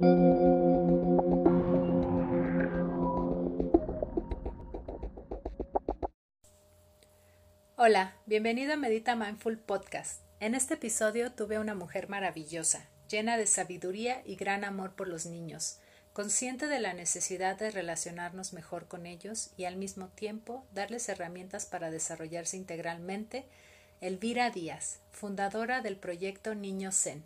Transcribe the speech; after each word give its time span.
Hola, 0.00 0.06
bienvenido 8.26 8.74
a 8.74 8.76
Medita 8.76 9.16
Mindful 9.16 9.58
Podcast. 9.58 10.22
En 10.38 10.54
este 10.54 10.74
episodio 10.74 11.32
tuve 11.32 11.58
una 11.58 11.74
mujer 11.74 12.08
maravillosa, 12.08 12.86
llena 13.10 13.36
de 13.36 13.48
sabiduría 13.48 14.22
y 14.24 14.36
gran 14.36 14.62
amor 14.62 14.94
por 14.94 15.08
los 15.08 15.26
niños, 15.26 15.80
consciente 16.12 16.68
de 16.68 16.78
la 16.78 16.94
necesidad 16.94 17.58
de 17.58 17.72
relacionarnos 17.72 18.52
mejor 18.52 18.86
con 18.86 19.04
ellos 19.04 19.50
y 19.56 19.64
al 19.64 19.74
mismo 19.74 20.10
tiempo 20.10 20.64
darles 20.72 21.08
herramientas 21.08 21.66
para 21.66 21.90
desarrollarse 21.90 22.56
integralmente, 22.56 23.46
Elvira 24.00 24.50
Díaz, 24.50 25.00
fundadora 25.10 25.80
del 25.80 25.96
proyecto 25.96 26.54
Niño 26.54 26.92
Zen. 26.92 27.24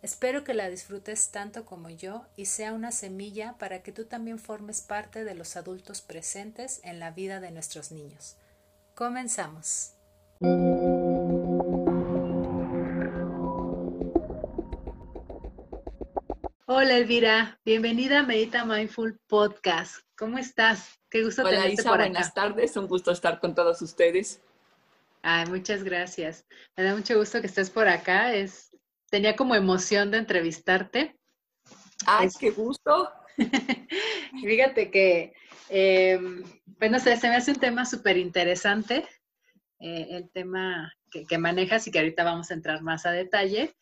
Espero 0.00 0.44
que 0.44 0.54
la 0.54 0.70
disfrutes 0.70 1.32
tanto 1.32 1.64
como 1.64 1.90
yo 1.90 2.24
y 2.36 2.44
sea 2.46 2.72
una 2.72 2.92
semilla 2.92 3.56
para 3.58 3.82
que 3.82 3.90
tú 3.90 4.04
también 4.04 4.38
formes 4.38 4.80
parte 4.80 5.24
de 5.24 5.34
los 5.34 5.56
adultos 5.56 6.02
presentes 6.02 6.80
en 6.84 7.00
la 7.00 7.10
vida 7.10 7.40
de 7.40 7.50
nuestros 7.50 7.90
niños. 7.90 8.36
Comenzamos. 8.94 9.94
Hola 16.66 16.96
Elvira, 16.96 17.58
bienvenida 17.64 18.20
a 18.20 18.22
Medita 18.22 18.64
Mindful 18.64 19.18
Podcast. 19.26 19.96
¿Cómo 20.16 20.38
estás? 20.38 21.00
Qué 21.10 21.24
gusto 21.24 21.42
Hola, 21.42 21.50
tenerte 21.50 21.72
Isa, 21.72 21.96
buenas 21.96 22.32
tardes, 22.34 22.76
un 22.76 22.86
gusto 22.86 23.10
estar 23.10 23.40
con 23.40 23.52
todos 23.52 23.82
ustedes. 23.82 24.40
Ay, 25.22 25.46
muchas 25.46 25.82
gracias. 25.82 26.46
Me 26.76 26.84
da 26.84 26.94
mucho 26.94 27.18
gusto 27.18 27.40
que 27.40 27.48
estés 27.48 27.70
por 27.70 27.88
acá. 27.88 28.32
Es 28.32 28.67
tenía 29.10 29.36
como 29.36 29.54
emoción 29.54 30.10
de 30.10 30.18
entrevistarte. 30.18 31.18
¡Ay, 32.06 32.28
qué 32.38 32.50
gusto! 32.50 33.10
Fíjate 34.42 34.90
que, 34.90 35.34
eh, 35.68 36.18
pues 36.78 36.90
no 36.90 36.98
sé, 36.98 37.16
se 37.16 37.28
me 37.28 37.36
hace 37.36 37.52
un 37.52 37.60
tema 37.60 37.84
súper 37.84 38.16
interesante, 38.16 39.08
eh, 39.80 40.08
el 40.10 40.30
tema 40.30 40.92
que, 41.10 41.38
manejas 41.38 41.86
y 41.86 41.90
que 41.90 41.98
ahorita 41.98 42.24
vamos 42.24 42.50
a 42.50 42.54
entrar 42.54 42.82
más 42.82 43.06
a 43.06 43.12
detalle, 43.12 43.74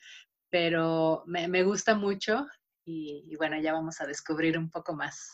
pero 0.51 1.23
me, 1.27 1.63
gusta 1.63 1.95
mucho 1.95 2.47
y, 2.85 3.35
bueno, 3.37 3.59
ya 3.61 3.73
vamos 3.73 4.01
a 4.01 4.07
descubrir 4.07 4.59
un 4.59 4.71
poco 4.71 4.95
más. 4.95 5.33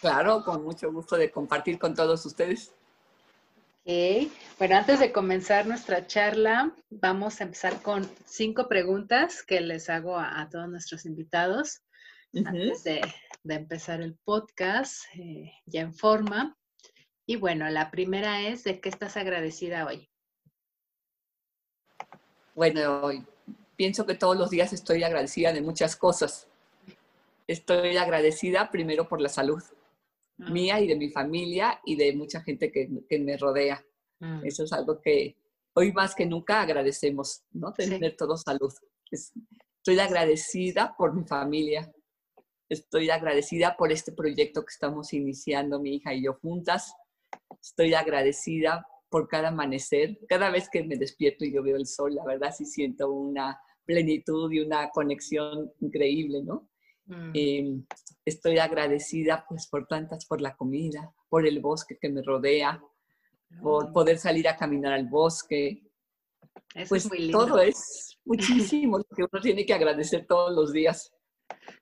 Claro, 0.00 0.44
con 0.44 0.62
mucho 0.62 0.92
gusto 0.92 1.16
de 1.16 1.30
compartir 1.30 1.78
con 1.78 1.94
todos 1.94 2.24
ustedes. 2.24 2.74
Bueno, 3.86 4.76
antes 4.76 4.98
de 4.98 5.12
comenzar 5.12 5.68
nuestra 5.68 6.08
charla, 6.08 6.74
vamos 6.90 7.40
a 7.40 7.44
empezar 7.44 7.82
con 7.82 8.10
cinco 8.24 8.66
preguntas 8.66 9.44
que 9.44 9.60
les 9.60 9.88
hago 9.88 10.18
a, 10.18 10.48
todos 10.50 10.68
nuestros 10.68 11.06
invitados 11.06 11.82
antes 12.44 12.82
de, 12.82 13.00
empezar 13.44 14.00
el 14.00 14.16
podcast 14.24 15.04
eh, 15.14 15.52
ya 15.66 15.82
en 15.82 15.94
forma. 15.94 16.56
Y 17.26 17.36
bueno, 17.36 17.68
la 17.70 17.92
primera 17.92 18.42
es, 18.42 18.64
¿de 18.64 18.80
qué 18.80 18.88
estás 18.88 19.16
agradecida 19.16 19.86
hoy? 19.86 20.08
Bueno, 22.56 23.10
pienso 23.76 24.04
que 24.04 24.16
todos 24.16 24.36
los 24.36 24.50
días 24.50 24.72
estoy 24.72 25.04
agradecida 25.04 25.52
de 25.52 25.60
muchas 25.60 25.94
cosas. 25.94 26.48
Estoy 27.46 27.96
agradecida 27.98 28.68
primero 28.72 29.08
por 29.08 29.20
la 29.20 29.28
salud 29.28 29.62
Ah. 30.38 30.50
mía 30.50 30.80
y 30.80 30.86
de 30.86 30.96
mi 30.96 31.10
familia 31.10 31.80
y 31.84 31.96
de 31.96 32.14
mucha 32.14 32.42
gente 32.42 32.70
que, 32.70 33.18
me 33.18 33.36
rodea. 33.36 33.82
Mm. 34.20 34.44
Eso 34.44 34.64
es 34.64 34.72
algo 34.72 35.00
que 35.00 35.36
hoy 35.74 35.92
más 35.92 36.14
que 36.14 36.26
nunca 36.26 36.60
agradecemos, 36.60 37.42
¿no? 37.52 37.72
Tener 37.72 38.16
todo 38.16 38.36
salud. 38.36 38.72
estoy 39.10 39.98
agradecida 39.98 40.94
por 40.96 41.14
mi 41.14 41.24
familia. 41.24 41.90
Estoy 42.68 43.10
agradecida 43.10 43.76
por 43.76 43.92
este 43.92 44.12
proyecto 44.12 44.62
que 44.62 44.72
estamos 44.72 45.12
iniciando 45.12 45.80
mi 45.80 45.96
hija 45.96 46.12
y 46.12 46.24
yo 46.24 46.34
juntas. 46.34 46.92
Estoy 47.62 47.94
agradecida 47.94 48.86
por 49.08 49.28
cada 49.28 49.48
amanecer. 49.48 50.18
Cada 50.28 50.50
vez 50.50 50.68
que 50.68 50.84
me 50.84 50.96
despierto 50.96 51.44
y 51.44 51.52
yo 51.52 51.62
veo 51.62 51.76
el 51.76 51.86
sol, 51.86 52.14
la 52.14 52.24
verdad 52.24 52.52
sí 52.56 52.66
siento 52.66 53.10
una 53.10 53.58
plenitud 53.84 54.50
y 54.52 54.60
una 54.60 54.90
conexión 54.90 55.72
increíble, 55.80 56.42
¿no? 56.42 56.68
Mm. 57.06 57.30
Em, 57.34 57.86
estoy 58.24 58.58
agradecida 58.58 59.44
pues 59.48 59.66
por 59.66 59.86
tantas, 59.86 60.26
por 60.26 60.40
la 60.40 60.56
comida, 60.56 61.12
por 61.28 61.46
el 61.46 61.60
bosque 61.60 61.98
que 61.98 62.08
me 62.08 62.22
rodea, 62.22 62.82
por 63.62 63.90
mm. 63.90 63.92
poder 63.92 64.18
salir 64.18 64.48
a 64.48 64.56
caminar 64.56 64.92
al 64.92 65.06
bosque. 65.06 65.82
pues 66.88 67.08
todo 67.30 67.60
es 67.60 68.18
muchísimo 68.24 68.98
lo 68.98 69.04
que 69.04 69.22
uno 69.22 69.40
tiene 69.40 69.64
que 69.64 69.74
agradecer 69.74 70.26
todos 70.26 70.54
los 70.54 70.72
días. 70.72 71.12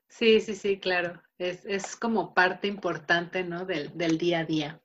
Sí, 0.07 0.39
sí, 0.39 0.55
sí, 0.55 0.79
claro. 0.79 1.21
Es, 1.37 1.95
como 1.95 2.33
parte 2.33 2.67
importante, 2.67 3.43
¿no? 3.43 3.65
Del, 3.65 3.95
del, 3.97 4.17
día 4.17 4.39
a 4.39 4.45
día. 4.45 4.81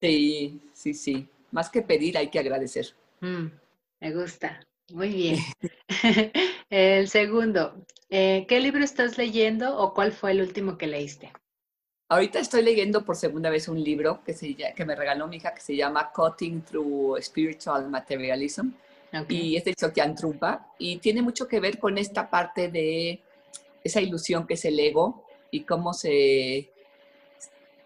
Sí, 0.00 0.62
sí, 0.72 0.94
sí. 0.94 1.28
Más 1.50 1.68
que 1.68 1.82
pedir, 1.82 2.16
hay 2.16 2.30
que 2.30 2.38
agradecer. 2.38 2.86
Mm, 3.20 3.46
me 4.00 4.14
gusta. 4.14 4.66
Muy 4.92 5.08
bien. 5.08 5.38
el 6.70 7.08
segundo, 7.08 7.86
eh, 8.10 8.46
¿qué 8.48 8.60
libro 8.60 8.84
estás 8.84 9.18
leyendo 9.18 9.76
o 9.78 9.94
cuál 9.94 10.12
fue 10.12 10.32
el 10.32 10.40
último 10.40 10.78
que 10.78 10.86
leíste? 10.86 11.32
Ahorita 12.08 12.38
estoy 12.38 12.62
leyendo 12.62 13.04
por 13.04 13.16
segunda 13.16 13.50
vez 13.50 13.66
un 13.66 13.82
libro 13.82 14.22
que, 14.24 14.32
se, 14.32 14.54
que 14.54 14.84
me 14.84 14.94
regaló 14.94 15.26
mi 15.26 15.36
hija 15.36 15.52
que 15.52 15.60
se 15.60 15.74
llama 15.74 16.12
Cutting 16.12 16.62
Through 16.62 17.20
Spiritual 17.20 17.90
Materialism 17.90 18.68
y 19.28 19.56
es 19.56 19.64
de 19.64 19.74
Sotian 19.76 20.14
Trumpa 20.14 20.72
y 20.78 20.98
tiene 20.98 21.22
mucho 21.22 21.48
que 21.48 21.58
ver 21.58 21.78
con 21.78 21.98
esta 21.98 22.28
parte 22.28 22.68
de 22.68 23.20
esa 23.82 24.00
ilusión 24.00 24.46
que 24.46 24.54
es 24.54 24.64
el 24.66 24.78
ego 24.78 25.24
y 25.50 25.62
cómo 25.62 25.94
se, 25.94 26.70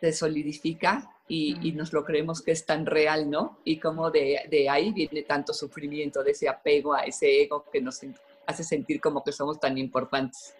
se 0.00 0.12
solidifica 0.12 1.10
y, 1.32 1.72
nos 1.72 1.92
lo 1.92 2.04
creemos 2.04 2.42
que 2.42 2.50
es 2.50 2.66
tan 2.66 2.84
real, 2.84 3.30
¿no? 3.30 3.60
Y 3.64 3.78
cómo 3.78 4.10
de, 4.10 4.40
de, 4.50 4.68
ahí 4.68 4.90
viene 4.90 5.22
tanto 5.22 5.54
sufrimiento, 5.54 6.24
de 6.24 6.32
ese 6.32 6.48
apego 6.48 6.92
a 6.92 7.04
ese 7.04 7.42
ego 7.42 7.64
que 7.72 7.80
nos 7.80 8.00
hace 8.46 8.64
sentir 8.64 9.00
como 9.00 9.22
que 9.22 9.30
somos 9.30 9.60
tan 9.60 9.78
importantes. 9.78 10.56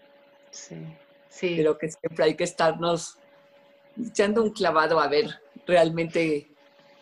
Sí, 0.53 0.77
sí. 1.29 1.55
Pero 1.57 1.77
que 1.77 1.91
siempre 1.91 2.25
hay 2.25 2.37
que 2.37 2.45
estarnos 2.45 3.19
echando 4.01 4.45
un 4.45 4.51
clavado 4.51 5.01
a 5.01 5.09
ver 5.09 5.41
realmente 5.67 6.53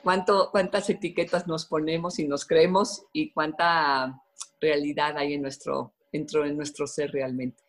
cuánto, 0.02 0.48
cuántas 0.50 0.88
etiquetas 0.88 1.46
nos 1.46 1.66
ponemos 1.66 2.18
y 2.18 2.26
nos 2.26 2.46
creemos 2.46 3.04
y 3.12 3.32
cuánta 3.32 4.18
realidad 4.62 5.18
hay 5.18 5.34
en 5.34 5.42
nuestro, 5.42 5.92
dentro 6.10 6.42
de 6.42 6.54
nuestro 6.54 6.86
ser 6.86 7.10
realmente. 7.10 7.62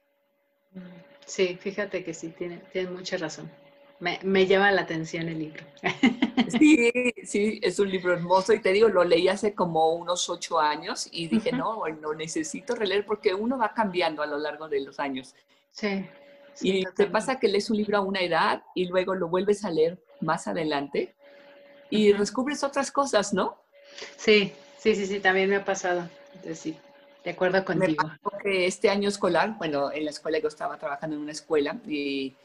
Sí, 1.26 1.58
fíjate 1.60 2.06
que 2.06 2.14
sí, 2.14 2.30
tiene, 2.30 2.62
tiene 2.72 2.90
mucha 2.90 3.18
razón. 3.18 3.52
Me, 4.00 4.20
me 4.24 4.48
llama 4.48 4.72
la 4.72 4.82
atención 4.82 5.28
el 5.28 5.40
libro. 5.40 5.64
Sí, 6.58 6.92
sí, 7.24 7.60
es 7.62 7.78
un 7.78 7.92
libro 7.92 8.14
hermoso 8.14 8.54
y 8.54 8.60
te 8.60 8.72
digo, 8.72 8.90
lo 8.90 9.04
leí 9.04 9.28
hace 9.28 9.54
como 9.54 9.94
unos 9.94 10.30
ocho 10.30 10.60
años 10.60 11.08
y 11.12 11.28
dije, 11.28 11.52
no, 11.52 11.76
bueno, 11.76 12.14
necesito 12.14 12.74
releer 12.76 13.06
porque 13.06 13.36
uno 13.36 13.58
va 13.58 13.74
cambiando 13.74 14.24
a 14.24 14.26
lo 14.26 14.40
largo 14.40 14.68
de 14.68 14.82
los 14.82 15.00
años. 15.00 15.36
Sí. 15.72 16.08
y 16.62 16.84
te 16.96 17.06
pasa 17.06 17.40
que 17.40 17.48
lees 17.48 17.70
un 17.70 17.78
libro 17.78 17.98
a 17.98 18.02
una 18.02 18.22
edad 18.22 18.64
y 18.74 18.86
luego 18.86 19.14
lo 19.14 19.28
vuelves 19.28 19.64
a 19.64 19.70
leer 19.70 20.00
más 20.22 20.48
adelante 20.48 21.14
y 21.90 22.14
descubres 22.14 22.64
otras 22.64 22.92
cosas, 22.92 23.34
¿no? 23.34 23.58
Sí, 24.18 24.52
sí, 24.78 24.96
sí, 24.96 25.06
sí, 25.06 25.20
también 25.20 25.50
me 25.50 25.58
ha 25.58 25.66
pasado. 25.66 26.10
Entonces, 26.34 26.60
sí, 26.60 26.78
de 27.24 27.32
acuerdo 27.32 27.64
contigo. 27.64 28.04
Me 28.04 28.40
que 28.44 28.66
este 28.66 28.90
año 28.90 29.10
escolar, 29.10 29.56
bueno, 29.58 29.92
en 29.92 30.06
la 30.06 30.12
escuela 30.12 30.40
yo 30.40 30.48
estaba 30.48 30.78
trabajando 30.78 31.16
en 31.16 31.22
una 31.22 31.32
escuela 31.32 31.78
y 31.88 32.36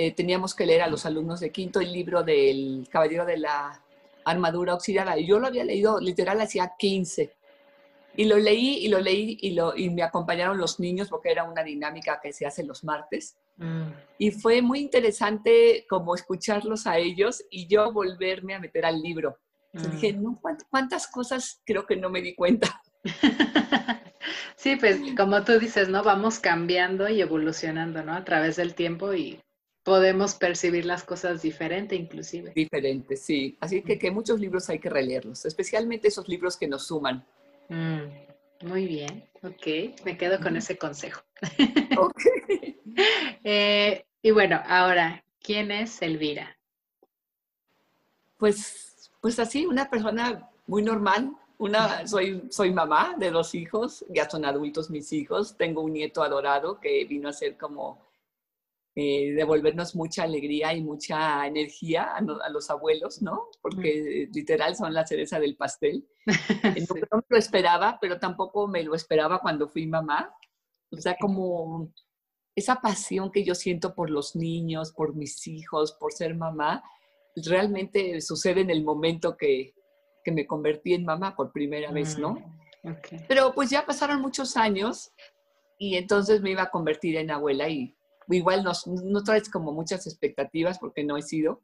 eh, 0.00 0.12
teníamos 0.12 0.54
que 0.54 0.64
leer 0.64 0.82
a 0.82 0.86
los 0.86 1.04
alumnos 1.06 1.40
de 1.40 1.50
quinto 1.50 1.80
el 1.80 1.92
libro 1.92 2.22
del 2.22 2.86
Caballero 2.88 3.26
de 3.26 3.36
la 3.36 3.82
Armadura 4.24 4.74
Oxidada. 4.74 5.18
Y 5.18 5.26
yo 5.26 5.40
lo 5.40 5.48
había 5.48 5.64
leído 5.64 5.98
literal 5.98 6.40
hacía 6.40 6.74
15. 6.78 7.32
Y 8.14 8.26
lo 8.26 8.38
leí 8.38 8.76
y 8.76 8.88
lo 8.90 9.00
leí 9.00 9.36
y, 9.40 9.54
lo, 9.54 9.76
y 9.76 9.90
me 9.90 10.04
acompañaron 10.04 10.56
los 10.56 10.78
niños 10.78 11.08
porque 11.08 11.32
era 11.32 11.42
una 11.42 11.64
dinámica 11.64 12.20
que 12.22 12.32
se 12.32 12.46
hace 12.46 12.62
los 12.62 12.84
martes. 12.84 13.38
Mm. 13.56 13.88
Y 14.18 14.30
fue 14.30 14.62
muy 14.62 14.78
interesante 14.78 15.84
como 15.90 16.14
escucharlos 16.14 16.86
a 16.86 16.96
ellos 16.96 17.42
y 17.50 17.66
yo 17.66 17.92
volverme 17.92 18.54
a 18.54 18.60
meter 18.60 18.86
al 18.86 19.02
libro. 19.02 19.36
Mm. 19.72 19.82
Dije, 19.90 20.12
no, 20.12 20.40
¿cuántas 20.70 21.08
cosas 21.08 21.60
creo 21.66 21.86
que 21.86 21.96
no 21.96 22.08
me 22.08 22.22
di 22.22 22.36
cuenta? 22.36 22.80
Sí, 24.56 24.74
pues 24.74 25.00
como 25.16 25.44
tú 25.44 25.56
dices, 25.60 25.88
¿no? 25.88 26.02
Vamos 26.02 26.40
cambiando 26.40 27.08
y 27.08 27.20
evolucionando, 27.20 28.02
¿no? 28.02 28.12
A 28.12 28.24
través 28.24 28.56
del 28.56 28.74
tiempo 28.74 29.14
y 29.14 29.40
podemos 29.88 30.34
percibir 30.34 30.84
las 30.84 31.02
cosas 31.02 31.40
diferente 31.40 31.96
inclusive. 31.96 32.52
Diferente, 32.54 33.16
sí. 33.16 33.56
Así 33.58 33.82
que, 33.82 33.98
que 33.98 34.10
muchos 34.10 34.38
libros 34.38 34.68
hay 34.68 34.78
que 34.78 34.90
releerlos, 34.90 35.46
especialmente 35.46 36.08
esos 36.08 36.28
libros 36.28 36.58
que 36.58 36.68
nos 36.68 36.86
suman. 36.86 37.24
Mm, 37.70 38.66
muy 38.66 38.86
bien, 38.86 39.24
ok, 39.42 40.04
me 40.04 40.18
quedo 40.18 40.40
con 40.40 40.56
ese 40.56 40.76
consejo. 40.76 41.22
Ok. 41.98 42.22
Eh, 43.44 44.04
y 44.22 44.32
bueno, 44.32 44.60
ahora, 44.66 45.24
¿quién 45.40 45.70
es 45.70 46.02
Elvira? 46.02 46.58
Pues, 48.36 49.12
pues 49.20 49.38
así, 49.38 49.64
una 49.66 49.88
persona 49.88 50.50
muy 50.66 50.82
normal, 50.82 51.30
Una, 51.58 52.06
soy, 52.08 52.42
soy 52.50 52.72
mamá 52.72 53.14
de 53.16 53.30
dos 53.30 53.54
hijos, 53.54 54.04
ya 54.08 54.28
son 54.28 54.44
adultos 54.44 54.90
mis 54.90 55.12
hijos. 55.12 55.56
Tengo 55.56 55.82
un 55.82 55.92
nieto 55.92 56.24
adorado 56.24 56.80
que 56.80 57.04
vino 57.04 57.28
a 57.28 57.32
ser 57.32 57.56
como 57.56 58.07
eh, 59.00 59.32
devolvernos 59.32 59.94
mucha 59.94 60.24
alegría 60.24 60.74
y 60.74 60.82
mucha 60.82 61.46
energía 61.46 62.16
a, 62.16 62.50
los 62.50 62.68
abuelos, 62.68 63.22
¿no? 63.22 63.46
Porque 63.62 64.28
literal 64.34 64.74
son 64.74 64.92
la 64.92 65.06
cereza 65.06 65.38
del 65.38 65.54
pastel. 65.54 66.04
No, 67.12 67.18
me 67.18 67.22
lo 67.28 67.38
esperaba, 67.38 67.98
pero 68.00 68.18
tampoco 68.18 68.66
me 68.66 68.82
lo 68.82 68.96
esperaba 68.96 69.38
cuando 69.38 69.68
fui 69.68 69.86
mamá. 69.86 70.34
O 70.90 70.96
sea, 70.96 71.16
como 71.20 71.92
esa 72.56 72.80
pasión 72.80 73.30
que 73.30 73.44
yo 73.44 73.54
siento 73.54 73.94
por 73.94 74.10
los 74.10 74.34
niños, 74.34 74.90
por 74.90 75.14
mis 75.14 75.46
hijos, 75.46 75.92
por 75.92 76.12
ser 76.12 76.34
mamá, 76.34 76.82
realmente 77.36 78.20
sucede 78.20 78.62
en 78.62 78.70
el 78.70 78.82
momento 78.82 79.36
que, 79.36 79.74
que 80.24 80.32
me 80.32 80.44
convertí 80.44 80.94
en 80.94 81.04
mamá 81.04 81.36
por 81.36 81.52
primera 81.52 81.92
vez, 81.92 82.18
¿no? 82.18 82.32
Mm, 82.82 82.94
Pero 83.28 83.54
pues 83.54 83.70
ya 83.70 83.86
pasaron 83.86 84.20
muchos 84.20 84.56
años 84.56 85.12
y 85.78 85.94
entonces 85.94 86.40
me 86.40 86.50
iba 86.50 86.62
a 86.62 86.70
convertir 86.70 87.16
en 87.16 87.30
abuela 87.30 87.68
y 87.68 87.94
igual 88.30 88.62
no, 88.64 88.72
no 89.04 89.24
traes 89.24 89.48
como 89.48 89.72
muchas 89.72 90.06
expectativas 90.06 90.78
porque 90.78 91.04
no 91.04 91.16
he 91.16 91.22
sido. 91.22 91.60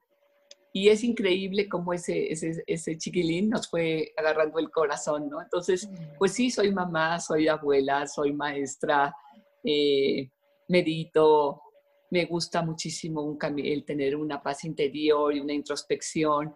Y 0.73 0.89
es 0.89 1.05
increíble 1.05 1.69
cómo 1.69 1.93
ese, 1.93 2.33
ese, 2.33 2.65
ese 2.67 2.99
chiquilín 2.99 3.49
nos 3.49 3.69
fue 3.71 4.13
agarrando 4.17 4.59
el 4.59 4.73
corazón, 4.73 5.29
¿no? 5.29 5.41
Entonces, 5.41 5.89
pues 6.19 6.33
sí, 6.33 6.51
soy 6.51 6.73
mamá, 6.73 7.21
soy 7.21 7.47
abuela, 7.47 8.09
soy 8.09 8.33
maestra, 8.33 9.15
eh, 9.63 10.29
medito, 10.67 11.63
me 12.11 12.25
gusta 12.25 12.63
muchísimo 12.63 13.23
un, 13.23 13.39
el 13.59 13.85
tener 13.85 14.17
una 14.17 14.43
paz 14.43 14.65
interior 14.65 15.35
y 15.35 15.41
una 15.41 15.53
introspección. 15.53 16.55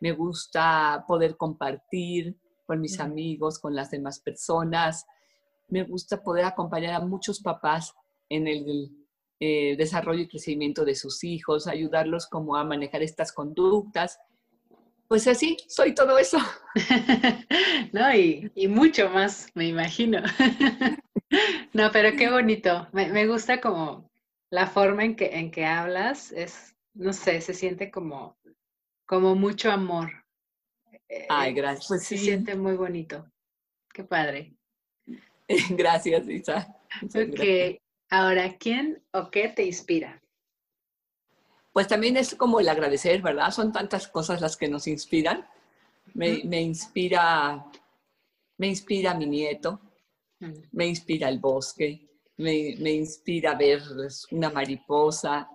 Me 0.00 0.12
gusta 0.12 1.04
poder 1.06 1.36
compartir 1.36 2.36
con 2.66 2.80
mis 2.80 2.98
amigos, 2.98 3.58
con 3.58 3.74
las 3.74 3.90
demás 3.90 4.18
personas. 4.18 5.06
Me 5.68 5.84
gusta 5.84 6.22
poder 6.22 6.44
acompañar 6.44 6.94
a 6.94 7.04
muchos 7.06 7.40
papás 7.40 7.94
en 8.28 8.48
el 8.48 8.90
eh, 9.38 9.76
desarrollo 9.76 10.22
y 10.22 10.28
crecimiento 10.28 10.84
de 10.84 10.94
sus 10.94 11.22
hijos, 11.24 11.66
ayudarlos 11.66 12.26
como 12.26 12.56
a 12.56 12.64
manejar 12.64 13.02
estas 13.02 13.32
conductas. 13.32 14.18
Pues 15.08 15.26
así, 15.28 15.56
soy 15.68 15.94
todo 15.94 16.18
eso. 16.18 16.38
no, 17.92 18.14
y, 18.14 18.50
y 18.54 18.68
mucho 18.68 19.10
más, 19.10 19.48
me 19.54 19.66
imagino. 19.66 20.22
no, 21.74 21.90
pero 21.92 22.16
qué 22.16 22.30
bonito. 22.30 22.88
Me, 22.92 23.08
me, 23.08 23.26
gusta 23.26 23.60
como 23.60 24.10
la 24.50 24.66
forma 24.66 25.04
en 25.04 25.16
que, 25.16 25.26
en 25.38 25.50
que 25.50 25.66
hablas, 25.66 26.32
es, 26.32 26.74
no 26.94 27.12
sé, 27.12 27.40
se 27.40 27.54
siente 27.54 27.90
como, 27.90 28.38
como 29.04 29.34
mucho 29.34 29.70
amor. 29.70 30.10
Ay, 31.28 31.50
eh, 31.50 31.54
gracias. 31.54 31.88
Pues 31.88 32.04
se 32.04 32.16
siente 32.16 32.56
muy 32.56 32.76
bonito. 32.76 33.30
Qué 33.92 34.02
padre. 34.02 34.54
Gracias, 35.70 36.28
Isa. 36.28 36.74
Ok, 37.02 37.80
ahora, 38.10 38.56
¿quién 38.58 39.02
o 39.12 39.30
qué 39.30 39.48
te 39.48 39.64
inspira? 39.64 40.22
Pues 41.72 41.88
también 41.88 42.16
es 42.16 42.34
como 42.34 42.60
el 42.60 42.68
agradecer, 42.68 43.20
¿verdad? 43.20 43.50
Son 43.50 43.72
tantas 43.72 44.08
cosas 44.08 44.40
las 44.40 44.56
que 44.56 44.68
nos 44.68 44.86
inspiran. 44.86 45.46
Me, 46.14 46.42
me 46.44 46.62
inspira, 46.62 47.66
me 48.56 48.68
inspira 48.68 49.12
mi 49.14 49.26
nieto, 49.26 49.80
mm. 50.40 50.52
me 50.72 50.86
inspira 50.86 51.28
el 51.28 51.38
bosque, 51.38 52.06
me, 52.38 52.90
inspira 52.92 53.54
ver 53.54 53.82
una 54.30 54.50
mariposa, 54.50 55.48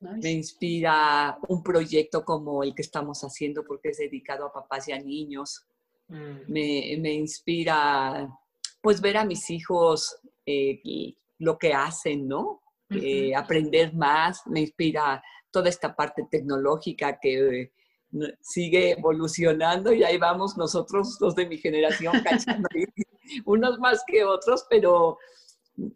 me 0.00 0.32
inspira 0.32 1.38
un 1.48 1.62
proyecto 1.62 2.24
como 2.24 2.62
el 2.62 2.74
que 2.74 2.82
estamos 2.82 3.22
haciendo 3.22 3.64
porque 3.64 3.90
es 3.90 3.98
dedicado 3.98 4.46
a 4.46 4.52
papás 4.52 4.88
y 4.88 4.92
a 4.92 4.98
niños. 4.98 5.64
Mm. 6.08 6.52
Me, 6.52 7.12
inspira 7.12 8.28
pues 8.80 9.00
ver 9.00 9.16
a 9.16 9.24
mis 9.24 9.48
hijos 9.50 10.18
eh, 10.44 10.80
lo 11.42 11.58
que 11.58 11.74
hacen, 11.74 12.28
¿no? 12.28 12.62
Eh, 12.90 13.34
aprender 13.34 13.94
más, 13.94 14.42
me 14.46 14.60
inspira 14.60 15.22
toda 15.50 15.68
esta 15.68 15.96
parte 15.96 16.26
tecnológica 16.30 17.18
que 17.20 17.62
eh, 17.62 17.72
sigue 18.40 18.92
evolucionando 18.92 19.92
y 19.92 20.04
ahí 20.04 20.18
vamos 20.18 20.56
nosotros, 20.56 21.16
los 21.20 21.34
de 21.34 21.46
mi 21.46 21.58
generación, 21.58 22.12
cachando 22.24 22.68
unos 23.46 23.78
más 23.78 24.02
que 24.06 24.24
otros, 24.24 24.66
pero 24.68 25.18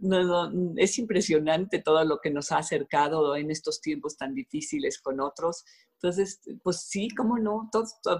no, 0.00 0.48
no, 0.50 0.72
es 0.76 0.98
impresionante 0.98 1.80
todo 1.80 2.02
lo 2.04 2.18
que 2.18 2.30
nos 2.30 2.50
ha 2.50 2.58
acercado 2.58 3.36
en 3.36 3.50
estos 3.50 3.80
tiempos 3.80 4.16
tan 4.16 4.34
difíciles 4.34 4.98
con 5.00 5.20
otros. 5.20 5.64
Entonces, 6.00 6.40
pues 6.62 6.80
sí, 6.88 7.08
cómo 7.16 7.38
no, 7.38 7.70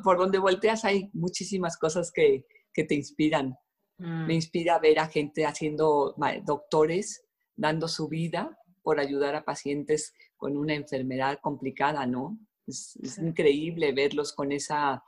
por 0.05 0.19
donde 0.19 0.39
volteas 0.39 0.85
hay 0.85 1.11
muchísimas 1.13 1.77
cosas 1.79 2.13
que, 2.13 2.45
que 2.73 2.85
te 2.85 2.95
inspiran. 2.95 3.57
Me 3.99 4.27
mm. 4.27 4.31
inspira 4.31 4.79
ver 4.79 4.99
a 4.99 5.09
gente 5.09 5.47
haciendo, 5.47 6.15
doctores, 6.45 7.25
dando 7.55 7.89
su 7.89 8.09
vida 8.09 8.59
por 8.83 9.01
ayudar 9.01 9.35
a 9.35 9.45
pacientes 9.45 10.15
con 10.37 10.57
una 10.57 10.75
enfermedad 10.75 11.39
complicada, 11.41 12.07
¿no? 12.07 12.39
Es, 12.67 12.97
es 13.03 13.19
increíble 13.19 13.93
verlos 13.93 14.33
con, 14.33 14.53
esa, 14.53 15.03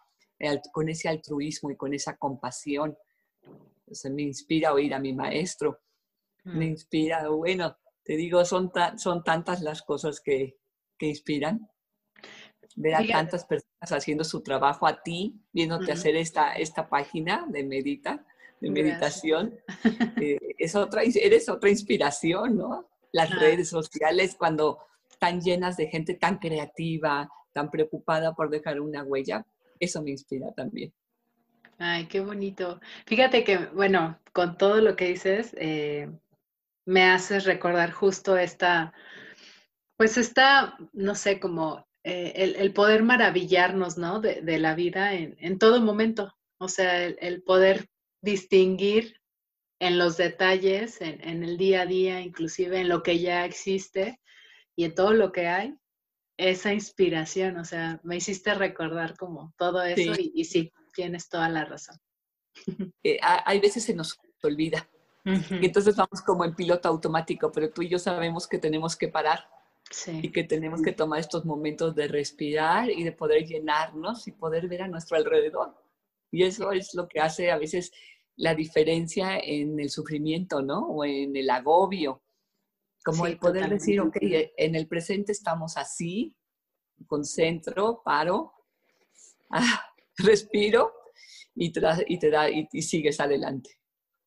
con 0.73 0.89
ese 0.89 1.09
altruismo 1.09 1.71
y 1.71 1.77
con 1.77 1.93
esa 1.93 2.17
compasión. 2.17 2.97
me 4.11 4.23
inspira 4.23 4.73
oír 4.73 4.95
a 4.95 4.99
mi 4.99 5.13
maestro 5.13 5.81
me 6.49 6.67
mm. 6.67 6.71
inspira. 6.71 7.29
Bueno, 7.29 7.77
te 8.03 8.17
digo, 8.17 8.45
son, 8.45 8.73
son 8.97 9.23
tantas 9.23 9.61
las 9.61 9.83
cosas 9.83 10.21
que, 10.21 10.59
que 10.99 11.07
inspiran. 11.07 11.69
Ver 12.77 12.95
a 12.95 13.07
tantas 13.07 13.45
personas 13.45 13.93
haciendo 13.93 14.25
su 14.25 14.43
trabajo 14.43 14.87
a 14.87 15.03
ti, 15.03 15.41
viéndote 15.53 15.91
hacer 15.91 16.17
esta, 16.17 16.55
esta 16.55 16.89
página 16.89 17.47
de 17.49 17.65
medita, 17.65 18.25
de 18.61 18.71
meditación. 18.71 19.55
Eh, 20.21 20.39
es 20.59 20.75
otra, 20.75 21.03
eres 21.03 21.49
otra 21.49 21.71
inspiración, 21.71 22.57
¿no? 22.57 22.89
Las 23.13 23.31
redes 23.31 23.69
sociales 23.69 24.35
cuando 24.37 24.79
están 25.09 25.41
llenas 25.41 25.77
de 25.77 25.87
gente 25.87 26.15
tan 26.15 26.39
creativa, 26.39 27.29
tan 27.53 27.71
preocupada 27.71 28.35
por 28.35 28.51
dejar 28.51 28.81
una 28.81 29.03
huella, 29.05 29.47
eso 29.81 30.03
me 30.03 30.11
inspira 30.11 30.53
también. 30.53 30.93
Ay, 31.79 32.07
qué 32.07 32.21
bonito. 32.21 32.81
Fíjate 33.07 33.45
que, 33.45 33.59
bueno, 33.67 34.19
con 34.33 34.59
todo 34.59 34.81
lo 34.81 34.97
que 34.97 35.09
dices, 35.09 35.55
eh, 35.59 36.11
me 36.87 37.05
haces 37.05 37.45
recordar 37.45 37.93
justo 37.93 38.37
esta, 38.37 38.93
pues 39.97 40.19
esta, 40.19 40.77
no 40.93 41.15
sé, 41.15 41.39
como 41.39 41.87
eh, 42.03 42.55
el, 42.59 42.73
poder 42.73 43.03
maravillarnos, 43.03 43.99
¿no? 43.99 44.21
De, 44.21 44.59
la 44.59 44.75
vida 44.75 45.13
en, 45.15 45.59
todo 45.59 45.81
momento. 45.81 46.35
O 46.59 46.69
sea, 46.69 47.05
el, 47.05 47.43
poder 47.43 47.89
distinguir 48.21 49.21
en 49.81 49.99
los 49.99 50.17
detalles, 50.17 51.01
en, 51.01 51.43
el 51.45 51.57
día 51.57 51.83
a 51.83 51.87
día, 51.87 52.21
inclusive 52.21 52.81
en 52.81 52.89
lo 52.89 53.03
que 53.03 53.21
ya 53.21 53.45
existe 53.45 54.21
y 54.75 54.85
en 54.85 54.95
todo 54.95 55.13
lo 55.13 55.31
que 55.31 55.47
hay, 55.47 55.75
esa 56.37 56.73
inspiración. 56.73 57.59
O 57.59 57.65
sea, 57.65 58.01
me 58.03 58.17
hiciste 58.17 58.55
recordar 58.55 59.17
como 59.17 59.55
todo 59.57 59.83
eso 59.85 60.13
Y, 60.19 60.33
y, 60.35 60.45
sí, 60.45 60.73
tienes 60.95 61.29
toda 61.29 61.49
la 61.49 61.65
razón. 61.65 61.97
Eh, 63.05 63.19
hay 63.23 63.61
veces 63.61 63.85
se 63.85 63.95
nos 63.95 64.19
olvida 64.43 64.89
y 65.25 65.67
entonces 65.67 65.97
vamos 65.97 66.23
como 66.23 66.45
en 66.45 66.55
piloto 66.55 66.89
automático, 66.89 67.53
pero 67.53 67.71
tú 67.71 67.83
y 67.83 67.89
yo 67.89 67.99
sabemos 67.99 68.47
que 68.47 68.59
tenemos 68.59 68.97
que 68.97 69.09
parar 69.09 69.49
y 70.07 70.31
que 70.31 70.45
tenemos 70.45 70.83
que 70.83 70.93
tomar 70.93 71.21
estos 71.21 71.45
momentos 71.45 71.95
de 71.95 72.09
respirar 72.09 72.91
y 72.91 73.05
de 73.05 73.13
poder 73.13 73.45
llenarnos 73.45 74.27
y 74.29 74.33
poder 74.33 74.69
ver 74.69 74.83
a 74.83 74.89
nuestro 74.89 75.17
alrededor. 75.17 75.75
Y 76.31 76.45
eso 76.45 76.73
es 76.73 76.95
lo 76.95 77.09
que 77.09 77.21
hace 77.21 77.51
a 77.51 77.59
veces 77.59 77.93
la 78.39 78.55
diferencia 78.55 79.39
en 79.39 79.79
el 79.79 79.91
sufrimiento, 79.91 80.63
¿no? 80.63 80.81
O 80.81 81.05
en 81.05 81.37
el 81.37 81.51
agobio. 81.51 82.23
Como 83.05 83.27
el 83.27 83.39
poder 83.39 83.69
decir, 83.69 84.01
ok, 84.01 84.17
en 84.21 84.75
el 84.75 84.89
presente 84.89 85.33
estamos 85.33 85.77
así, 85.77 86.35
concentro, 87.07 88.03
paro, 88.05 88.53
ah, 89.51 89.85
respiro 90.19 90.93
y 91.55 91.73
te, 91.73 91.81
y 92.09 92.19
te 92.19 92.31
da, 92.31 92.49
y 92.51 92.83
sigues 92.83 93.21
adelante. 93.21 93.79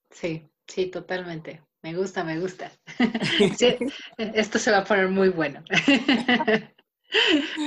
Sí, 0.09 0.51
Sí, 0.71 0.85
totalmente. 0.85 1.61
Me 1.81 1.93
gusta, 1.93 2.23
me 2.23 2.39
gusta. 2.39 2.71
esto 4.17 4.57
se 4.57 4.71
va 4.71 4.79
a 4.79 4.83
poner 4.85 5.09
muy 5.09 5.29
bueno. 5.29 5.63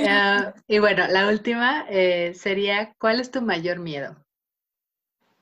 Ah, 0.08 0.54
y 0.66 0.78
bueno, 0.78 1.06
la 1.06 1.28
última 1.28 1.84
eh, 1.90 2.32
sería, 2.32 2.94
¿cuál 2.98 3.20
es 3.20 3.30
tu 3.30 3.42
mayor 3.42 3.78
miedo? 3.78 4.16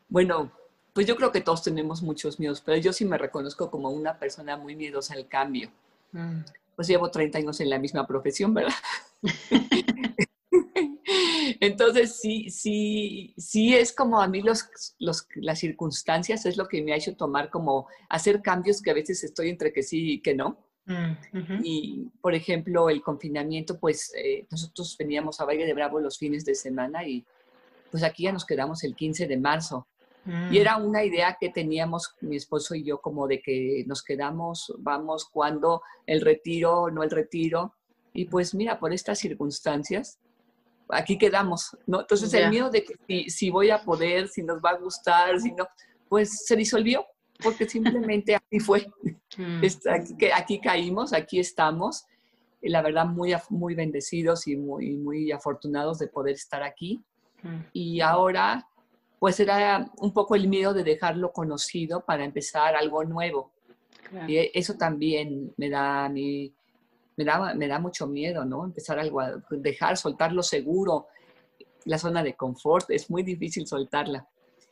Bueno, 0.08 0.52
pues 0.92 1.06
yo 1.06 1.16
creo 1.16 1.32
que 1.32 1.40
todos 1.40 1.62
tenemos 1.62 2.02
muchos 2.02 2.38
miedos, 2.38 2.60
pero 2.60 2.78
yo 2.78 2.92
sí 2.92 3.04
me 3.04 3.18
reconozco 3.18 3.70
como 3.70 3.90
una 3.90 4.18
persona 4.18 4.56
muy 4.56 4.76
miedosa 4.76 5.14
al 5.14 5.26
cambio. 5.26 5.70
Mm. 6.12 6.40
Pues 6.76 6.88
llevo 6.88 7.10
30 7.10 7.38
años 7.38 7.60
en 7.60 7.70
la 7.70 7.78
misma 7.78 8.06
profesión, 8.06 8.54
¿verdad? 8.54 8.74
Entonces, 11.60 12.18
sí, 12.20 12.50
sí, 12.50 13.34
sí 13.36 13.74
es 13.74 13.94
como 13.94 14.20
a 14.20 14.28
mí 14.28 14.42
los, 14.42 14.68
las 14.98 15.58
circunstancias 15.58 16.44
es 16.44 16.56
lo 16.56 16.66
que 16.66 16.82
me 16.82 16.92
ha 16.92 16.96
hecho 16.96 17.14
tomar 17.14 17.50
como 17.50 17.86
hacer 18.08 18.42
cambios 18.42 18.82
que 18.82 18.90
a 18.90 18.94
veces 18.94 19.22
estoy 19.22 19.50
entre 19.50 19.72
que 19.72 19.82
sí 19.82 20.14
y 20.14 20.20
que 20.20 20.34
no. 20.34 20.58
Mm, 20.84 21.60
y, 21.62 22.10
por 22.20 22.34
ejemplo, 22.34 22.90
el 22.90 23.02
confinamiento, 23.02 23.78
pues 23.78 24.12
eh, 24.16 24.46
nosotros 24.50 24.96
veníamos 24.98 25.40
a 25.40 25.44
Valle 25.44 25.64
de 25.64 25.74
Bravo 25.74 26.00
los 26.00 26.18
fines 26.18 26.44
de 26.44 26.54
semana 26.54 27.06
y 27.06 27.24
pues 27.90 28.02
aquí 28.02 28.24
ya 28.24 28.32
nos 28.32 28.44
quedamos 28.44 28.82
el 28.84 28.96
15 28.96 29.26
de 29.26 29.36
marzo. 29.36 29.86
Y 30.50 30.58
era 30.58 30.76
una 30.76 31.02
idea 31.04 31.36
que 31.40 31.48
teníamos 31.48 32.14
mi 32.20 32.36
esposo 32.36 32.76
y 32.76 32.84
yo 32.84 33.00
como 33.00 33.26
de 33.26 33.42
que 33.42 33.82
nos 33.86 34.04
quedamos, 34.04 34.72
vamos, 34.78 35.24
cuando 35.24 35.82
el 36.06 36.20
retiro, 36.20 36.90
no 36.90 37.02
el 37.02 37.10
retiro. 37.10 37.74
Y 38.12 38.26
pues 38.26 38.54
mira, 38.54 38.78
por 38.78 38.92
estas 38.92 39.18
circunstancias, 39.18 40.20
aquí 40.88 41.18
quedamos, 41.18 41.76
¿no? 41.86 42.02
Entonces 42.02 42.32
el 42.34 42.50
miedo 42.50 42.70
de 42.70 42.84
que 42.84 43.30
si, 43.30 43.50
voy 43.50 43.70
a 43.70 43.82
poder, 43.82 44.28
si 44.28 44.42
nos 44.42 44.58
va 44.58 44.70
a 44.70 44.78
gustar, 44.78 45.40
si 45.40 45.50
no, 45.52 45.66
pues 46.08 46.46
se 46.46 46.54
disolvió, 46.54 47.04
porque 47.42 47.68
simplemente 47.68 48.36
así 48.36 48.60
fue. 48.60 48.86
Mm. 49.36 49.64
Aquí, 49.90 50.26
aquí, 50.32 50.60
caímos, 50.60 51.12
aquí 51.12 51.40
estamos. 51.40 52.04
Y 52.60 52.68
la 52.68 52.80
verdad, 52.80 53.06
muy, 53.06 53.34
muy 53.50 53.74
bendecidos 53.74 54.46
y 54.46 54.56
muy, 54.56 54.96
muy 54.98 55.32
afortunados 55.32 55.98
de 55.98 56.06
poder 56.06 56.34
estar 56.34 56.62
aquí. 56.62 57.02
Mm. 57.42 57.58
Y 57.72 58.00
ahora 58.00 58.68
pues 59.22 59.38
era 59.38 59.88
un 59.98 60.12
poco 60.12 60.34
el 60.34 60.48
miedo 60.48 60.74
de 60.74 60.82
dejarlo 60.82 61.30
conocido 61.30 62.04
para 62.04 62.24
empezar 62.24 62.74
algo 62.74 63.04
nuevo. 63.04 63.52
Y 64.26 64.50
eso 64.52 64.74
también 64.74 65.54
me 65.56 65.70
da, 65.70 66.08
me, 66.08 66.50
da, 67.18 67.54
me 67.54 67.68
da 67.68 67.78
mucho 67.78 68.08
miedo, 68.08 68.44
¿no? 68.44 68.64
Empezar 68.64 68.98
algo, 68.98 69.20
dejar, 69.50 69.96
soltarlo 69.96 70.42
seguro, 70.42 71.06
la 71.84 71.98
zona 71.98 72.24
de 72.24 72.34
confort, 72.34 72.90
es 72.90 73.10
muy 73.10 73.22
difícil 73.22 73.64
soltarla. 73.64 74.26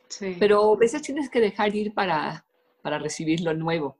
Sí. 0.09 0.35
Pero 0.37 0.73
a 0.73 0.77
veces 0.77 1.01
tienes 1.01 1.29
que 1.29 1.39
dejar 1.39 1.73
ir 1.73 1.93
para, 1.93 2.45
para 2.81 2.99
recibir 2.99 3.39
lo 3.39 3.53
nuevo. 3.53 3.95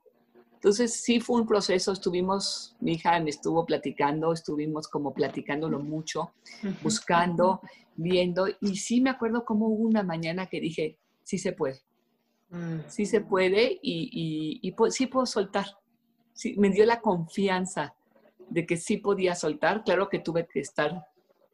Entonces 0.52 0.92
sí 0.92 1.18
fue 1.18 1.40
un 1.40 1.46
proceso, 1.46 1.92
estuvimos, 1.92 2.76
mi 2.78 2.92
hija 2.92 3.18
me 3.20 3.30
estuvo 3.30 3.64
platicando, 3.64 4.34
estuvimos 4.34 4.86
como 4.86 5.14
platicándolo 5.14 5.80
mucho, 5.80 6.34
buscando, 6.82 7.62
viendo, 7.96 8.46
y 8.60 8.76
sí 8.76 9.00
me 9.00 9.10
acuerdo 9.10 9.44
como 9.44 9.68
hubo 9.68 9.84
una 9.84 10.02
mañana 10.02 10.46
que 10.46 10.60
dije, 10.60 10.98
sí 11.22 11.38
se 11.38 11.52
puede, 11.52 11.80
mm. 12.50 12.80
sí 12.88 13.06
se 13.06 13.20
puede 13.20 13.78
y, 13.82 14.60
y, 14.62 14.74
sí 14.90 15.06
puedo 15.06 15.26
soltar. 15.26 15.66
Sí, 16.32 16.54
me 16.56 16.70
dio 16.70 16.86
la 16.86 17.00
confianza 17.00 17.94
de 18.48 18.66
que 18.66 18.76
sí 18.76 18.96
podía 18.96 19.34
soltar, 19.34 19.84
claro 19.84 20.08
que 20.08 20.18
tuve 20.18 20.46
que 20.46 20.60
estar 20.60 21.06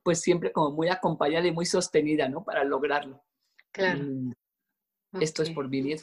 pues 0.05 0.21
siempre 0.21 0.53
como 0.53 0.71
muy 0.71 0.89
acompañada 0.89 1.47
y 1.47 1.53
muy 1.53 1.67
sostenida, 1.67 2.29
¿no? 2.29 2.43
Para 2.45 2.65
lograrlo. 2.65 3.23
Claro. 3.73 4.05
Esto 5.21 5.43
es 5.43 5.51
por 5.51 5.69
vivir. 5.69 6.01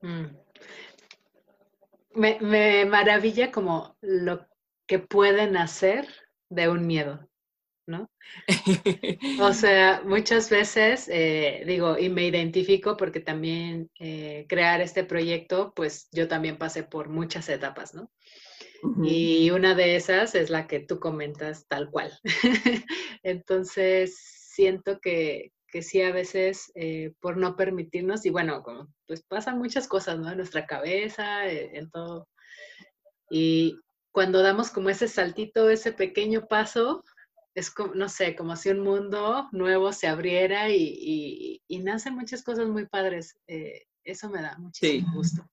Mm 0.00 0.26
me, 2.14 2.84
maravilla 2.84 3.50
como 3.50 3.96
lo 4.00 4.46
que 4.86 4.98
pueden 4.98 5.56
hacer 5.56 6.06
de 6.48 6.68
un 6.68 6.86
miedo, 6.86 7.28
¿no? 7.86 8.10
o 9.40 9.52
sea, 9.52 10.02
muchas 10.04 10.50
veces 10.50 11.08
eh, 11.08 11.64
digo, 11.66 11.98
y 11.98 12.08
me 12.08 12.26
identifico 12.26 12.96
porque 12.96 13.20
también 13.20 13.90
eh, 13.98 14.46
crear 14.48 14.80
este 14.80 15.04
proyecto, 15.04 15.72
pues 15.74 16.08
yo 16.12 16.28
también 16.28 16.58
pasé 16.58 16.82
por 16.84 17.08
muchas 17.08 17.48
etapas, 17.48 17.94
¿no? 17.94 18.10
Y 19.04 19.48
una 19.50 19.76
de 19.76 19.94
esas 19.94 20.34
es 20.34 20.50
la 20.50 20.66
que 20.66 20.80
tú 20.80 20.98
comentas 20.98 21.68
tal 21.68 21.88
cual. 21.88 22.10
Entonces, 23.22 24.18
siento 24.18 24.98
que, 24.98 25.52
que 25.68 25.82
sí 25.82 26.02
a 26.02 26.10
veces 26.10 26.72
eh, 26.74 27.12
por 27.20 27.36
no 27.36 27.54
permitirnos, 27.54 28.26
y 28.26 28.30
bueno, 28.30 28.60
pues 29.06 29.22
pasan 29.22 29.58
muchas 29.58 29.86
cosas, 29.86 30.18
¿no? 30.18 30.30
En 30.30 30.38
nuestra 30.38 30.66
cabeza, 30.66 31.46
en 31.46 31.90
todo. 31.90 32.28
Y 33.30 33.78
cuando 34.12 34.42
damos 34.42 34.70
como 34.70 34.90
ese 34.90 35.08
saltito, 35.08 35.70
ese 35.70 35.92
pequeño 35.92 36.46
paso, 36.46 37.02
es 37.54 37.70
como, 37.70 37.94
no 37.94 38.08
sé, 38.08 38.34
como 38.34 38.56
si 38.56 38.70
un 38.70 38.80
mundo 38.80 39.48
nuevo 39.52 39.92
se 39.92 40.06
abriera 40.06 40.70
y, 40.70 41.60
y, 41.68 41.78
nacen 41.80 42.14
muchas 42.14 42.42
cosas 42.42 42.68
muy 42.68 42.86
padres. 42.86 43.36
Eh, 43.46 43.86
eso 44.04 44.30
me 44.30 44.40
da 44.42 44.56
muchísimo 44.58 45.14
gusto. 45.14 45.46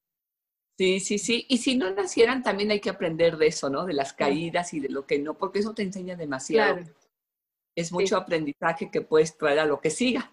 Sí, 0.78 1.00
sí, 1.00 1.18
sí. 1.18 1.46
Y 1.50 1.58
si 1.58 1.76
no 1.76 1.92
nacieran, 1.92 2.42
también 2.42 2.72
hay 2.72 2.80
que 2.80 2.90
aprender 2.90 3.38
de 3.38 3.48
eso, 3.48 3.70
¿no? 3.70 3.86
De 3.86 3.94
las 3.94 4.14
caídas 4.14 4.74
y 4.74 4.80
de 4.80 4.90
lo 4.90 5.06
que 5.06 5.20
no, 5.20 5.38
porque 5.38 5.60
eso 5.60 5.74
te 5.74 5.84
enseña 5.84 6.16
demasiado. 6.16 6.78
Claro 6.78 7.00
es 7.80 7.92
mucho 7.92 8.18
aprendizaje 8.18 8.92
que 8.92 9.02
puedes 9.02 9.38
traer 9.38 9.60
a 9.60 9.66
lo 9.66 9.80
que 9.80 9.90
siga. 9.90 10.32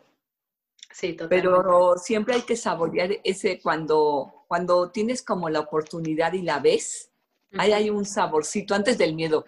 Sí, 0.93 1.13
totalmente. 1.13 1.49
Pero 1.49 1.97
siempre 1.99 2.35
hay 2.35 2.43
que 2.43 2.57
saborear 2.57 3.11
ese 3.23 3.61
cuando, 3.61 4.45
cuando 4.49 4.91
tienes 4.91 5.23
como 5.23 5.49
la 5.49 5.61
oportunidad 5.61 6.33
y 6.33 6.43
la 6.43 6.59
ves, 6.59 7.13
ahí 7.57 7.73
hay 7.73 7.91
un 7.91 8.05
saborcito 8.05 8.75
antes 8.75 8.99
del 8.99 9.15
miedo, 9.15 9.45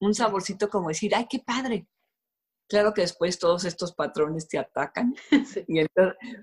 un 0.00 0.14
saborcito 0.14 0.68
como 0.68 0.88
decir, 0.88 1.14
ay, 1.14 1.26
qué 1.28 1.40
padre. 1.40 1.86
Claro 2.68 2.92
que 2.92 3.00
después 3.00 3.38
todos 3.38 3.64
estos 3.64 3.94
patrones 3.94 4.48
te 4.48 4.58
atacan. 4.58 5.14
Y 5.68 5.84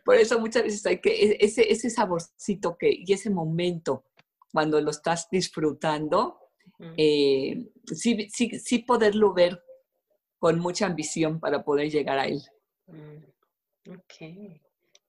por 0.04 0.16
eso 0.16 0.40
muchas 0.40 0.64
veces 0.64 0.86
hay 0.86 1.00
que, 1.00 1.10
e, 1.10 1.38
ese, 1.40 1.72
ese 1.72 1.90
saborcito 1.90 2.78
que, 2.78 2.90
y 2.92 3.14
ese 3.14 3.30
momento, 3.30 4.06
cuando 4.52 4.82
lo 4.82 4.92
estás 4.92 5.28
disfrutando, 5.30 6.40
eh, 6.98 7.70
sí, 7.86 8.28
sí, 8.32 8.60
sí 8.60 8.80
poderlo 8.80 9.34
ver 9.34 9.64
con 10.40 10.60
mucha 10.60 10.88
ambición 10.88 11.40
para 11.40 11.64
poder 11.64 11.90
llegar 11.90 12.20
a 12.20 12.26
él. 12.26 12.42
Mm, 12.88 13.92
ok, 13.92 14.60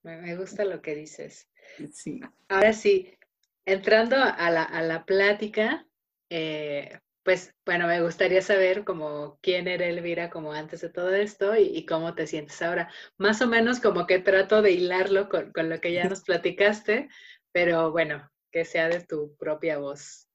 me 0.03 0.35
gusta 0.35 0.63
lo 0.65 0.81
que 0.81 0.95
dices. 0.95 1.47
Sí. 1.91 2.21
Ahora 2.47 2.73
sí, 2.73 3.17
entrando 3.65 4.15
a 4.15 4.49
la, 4.49 4.63
a 4.63 4.81
la 4.81 5.05
plática, 5.05 5.85
eh, 6.29 6.99
pues 7.27 7.53
bueno, 7.65 7.87
me 7.87 8.01
gustaría 8.01 8.41
saber 8.41 8.85
como 8.85 9.37
quién 9.41 9.67
era 9.67 9.85
Elvira 9.85 10.29
como 10.29 10.53
antes 10.53 10.79
de 10.79 10.87
todo 10.87 11.13
esto 11.13 11.57
y, 11.57 11.85
cómo 11.85 12.15
te 12.15 12.25
sientes 12.25 12.61
ahora. 12.61 12.89
Más 13.17 13.41
o 13.41 13.47
menos 13.47 13.81
como 13.81 14.07
que 14.07 14.19
trato 14.19 14.61
de 14.61 14.71
hilarlo 14.71 15.27
con, 15.27 15.51
con 15.51 15.67
lo 15.69 15.81
que 15.81 15.91
ya 15.91 16.07
nos 16.07 16.21
platicaste, 16.21 17.09
pero 17.51 17.91
bueno, 17.91 18.31
que 18.49 18.63
sea 18.63 18.87
de 18.87 19.01
tu 19.01 19.35
propia 19.35 19.77
voz. 19.77 20.29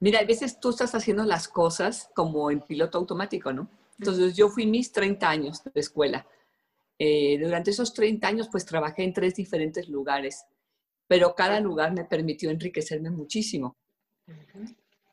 Mira, 0.00 0.18
a 0.18 0.24
veces 0.24 0.58
tú 0.58 0.70
estás 0.70 0.92
haciendo 0.96 1.22
las 1.22 1.46
cosas 1.46 2.10
como 2.16 2.50
en 2.50 2.62
piloto 2.62 2.98
automático, 2.98 3.52
¿no? 3.52 3.70
Entonces 3.96 4.34
yo 4.34 4.48
fui 4.48 4.66
mis 4.66 4.90
30 4.90 5.30
años 5.30 5.62
de 5.62 5.70
escuela. 5.80 6.26
Eh, 6.98 7.38
durante 7.40 7.70
esos 7.70 7.94
30 7.94 8.26
años 8.26 8.48
pues 8.50 8.66
trabajé 8.66 9.04
en 9.04 9.12
tres 9.12 9.36
diferentes 9.36 9.88
lugares, 9.88 10.46
pero 11.06 11.36
cada 11.36 11.60
lugar 11.60 11.92
me 11.92 12.04
permitió 12.06 12.50
enriquecerme 12.50 13.10
muchísimo. 13.10 13.76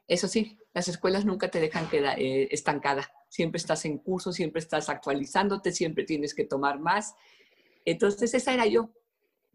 Eso 0.08 0.28
sí, 0.28 0.58
las 0.74 0.88
escuelas 0.88 1.26
nunca 1.26 1.50
te 1.50 1.60
dejan 1.60 1.90
eh, 1.92 2.48
estancada. 2.52 3.12
Siempre 3.30 3.58
estás 3.58 3.84
en 3.86 3.98
curso, 3.98 4.32
siempre 4.32 4.60
estás 4.60 4.90
actualizándote, 4.90 5.72
siempre 5.72 6.06
tienes 6.06 6.34
que 6.34 6.46
tomar 6.46 6.80
más. 6.80 7.16
Entonces 7.84 8.34
esa 8.34 8.54
era 8.54 8.66
yo. 8.66 8.90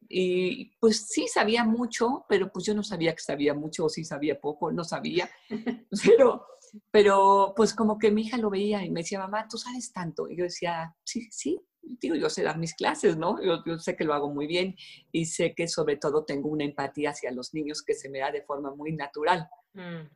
Y 0.09 0.77
pues 0.79 1.07
sí 1.09 1.27
sabía 1.27 1.65
mucho, 1.65 2.27
pero 2.29 2.53
pues 2.53 2.67
yo 2.67 2.75
no 2.75 2.83
sabía 2.83 3.15
que 3.15 3.23
sabía 3.23 3.55
mucho 3.55 3.87
o 3.87 3.89
si 3.89 4.05
sabía 4.05 4.39
poco, 4.39 4.71
no 4.71 4.85
sabía. 4.85 5.31
Pero, 6.05 6.47
pero 6.91 7.53
pues 7.55 7.75
como 7.75 7.99
que 7.99 8.11
mi 8.11 8.23
hija 8.23 8.39
lo 8.39 8.49
veía 8.49 8.83
y 8.83 8.91
me 8.91 9.01
decía, 9.01 9.19
mamá, 9.19 9.47
tú 9.47 9.59
sabes 9.59 9.93
tanto. 9.93 10.29
Y 10.29 10.37
yo 10.37 10.45
decía, 10.45 10.95
sí, 11.05 11.29
sí, 11.31 11.61
digo, 11.83 12.15
yo 12.15 12.31
sé 12.31 12.43
dar 12.43 12.59
mis 12.59 12.75
clases, 12.75 13.17
¿no? 13.17 13.43
Yo, 13.43 13.63
yo, 13.67 13.79
sé 13.79 13.95
que 13.95 14.05
lo 14.05 14.15
hago 14.15 14.33
muy 14.33 14.47
bien 14.47 14.75
y 15.11 15.27
sé 15.27 15.55
que 15.55 15.69
sobre 15.69 15.97
todo 15.97 16.25
tengo 16.25 16.49
una 16.49 16.65
empatía 16.65 17.11
hacia 17.11 17.31
los 17.31 17.53
niños 17.53 17.83
que 17.83 17.95
se 17.95 18.09
me 18.09 18.21
da 18.21 18.31
de 18.31 18.43
forma 18.43 18.75
muy 18.75 18.93
natural. 18.93 19.49
Mm, 19.75 20.09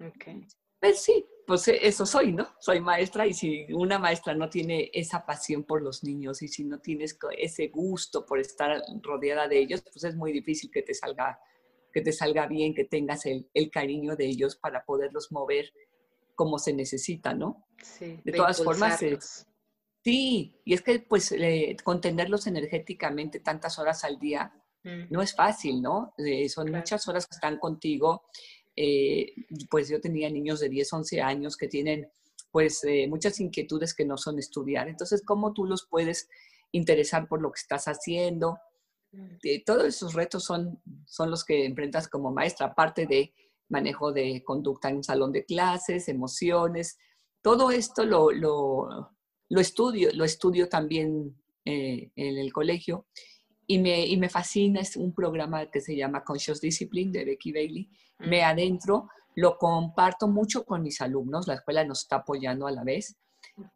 okay. 0.00 0.46
Pues 0.80 1.02
sí, 1.02 1.26
pues 1.46 1.68
e, 1.68 1.86
eso 1.86 2.06
soy, 2.06 2.32
¿no? 2.32 2.48
Soy 2.58 2.80
maestra 2.80 3.26
y 3.26 3.34
si 3.34 3.66
una 3.72 3.98
maestra 3.98 4.34
no 4.34 4.48
tiene 4.48 4.90
esa 4.94 5.26
pasión 5.26 5.64
por 5.64 5.82
los 5.82 6.02
niños 6.02 6.42
y 6.42 6.48
si 6.48 6.64
no 6.64 6.78
tienes 6.80 7.18
ese 7.36 7.68
gusto 7.68 8.24
por 8.24 8.40
estar 8.40 8.82
rodeada 9.02 9.46
de 9.46 9.58
ellos, 9.58 9.82
pues 9.82 10.04
es 10.04 10.16
muy 10.16 10.32
difícil 10.32 10.70
que 10.70 10.82
te 10.82 10.94
salga, 10.94 11.38
que 11.92 12.00
te 12.00 12.12
salga 12.12 12.46
bien, 12.46 12.74
que 12.74 12.84
tengas 12.84 13.26
el, 13.26 13.70
cariño 13.70 14.16
de 14.16 14.26
ellos 14.26 14.56
para 14.56 14.84
poderlos 14.84 15.30
mover 15.30 15.70
como 16.34 16.58
se 16.58 16.72
necesita, 16.72 17.34
¿no? 17.34 17.66
Sí. 17.82 18.18
De, 18.24 18.32
todas 18.32 18.64
formas, 18.64 18.98
sí, 20.02 20.56
y 20.64 20.72
es 20.72 20.80
que 20.80 21.00
pues 21.00 21.34
contenerlos 21.84 22.46
energéticamente 22.46 23.40
tantas 23.40 23.78
horas 23.78 24.04
al 24.04 24.18
día 24.18 24.50
mm. 24.82 25.10
no 25.10 25.20
es 25.20 25.34
fácil, 25.34 25.82
¿no? 25.82 26.14
Eh, 26.16 26.48
son 26.48 26.70
muchas 26.70 27.06
horas 27.08 27.26
que 27.26 27.34
están 27.34 27.58
contigo 27.58 28.22
eh, 28.76 29.34
pues 29.70 29.88
yo 29.88 30.00
tenía 30.00 30.30
niños 30.30 30.60
de 30.60 30.68
10, 30.68 30.92
11 30.92 31.20
años 31.20 31.56
que 31.56 31.68
tienen 31.68 32.08
pues 32.50 32.82
eh, 32.84 33.06
muchas 33.08 33.38
inquietudes 33.40 33.94
que 33.94 34.04
no 34.04 34.16
son 34.16 34.38
estudiar. 34.38 34.88
Entonces, 34.88 35.22
¿cómo 35.24 35.52
tú 35.52 35.66
los 35.66 35.86
puedes 35.86 36.28
interesar 36.72 37.28
por 37.28 37.40
lo 37.40 37.52
que 37.52 37.60
estás 37.60 37.86
haciendo? 37.86 38.58
Mm. 39.12 39.36
Eh, 39.42 39.64
todos 39.64 39.84
esos 39.84 40.14
retos 40.14 40.44
son, 40.44 40.80
son 41.06 41.30
los 41.30 41.44
que 41.44 41.64
enfrentas 41.64 42.08
como 42.08 42.32
maestra, 42.32 42.66
aparte 42.66 43.06
de 43.06 43.32
manejo 43.68 44.12
de 44.12 44.42
conducta 44.44 44.88
en 44.88 44.96
un 44.96 45.04
salón 45.04 45.30
de 45.30 45.44
clases, 45.44 46.08
emociones, 46.08 46.98
todo 47.40 47.70
esto 47.70 48.04
lo, 48.04 48.32
lo, 48.32 49.12
lo 49.48 49.60
estudio, 49.60 50.10
lo 50.12 50.24
estudio 50.24 50.68
también 50.68 51.36
en 51.64 52.10
el 52.16 52.52
colegio 52.52 53.06
y 53.70 53.78
me, 53.78 54.04
y 54.04 54.16
me 54.16 54.28
fascina, 54.28 54.80
es 54.80 54.96
un 54.96 55.14
programa 55.14 55.70
que 55.70 55.80
se 55.80 55.94
llama 55.94 56.24
Conscious 56.24 56.60
Discipline 56.60 57.12
de 57.12 57.24
Becky 57.24 57.52
Bailey, 57.52 57.88
me 58.18 58.42
adentro, 58.42 59.08
lo 59.36 59.58
comparto 59.58 60.26
mucho 60.26 60.64
con 60.64 60.82
mis 60.82 61.00
alumnos, 61.00 61.46
la 61.46 61.54
escuela 61.54 61.84
nos 61.84 62.00
está 62.00 62.16
apoyando 62.16 62.66
a 62.66 62.72
la 62.72 62.82
vez, 62.82 63.16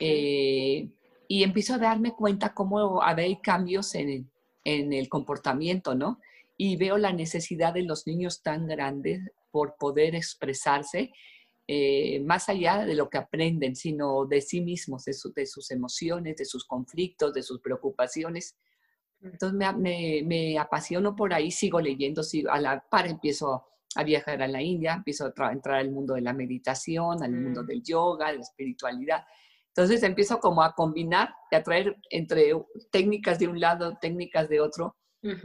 eh, 0.01 0.91
y 1.29 1.43
empiezo 1.45 1.75
a 1.75 1.79
darme 1.79 2.13
cuenta 2.13 2.55
cómo 2.55 3.01
hay 3.05 3.41
cambios 3.41 3.95
en, 3.95 4.29
en 4.65 4.93
el 4.93 5.09
comportamiento, 5.09 5.95
¿no? 5.95 6.19
Y 6.57 6.77
veo 6.77 6.99
la 6.99 7.13
necesidad 7.13 7.73
de 7.73 7.85
los 7.85 8.05
niños 8.05 8.43
tan 8.43 8.67
grandes 8.67 9.21
por 9.53 9.77
poder 9.77 10.17
expresarse 10.17 11.13
eh, 11.69 12.19
más 12.21 12.49
allá 12.49 12.85
de 12.85 12.95
lo 12.95 13.09
que 13.09 13.19
aprenden, 13.19 13.77
sino 13.77 14.27
de 14.27 14.41
sí 14.41 14.61
mismos, 14.61 15.05
de, 15.05 15.47
sus 15.47 15.71
emociones, 15.71 16.37
de 16.37 16.45
sus 16.45 16.65
conflictos, 16.65 17.33
de 17.33 17.45
sus 17.45 17.61
preocupaciones. 17.61 18.57
Entonces 19.25 19.75
me, 19.77 20.23
me, 20.23 20.59
apasiono 20.59 21.17
por 21.17 21.33
ahí, 21.33 21.51
sigo 21.51 21.81
leyendo, 21.81 22.23
sigo, 22.23 22.51
a 22.51 22.61
la 22.61 22.81
par 22.81 23.07
empiezo 23.07 23.65
a 23.97 24.03
viajar 24.03 24.43
a 24.43 24.49
la 24.49 24.61
India, 24.61 24.95
empiezo 24.95 25.33
a 25.37 25.53
entrar 25.53 25.79
al 25.79 25.91
mundo 25.91 26.15
de 26.15 26.21
la 26.21 26.33
meditación, 26.33 27.23
al 27.23 27.33
mundo 27.33 27.63
mm. 27.63 27.67
del 27.67 27.83
yoga, 27.83 28.29
de 28.29 28.37
la 28.37 28.43
espiritualidad. 28.43 29.25
Entonces 29.69 30.03
empiezo 30.03 30.39
como 30.39 30.63
a 30.63 30.75
combinar, 30.75 31.35
a 31.51 31.63
traer 31.63 31.97
entre 32.11 32.53
técnicas 32.91 33.39
de 33.39 33.49
un 33.49 33.59
lado, 33.59 33.97
técnicas 34.01 34.49
de 34.49 34.61
otro, 34.61 34.97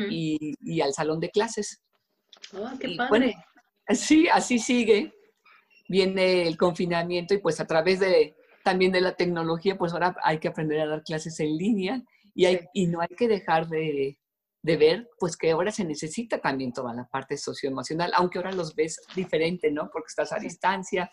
y, 0.09 0.55
y, 0.59 0.81
al 0.81 0.93
salón 0.93 1.21
de 1.21 1.29
clases. 1.29 1.81
Oh, 2.53 2.69
qué 2.77 2.95
padre! 2.97 3.37
sí, 3.87 4.27
así 4.27 4.59
sigue 4.59 5.13
viene 5.89 6.47
el 6.47 6.55
confinamiento 6.55 7.33
y 7.33 7.39
pues 7.39 7.59
a 7.59 7.65
través 7.65 7.99
de 7.99 8.35
también 8.63 8.91
de 8.91 9.01
la 9.01 9.15
tecnología, 9.15 9.77
pues 9.77 9.91
ahora 9.91 10.15
hay 10.23 10.37
que 10.37 10.47
aprender 10.47 10.79
a 10.79 10.87
dar 10.87 11.03
clases 11.03 11.39
en 11.39 11.57
línea 11.57 12.03
y, 12.39 12.45
hay, 12.45 12.69
y 12.71 12.87
no 12.87 13.01
hay 13.01 13.09
que 13.09 13.27
dejar 13.27 13.67
de, 13.67 14.17
de, 14.61 14.77
ver 14.77 15.09
pues 15.19 15.35
que 15.35 15.51
ahora 15.51 15.73
se 15.73 15.83
necesita 15.83 16.39
también 16.39 16.71
toda 16.71 16.93
la 16.93 17.05
parte 17.05 17.35
socioemocional, 17.35 18.13
aunque 18.15 18.37
ahora 18.37 18.53
los 18.53 18.73
ves 18.75 19.01
diferente, 19.13 19.69
¿no? 19.73 19.89
Porque 19.91 20.07
estás 20.07 20.31
a 20.31 20.39
distancia. 20.39 21.11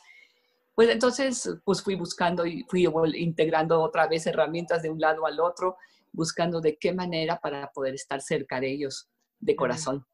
Pues 0.77 0.89
entonces, 0.89 1.51
pues 1.65 1.83
fui 1.83 1.97
buscando 1.97 2.47
y 2.47 2.65
fui 2.69 2.87
integrando 3.17 3.83
otra 3.83 4.07
vez 4.07 4.25
herramientas 4.29 4.83
de 4.83 4.91
un 4.91 5.01
lado 5.01 5.27
al 5.27 5.41
otro, 5.41 5.79
buscando 6.13 6.61
de 6.61 6.77
qué 6.77 6.93
manera 6.93 7.41
para 7.41 7.73
poder 7.73 7.97
estar 7.97 8.21
cerca 8.21 8.61
de 8.61 8.71
ellos 8.71 9.09
de 9.41 9.57
corazón. 9.57 10.07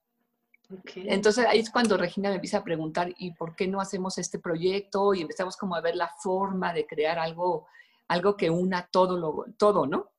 Entonces 0.94 1.44
ahí 1.44 1.58
es 1.58 1.68
cuando 1.68 1.98
Regina 1.98 2.30
me 2.30 2.36
empieza 2.36 2.56
a 2.56 2.64
preguntar, 2.64 3.12
¿y 3.18 3.32
por 3.32 3.54
qué 3.54 3.68
no 3.68 3.82
hacemos 3.82 4.16
este 4.16 4.38
proyecto? 4.38 5.12
Y 5.12 5.20
empezamos 5.20 5.58
como 5.58 5.74
a 5.74 5.82
ver 5.82 5.94
la 5.94 6.08
forma 6.22 6.72
de 6.72 6.86
crear 6.86 7.18
algo, 7.18 7.66
algo 8.08 8.34
que 8.34 8.48
una 8.48 8.86
todo, 8.86 9.18
lo, 9.18 9.44
todo 9.58 9.86
¿no? 9.86 10.11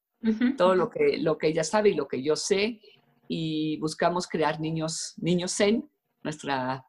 Todo 0.58 0.76
lo 0.76 0.90
que, 0.90 1.18
lo 1.18 1.38
que 1.38 1.48
ella 1.48 1.64
sabe 1.64 1.90
y 1.90 1.96
lo 1.96 2.08
que 2.08 2.24
yo 2.24 2.36
sé. 2.36 2.80
Y 3.28 3.78
buscamos 3.80 4.28
crear 4.28 4.60
niños, 4.60 5.14
niños 5.18 5.56
Zen, 5.56 5.90
nuestra, 6.24 6.86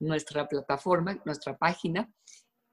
nuestra 0.00 0.48
plataforma, 0.48 1.20
nuestra 1.24 1.56
página, 1.56 2.12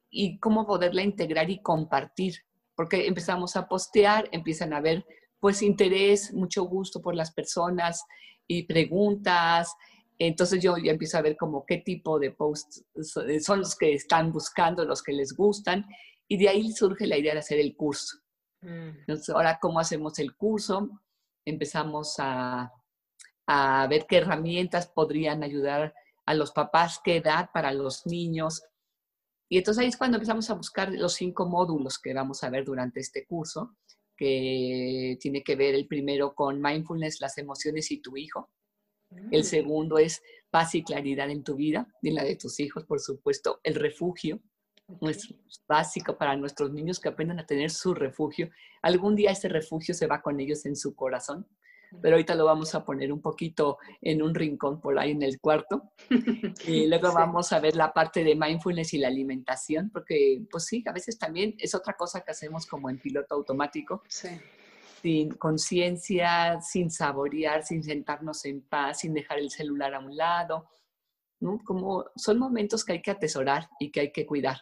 y 0.09 0.39
cómo 0.39 0.65
poderla 0.65 1.03
integrar 1.03 1.49
y 1.49 1.61
compartir. 1.61 2.35
Porque 2.75 3.07
empezamos 3.07 3.55
a 3.55 3.67
postear, 3.67 4.27
empiezan 4.31 4.73
a 4.73 4.81
ver 4.81 5.05
pues 5.39 5.61
interés, 5.61 6.33
mucho 6.33 6.63
gusto 6.63 7.01
por 7.01 7.15
las 7.15 7.31
personas 7.31 8.03
y 8.45 8.63
preguntas 8.63 9.73
entonces 10.19 10.61
yo 10.61 10.75
ya 10.77 10.91
empiezo 10.91 11.17
a 11.17 11.21
ver 11.21 11.37
como 11.37 11.65
qué 11.65 11.77
tipo 11.77 12.19
de 12.19 12.31
posts 12.31 12.83
son 13.41 13.59
los 13.59 13.75
que 13.75 13.93
están 13.93 14.33
buscando, 14.33 14.83
los 14.83 15.01
que 15.01 15.13
les 15.13 15.33
gustan, 15.33 15.85
y 16.27 16.37
de 16.37 16.49
ahí 16.49 16.71
surge 16.73 17.07
la 17.07 17.17
idea 17.17 17.33
de 17.33 17.39
hacer 17.39 17.59
el 17.59 17.75
curso. 17.75 18.17
Mm. 18.61 18.99
Entonces, 18.99 19.29
ahora, 19.29 19.59
¿cómo 19.61 19.79
hacemos 19.79 20.19
el 20.19 20.35
curso? 20.35 20.89
Empezamos 21.45 22.15
a, 22.19 22.71
a 23.47 23.87
ver 23.87 24.05
qué 24.07 24.17
herramientas 24.17 24.87
podrían 24.87 25.43
ayudar 25.43 25.93
a 26.25 26.33
los 26.35 26.51
papás, 26.51 26.99
qué 27.03 27.17
edad 27.17 27.49
para 27.53 27.73
los 27.73 28.05
niños. 28.05 28.63
Y 29.49 29.57
entonces 29.57 29.81
ahí 29.81 29.87
es 29.87 29.97
cuando 29.97 30.17
empezamos 30.17 30.47
a 30.49 30.53
buscar 30.53 30.91
los 30.93 31.13
cinco 31.13 31.47
módulos 31.47 31.97
que 31.97 32.13
vamos 32.13 32.43
a 32.43 32.51
ver 32.51 32.65
durante 32.65 32.99
este 32.99 33.25
curso, 33.25 33.75
que 34.15 35.17
tiene 35.19 35.43
que 35.43 35.55
ver 35.55 35.73
el 35.73 35.87
primero 35.87 36.35
con 36.35 36.61
mindfulness, 36.61 37.19
las 37.21 37.37
emociones 37.39 37.89
y 37.89 37.99
tu 37.99 38.15
hijo. 38.15 38.51
El 39.31 39.41
mm. 39.41 39.45
segundo 39.45 39.97
es 39.97 40.21
paz 40.51 40.75
y 40.75 40.83
claridad 40.83 41.31
en 41.31 41.43
tu 41.43 41.55
vida 41.55 41.87
y 42.01 42.09
en 42.09 42.15
la 42.15 42.23
de 42.23 42.35
tus 42.35 42.59
hijos, 42.59 42.85
por 42.85 42.99
supuesto. 42.99 43.59
El 43.63 43.75
refugio, 43.75 44.39
nuestro, 45.01 45.35
básico 45.67 46.17
para 46.17 46.35
nuestros 46.35 46.71
niños 46.71 46.99
que 46.99 47.09
aprendan 47.09 47.39
a 47.39 47.45
tener 47.45 47.69
su 47.69 47.93
refugio. 47.93 48.49
Algún 48.81 49.15
día 49.15 49.31
ese 49.31 49.49
refugio 49.49 49.93
se 49.93 50.07
va 50.07 50.21
con 50.21 50.39
ellos 50.39 50.65
en 50.65 50.75
su 50.75 50.95
corazón, 50.95 51.47
pero 52.01 52.15
ahorita 52.15 52.35
lo 52.35 52.45
vamos 52.45 52.75
a 52.75 52.83
poner 52.83 53.11
un 53.11 53.21
poquito 53.21 53.77
en 54.01 54.21
un 54.21 54.35
rincón 54.35 54.79
por 54.79 54.97
ahí 54.99 55.11
en 55.11 55.23
el 55.23 55.39
cuarto. 55.39 55.91
Y 56.67 56.87
luego 56.87 57.13
vamos 57.13 57.51
a 57.51 57.59
ver 57.59 57.75
la 57.75 57.93
parte 57.93 58.23
de 58.23 58.35
mindfulness 58.35 58.93
y 58.93 58.97
la 58.99 59.07
alimentación, 59.07 59.89
porque 59.89 60.41
pues 60.51 60.65
sí, 60.65 60.83
a 60.85 60.91
veces 60.91 61.17
también 61.17 61.55
es 61.57 61.73
otra 61.73 61.93
cosa 61.93 62.21
que 62.21 62.31
hacemos 62.31 62.65
como 62.65 62.89
en 62.89 62.99
piloto 62.99 63.35
automático. 63.35 64.03
Sí 64.07 64.29
sin 65.01 65.31
conciencia, 65.31 66.59
sin 66.61 66.91
saborear, 66.91 67.63
sin 67.63 67.83
sentarnos 67.83 68.43
en 68.45 68.61
paz, 68.61 68.99
sin 68.99 69.13
dejar 69.13 69.39
el 69.39 69.49
celular 69.49 69.93
a 69.93 69.99
un 69.99 70.15
lado, 70.15 70.69
¿no? 71.39 71.59
Como 71.63 72.05
son 72.15 72.37
momentos 72.37 72.83
que 72.83 72.93
hay 72.93 73.01
que 73.01 73.11
atesorar 73.11 73.69
y 73.79 73.91
que 73.91 74.01
hay 74.01 74.11
que 74.11 74.25
cuidar. 74.25 74.57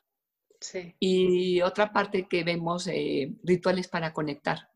Sí. 0.60 0.96
Y 1.00 1.62
otra 1.62 1.92
parte 1.92 2.28
que 2.28 2.44
vemos, 2.44 2.88
eh, 2.88 3.34
rituales 3.44 3.88
para 3.88 4.14
conectar. 4.14 4.70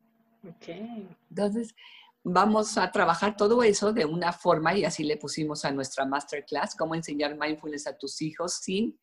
Okay. 0.58 1.08
Entonces, 1.30 1.76
vamos 2.24 2.78
a 2.78 2.91
trabajar 2.91 3.36
todo 3.36 3.63
eso 3.63 3.94
de 3.94 4.06
una 4.06 4.32
forma, 4.32 4.76
y 4.76 4.86
así 4.86 5.04
le 5.04 5.17
pusimos 5.17 5.65
a 5.65 5.72
nuestra 5.72 6.06
masterclass, 6.06 6.76
cómo 6.76 6.96
enseñar 6.96 7.38
mindfulness 7.38 7.88
a 7.88 7.98
tus 7.98 8.22
hijos 8.22 8.54
sin 8.54 8.98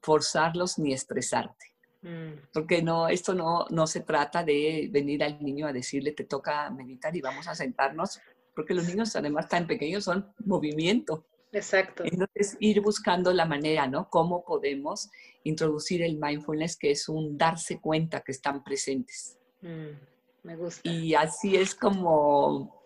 forzarlos 0.00 0.78
ni 0.78 0.92
estresarte. 0.92 1.66
Mm. 2.02 2.48
Porque 2.52 2.82
no, 2.82 3.08
esto 3.08 3.34
no, 3.34 3.66
no 3.70 3.86
se 3.86 4.00
trata 4.00 4.44
de 4.44 4.88
venir 4.92 5.22
al 5.24 5.42
niño 5.42 5.66
a 5.66 5.72
decirle 5.72 6.12
te 6.12 6.24
toca 6.24 6.70
meditar 6.70 7.14
y 7.16 7.20
vamos 7.20 7.48
a 7.48 7.54
sentarnos, 7.54 8.20
porque 8.54 8.74
los 8.74 8.86
niños 8.86 9.14
además 9.16 9.48
tan 9.48 9.66
pequeños 9.66 10.04
son 10.04 10.32
movimiento. 10.44 11.26
Exacto. 11.52 12.04
Entonces, 12.04 12.56
ir 12.60 12.80
buscando 12.80 13.32
la 13.32 13.46
manera, 13.46 13.86
¿no? 13.86 14.08
Cómo 14.10 14.44
podemos 14.44 15.10
introducir 15.44 16.02
el 16.02 16.18
mindfulness, 16.18 16.76
que 16.76 16.90
es 16.90 17.08
un 17.08 17.38
darse 17.38 17.80
cuenta 17.80 18.20
que 18.20 18.32
están 18.32 18.62
presentes. 18.62 19.38
Mm, 19.62 19.96
me 20.42 20.56
gusta. 20.56 20.88
Y 20.90 21.14
así 21.14 21.56
es 21.56 21.74
como 21.74 22.82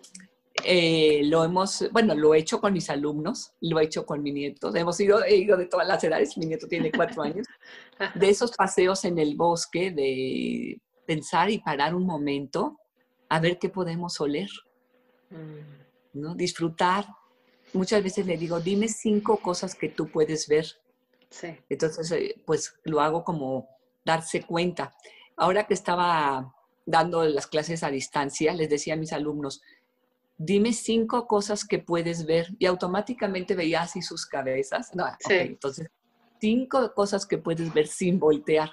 eh, 0.64 1.22
lo 1.25 1.44
hemos, 1.44 1.90
bueno, 1.92 2.14
lo 2.14 2.35
he 2.35 2.38
hecho 2.38 2.61
con 2.61 2.72
mis 2.72 2.88
alumnos, 2.90 3.53
lo 3.61 3.81
he 3.81 3.85
hecho 3.85 4.07
con 4.07 4.22
mi 4.22 4.33
nieto. 4.33 4.75
Hemos 4.75 4.98
ido, 5.01 5.25
he 5.25 5.37
ido 5.37 5.57
de 5.57 5.66
todas 5.66 5.87
las 5.87 6.03
edades, 6.05 6.37
mi 6.37 6.46
nieto 6.46 6.68
tiene 6.68 6.92
cuatro 6.92 7.22
años, 7.22 7.46
de 8.14 8.29
esos 8.29 8.53
paseos 8.53 9.05
en 9.05 9.18
el 9.18 9.37
bosque, 9.37 9.90
de 9.90 10.81
pensar 11.07 11.51
y 11.51 11.59
parar 11.59 11.94
un 11.94 12.07
momento 12.07 12.79
a 13.29 13.40
ver 13.40 13.59
qué 13.59 13.70
podemos 13.70 14.20
oler, 14.20 14.48
mm. 15.31 16.20
¿no? 16.20 16.35
Disfrutar. 16.35 17.07
Muchas 17.72 18.02
veces 18.02 18.26
le 18.26 18.37
digo, 18.37 18.61
dime 18.61 18.88
cinco 18.88 19.38
cosas 19.38 19.74
que 19.74 19.88
tú 19.88 20.08
puedes 20.11 20.48
ver. 20.48 20.66
Sí. 21.30 21.56
Entonces, 21.68 22.11
eh, 22.12 22.35
pues 22.44 22.74
lo 22.85 23.00
hago 23.00 23.24
como 23.24 23.68
darse 24.04 24.42
cuenta. 24.42 24.94
Ahora 25.37 25.66
que 25.66 25.74
estaba 25.74 26.54
dando 26.85 27.24
las 27.24 27.46
clases 27.46 27.82
a 27.82 27.90
distancia, 27.90 28.52
les 28.52 28.68
decía 28.68 28.94
a 28.94 28.98
mis 28.98 29.12
alumnos, 29.12 29.62
dime 30.37 30.72
cinco 30.72 31.26
cosas 31.26 31.64
que 31.64 31.78
puedes 31.78 32.26
ver 32.26 32.48
y 32.58 32.66
automáticamente 32.66 33.54
veía 33.54 33.82
así 33.82 34.02
sus 34.02 34.26
cabezas. 34.26 34.94
No, 34.94 35.06
entonces, 35.28 35.88
cinco 36.40 36.92
cosas 36.94 37.26
que 37.26 37.38
puedes 37.38 37.72
ver 37.72 37.87
sin 37.87 38.18
voltear. 38.18 38.70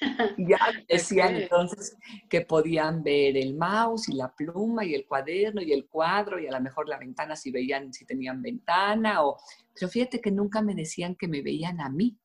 Ya 0.38 0.58
decían 0.88 1.36
entonces 1.36 1.96
que 2.28 2.42
podían 2.42 3.02
ver 3.02 3.36
el 3.36 3.54
mouse 3.54 4.08
y 4.08 4.14
la 4.14 4.34
pluma 4.34 4.84
y 4.84 4.94
el 4.94 5.06
cuaderno 5.06 5.60
y 5.60 5.72
el 5.72 5.86
cuadro 5.86 6.38
y 6.38 6.46
a 6.46 6.52
lo 6.52 6.60
mejor 6.60 6.88
la 6.88 6.98
ventana 6.98 7.36
si 7.36 7.50
veían, 7.50 7.92
si 7.92 8.04
tenían 8.04 8.40
ventana 8.42 9.24
o... 9.24 9.36
Pero 9.74 9.90
fíjate 9.90 10.20
que 10.20 10.30
nunca 10.30 10.62
me 10.62 10.74
decían 10.74 11.14
que 11.14 11.28
me 11.28 11.42
veían 11.42 11.80
a 11.80 11.88
mí, 11.88 12.18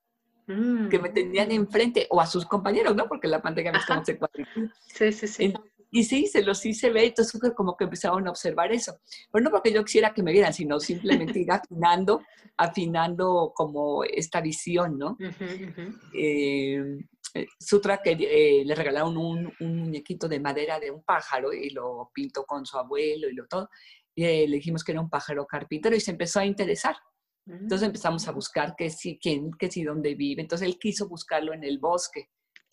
que 0.48 1.00
me 1.00 1.10
tenían 1.10 1.50
mm. 1.50 1.52
enfrente 1.52 2.08
o 2.10 2.22
a 2.22 2.28
sus 2.28 2.46
compañeros, 2.46 2.96
¿no? 2.96 3.08
Porque 3.08 3.28
la 3.28 3.42
pantalla 3.42 3.72
es 3.72 3.86
como 3.86 4.06
se 4.06 4.18
cuadriculó. 4.18 4.70
Sí, 4.86 5.12
sí, 5.12 5.28
sí. 5.28 5.54
Y 5.92 6.04
sí, 6.04 6.28
se 6.28 6.44
los 6.44 6.66
hice 6.66 6.90
ver, 6.90 7.06
entonces 7.06 7.40
como 7.56 7.78
que 7.78 7.86
empezaron 7.86 8.28
a 8.28 8.32
observar 8.32 8.72
eso. 8.74 9.00
Pero 9.32 9.46
no 9.46 9.50
porque 9.50 9.72
yo 9.72 9.84
quisiera 9.86 10.14
que 10.14 10.24
me 10.24 10.34
vieran, 10.34 10.54
sino 10.54 10.80
simplemente 10.80 11.40
ir 11.40 11.52
afinando, 11.52 12.22
afinando 12.58 13.54
como 13.56 14.04
esta 14.04 14.42
visión, 14.42 14.98
¿no? 14.98 15.18
Eh, 16.14 16.98
eh, 17.36 17.48
Sutra 17.60 18.02
que 18.02 18.12
eh, 18.12 18.63
le 18.65 18.76
regalaron 18.76 19.17
un, 19.17 19.54
muñequito 19.60 20.30
de 20.30 20.39
madera 20.39 20.80
de 20.80 20.89
un 20.89 21.04
pájaro 21.04 21.52
y 21.52 21.69
lo 21.69 22.10
pintó 22.13 22.45
con 22.45 22.65
su 22.65 22.78
abuelo 22.78 23.30
y 23.30 23.34
lo 23.34 23.45
todo. 23.45 23.69
Y 24.15 24.24
le 24.48 24.56
dijimos 24.56 24.84
que 24.84 24.93
era 24.93 25.02
un 25.02 25.10
pájaro 25.10 25.45
carpintero 25.45 25.95
y 25.95 26.00
se 26.00 26.12
empezó 26.12 26.39
a 26.39 26.45
interesar. 26.45 26.95
Entonces 27.45 27.86
empezamos 27.86 28.28
a 28.28 28.32
mm. 28.32 28.36
buscar 28.36 28.76
que 28.76 28.89
sí, 28.89 29.19
quién, 29.21 29.52
que 29.52 29.69
sí, 29.69 29.84
dónde 29.84 30.15
vive. 30.15 30.41
Entonces 30.41 30.65
él 30.65 30.80
quiso 30.80 31.10
buscarlo 31.10 31.54
en 31.54 31.65
el 31.65 31.78
bosque. 31.78 32.30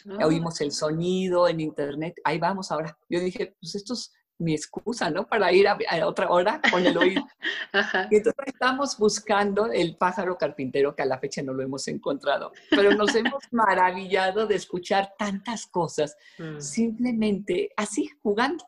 Ah. 0.06 0.26
Oímos 0.26 0.60
el 0.60 0.70
sonido 0.70 1.48
en 1.48 1.60
internet, 1.60 2.14
ahí 2.24 2.38
vamos 2.38 2.70
ahora. 2.70 2.96
Yo 3.08 3.20
dije, 3.20 3.56
pues 3.60 3.74
esto 3.74 3.94
es 3.94 4.12
mi 4.38 4.54
excusa, 4.54 5.10
¿no? 5.10 5.26
Para 5.26 5.52
ir 5.52 5.68
a, 5.68 5.76
otra 6.06 6.28
hora 6.30 6.60
con 6.70 6.84
el 6.84 6.96
oído. 6.96 7.26
Y 8.10 8.16
entonces 8.16 8.44
estamos 8.46 8.98
buscando 8.98 9.66
el 9.72 9.96
pájaro 9.96 10.36
carpintero, 10.36 10.94
que 10.94 11.02
a 11.02 11.06
la 11.06 11.18
fecha 11.18 11.42
no 11.42 11.54
lo 11.54 11.62
hemos 11.62 11.88
encontrado, 11.88 12.52
pero 12.70 12.92
nos 12.92 13.14
hemos 13.14 13.42
maravillado 13.50 14.46
de 14.46 14.56
escuchar 14.56 15.14
tantas 15.18 15.66
cosas, 15.66 16.16
mm. 16.38 16.60
simplemente 16.60 17.70
así, 17.76 18.10
jugando. 18.22 18.64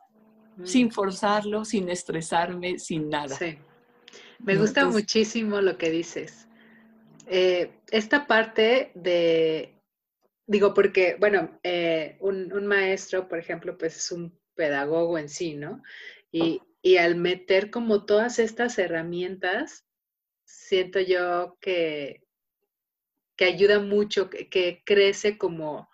mm. 0.57 0.65
sin 0.65 0.91
forzarlo, 0.91 1.65
sin 1.65 1.89
estresarme, 1.91 2.79
sin 2.79 3.09
nada. 3.09 3.37
Sí. 3.37 3.59
Me 4.39 4.57
gusta 4.57 4.87
muchísimo 4.87 5.61
lo 5.61 5.77
que 5.77 5.91
dices. 5.91 6.49
Eh, 7.27 7.73
esta 7.91 8.27
parte 8.27 8.93
de, 8.95 9.75
digo, 10.47 10.75
porque, 10.75 11.17
bueno, 11.19 11.59
eh, 11.63 12.17
un, 12.21 12.53
un, 12.53 12.67
maestro, 12.67 13.29
por 13.29 13.39
ejemplo, 13.39 13.77
pues 13.79 13.97
es 13.97 14.13
un 14.13 14.39
pedagogo 14.55 15.19
en 15.19 15.29
sí, 15.29 15.55
¿no? 15.55 15.83
Y, 16.31 16.61
y 16.83 16.97
al 16.97 17.17
meter 17.17 17.71
como 17.71 18.05
todas 18.05 18.39
estas 18.39 18.79
herramientas, 18.79 19.87
siento 20.45 21.01
yo 21.01 21.57
que, 21.61 22.25
que 23.37 23.45
ayuda 23.47 23.81
mucho, 23.81 24.31
que, 24.31 24.83
crece 24.85 25.39
como, 25.39 25.91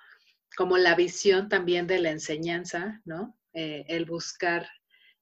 como 0.56 0.78
la 0.78 0.94
visión 0.94 1.48
también 1.48 1.86
de 1.86 1.98
la 1.98 2.10
enseñanza, 2.10 3.00
¿no? 3.04 3.38
Eh, 3.52 3.84
el 3.88 4.04
buscar 4.04 4.68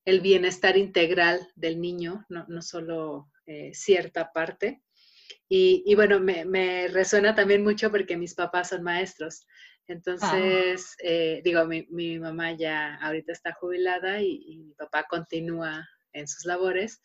el 0.04 0.22
bienestar 0.22 0.78
integral 0.78 1.46
del 1.54 1.82
niño, 1.82 2.24
no, 2.30 2.46
no 2.48 2.62
solo 2.62 3.30
eh, 3.44 3.72
cierta 3.74 4.32
parte. 4.32 4.82
Y, 5.50 5.94
bueno, 5.94 6.18
me, 6.18 6.44
me, 6.46 6.88
resuena 6.88 7.34
también 7.34 7.62
mucho 7.62 7.90
porque 7.90 8.16
mis 8.16 8.34
papás 8.34 8.70
son 8.70 8.82
maestros. 8.82 9.46
Entonces, 9.88 10.96
eh, 11.02 11.40
digo, 11.42 11.64
mi, 11.64 11.86
mi, 11.88 12.18
mamá 12.18 12.52
ya 12.52 12.96
ahorita 12.96 13.32
está 13.32 13.54
jubilada 13.54 14.20
y, 14.20 14.58
mi 14.58 14.74
papá 14.74 15.06
continúa 15.08 15.88
en 16.12 16.28
sus 16.28 16.44
labores, 16.44 17.00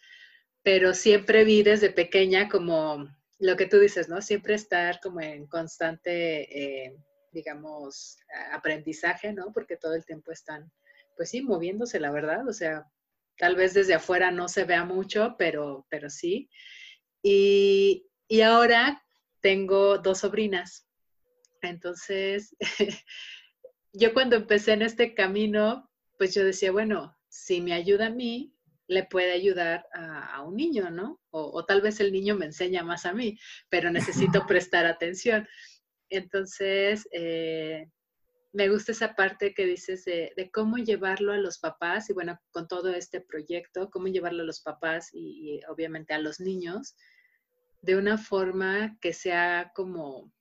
pero 0.64 0.94
siempre 0.94 1.46
vi 1.46 1.64
desde 1.64 1.92
pequeña 1.92 2.50
como 2.50 3.08
lo 3.40 3.56
que 3.56 3.68
tú 3.68 3.80
dices, 3.80 4.10
¿no? 4.10 4.22
Siempre 4.22 4.56
estar 4.56 5.00
como 5.00 5.22
en 5.22 5.48
constante, 5.48 6.86
eh, 6.86 6.98
digamos, 7.32 8.18
aprendizaje, 8.52 9.32
¿no? 9.32 9.54
Porque 9.54 9.78
todo 9.78 9.96
el 9.96 10.06
tiempo 10.06 10.34
están, 10.34 10.70
pues 11.16 11.30
sí, 11.30 11.42
moviéndose, 11.42 12.02
la 12.02 12.12
verdad. 12.12 12.46
O 12.50 12.54
sea, 12.54 12.86
tal 13.38 13.56
vez 13.56 13.74
desde 13.74 13.94
afuera 13.94 14.30
no 14.30 14.50
se 14.50 14.66
vea 14.66 14.84
mucho, 14.84 15.36
pero, 15.38 15.88
pero 15.90 16.10
sí. 16.10 16.50
Y, 17.22 18.10
y 18.28 18.42
ahora 18.42 19.02
tengo 19.40 20.00
dos 20.00 20.20
sobrinas 20.20 20.86
entonces, 21.70 22.56
yo 23.94 24.14
cuando 24.14 24.36
empecé 24.36 24.74
en 24.74 24.82
este 24.82 25.14
camino, 25.14 25.90
pues 26.18 26.34
yo 26.34 26.44
decía, 26.44 26.72
bueno, 26.72 27.18
si 27.30 27.62
me 27.62 27.74
ayuda 27.74 28.08
a 28.08 28.12
mí, 28.12 28.54
le 28.88 29.06
puede 29.06 29.32
ayudar 29.32 29.86
a, 29.94 30.42
un 30.44 30.56
niño, 30.56 30.92
¿no? 30.92 31.22
O, 31.32 31.66
tal 31.66 31.82
vez 31.82 32.00
el 32.00 32.12
niño 32.12 32.36
me 32.36 32.46
enseña 32.46 32.84
más 32.84 33.06
a 33.06 33.14
mí, 33.14 33.40
pero 33.70 33.90
necesito 33.92 34.46
prestar 34.48 34.86
atención. 34.86 35.48
Entonces, 36.10 37.08
eh, 37.12 37.88
me 38.52 38.70
gusta 38.70 38.92
esa 38.92 39.16
parte 39.16 39.54
que 39.54 39.66
dices 39.66 40.06
de, 40.06 40.50
cómo 40.54 40.78
llevarlo 40.78 41.32
a 41.32 41.38
los 41.38 41.58
papás 41.58 42.10
y 42.10 42.14
bueno, 42.14 42.40
con 42.52 42.68
todo 42.68 42.94
este 42.94 43.20
proyecto, 43.20 43.90
cómo 43.90 44.08
llevarlo 44.08 44.44
a 44.44 44.46
los 44.46 44.62
papás 44.62 45.10
y 45.12 45.60
obviamente 45.68 46.14
a 46.14 46.20
los 46.20 46.40
niños 46.40 46.96
de 47.82 47.98
una 47.98 48.18
forma 48.18 48.98
que 49.02 49.12
sea 49.12 49.72
como 49.76 50.32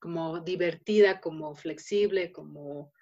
como 0.00 0.40
divertida, 0.40 1.20
como 1.20 1.54
flexible, 1.54 2.32
como, 2.32 2.92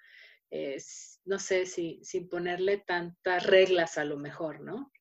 eh, 0.51 0.77
no 1.25 1.39
sé, 1.39 1.65
si, 1.65 1.99
sin 2.03 2.29
ponerle 2.29 2.77
tantas 2.77 3.45
reglas 3.47 3.97
a 3.97 4.03
lo 4.03 4.17
mejor, 4.17 4.59
¿no? 4.59 4.91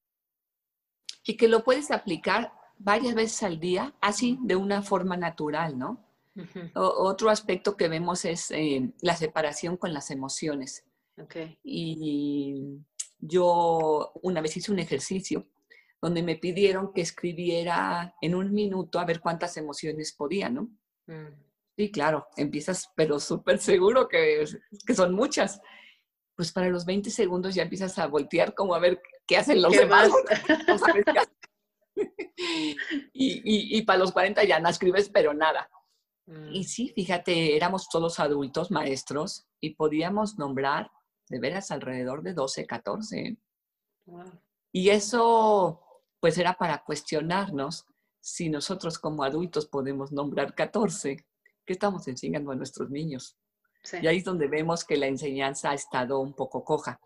Y 1.25 1.37
que 1.37 1.49
lo 1.49 1.63
puedes 1.65 1.91
aplicar 1.91 2.53
varias 2.79 3.15
veces 3.15 3.43
al 3.43 3.61
día, 3.61 3.95
así 4.01 4.39
de 4.41 4.57
una 4.57 4.83
forma 4.83 5.17
natural, 5.17 5.79
¿no? 5.79 6.05
otro 6.75 7.31
aspecto 7.31 7.77
que 7.77 7.89
vemos 7.89 8.25
es 8.25 8.53
eh, 8.53 8.93
la 9.01 9.17
separación 9.17 9.77
con 9.77 9.93
las 9.93 10.13
emociones. 10.13 10.85
Okay. 11.21 11.59
Y 11.65 12.79
yo 13.19 14.13
una 14.23 14.41
vez 14.41 14.57
hice 14.57 14.71
un 14.71 14.79
ejercicio 14.79 15.49
donde 16.01 16.23
me 16.23 16.37
pidieron 16.37 16.93
que 16.93 17.01
escribiera 17.01 18.15
en 18.21 18.37
un 18.37 18.53
minuto 18.53 19.01
a 19.01 19.05
ver 19.05 19.21
cuántas 19.21 19.57
emociones 19.57 20.13
podía, 20.13 20.49
¿no? 20.49 20.71
Mm. 21.07 21.48
Sí, 21.79 21.93
claro, 21.93 22.27
empiezas, 22.37 22.91
pero 22.97 23.21
súper 23.21 23.61
seguro 23.61 24.09
que, 24.09 24.45
que, 24.85 24.95
son 24.97 25.15
muchas. 25.15 25.61
Pues 26.35 26.51
para 26.51 26.69
los 26.71 26.85
20 26.85 27.09
segundos 27.09 27.55
ya 27.55 27.63
empiezas 27.63 27.97
a 28.01 28.09
voltear 28.09 28.53
como 28.53 28.75
a 28.75 28.81
ver 28.81 29.01
qué 29.29 29.37
hacen 29.37 29.63
los 29.63 29.71
demás. 29.71 30.11
y, 33.13 33.79
y, 33.79 33.83
para 33.83 34.01
los 34.01 34.11
40 34.11 34.43
ya 34.43 34.59
no 34.59 34.69
escribes, 34.69 35.09
pero 35.09 35.33
nada. 35.35 35.71
Y 36.51 36.63
mm. 36.63 36.65
sí, 36.65 36.93
fíjate, 36.97 37.55
éramos 37.55 37.89
todos 37.89 38.19
adultos, 38.19 38.73
maestros, 38.73 39.47
y 39.61 39.77
podíamos 39.77 40.37
nombrar 40.37 40.91
de 41.29 41.39
veras 41.39 41.71
alrededor 41.71 42.25
de 42.25 42.35
12, 42.35 42.67
14. 42.67 43.37
Y 44.73 44.89
eso, 44.89 45.81
pues 46.19 46.39
era 46.39 46.55
para 46.55 46.83
cuestionarnos 46.83 47.87
si 48.21 48.49
nosotros 48.49 48.99
como 48.99 49.23
adultos 49.23 49.67
podemos 49.67 50.11
nombrar 50.11 50.57
14 50.57 51.28
¿Qué 51.69 51.75
estamos 51.75 52.09
enseñando 52.09 52.51
a 52.51 52.55
nuestros 52.55 52.89
niños? 52.89 53.37
Y 54.01 54.07
ahí 54.07 54.17
es 54.17 54.25
donde 54.25 54.49
vemos 54.49 54.87
que 54.87 54.97
la 54.97 55.07
enseñanza 55.07 55.69
ha 55.69 55.75
estado 55.75 56.19
un 56.19 56.33
poco 56.33 56.65
coja, 56.65 56.99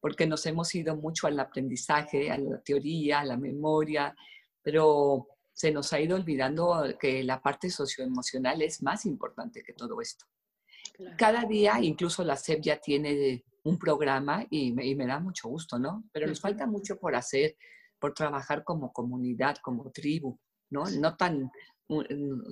porque 0.00 0.26
nos 0.26 0.44
hemos 0.44 0.74
ido 0.74 0.94
mucho 0.96 1.28
al 1.28 1.40
aprendizaje, 1.40 2.30
a 2.30 2.36
la 2.36 2.60
teoría, 2.60 3.20
a 3.20 3.24
la 3.24 3.38
memoria, 3.38 4.14
pero 4.60 5.28
se 5.54 5.70
nos 5.72 5.94
ha 5.94 6.00
ido 6.00 6.14
olvidando 6.14 6.94
que 7.00 7.24
la 7.24 7.40
parte 7.40 7.70
socioemocional 7.70 8.60
es 8.60 8.82
más 8.82 9.06
importante 9.06 9.62
que 9.62 9.72
todo 9.72 9.98
esto. 10.02 10.26
Cada 11.16 11.46
día, 11.46 11.80
incluso 11.80 12.22
la 12.22 12.36
SEP 12.36 12.60
ya 12.60 12.76
tiene 12.76 13.42
un 13.62 13.78
programa 13.78 14.46
y 14.50 14.74
me, 14.74 14.86
y 14.86 14.94
me 14.94 15.06
da 15.06 15.20
mucho 15.20 15.48
gusto, 15.48 15.78
¿no? 15.78 16.04
Pero 16.12 16.26
nos 16.26 16.38
falta 16.38 16.66
mucho 16.66 16.98
por 16.98 17.14
hacer, 17.14 17.56
por 17.98 18.12
trabajar 18.12 18.62
como 18.62 18.92
comunidad, 18.92 19.56
como 19.62 19.90
tribu, 19.90 20.38
¿no? 20.68 20.84
No 20.90 21.16
tan 21.16 21.50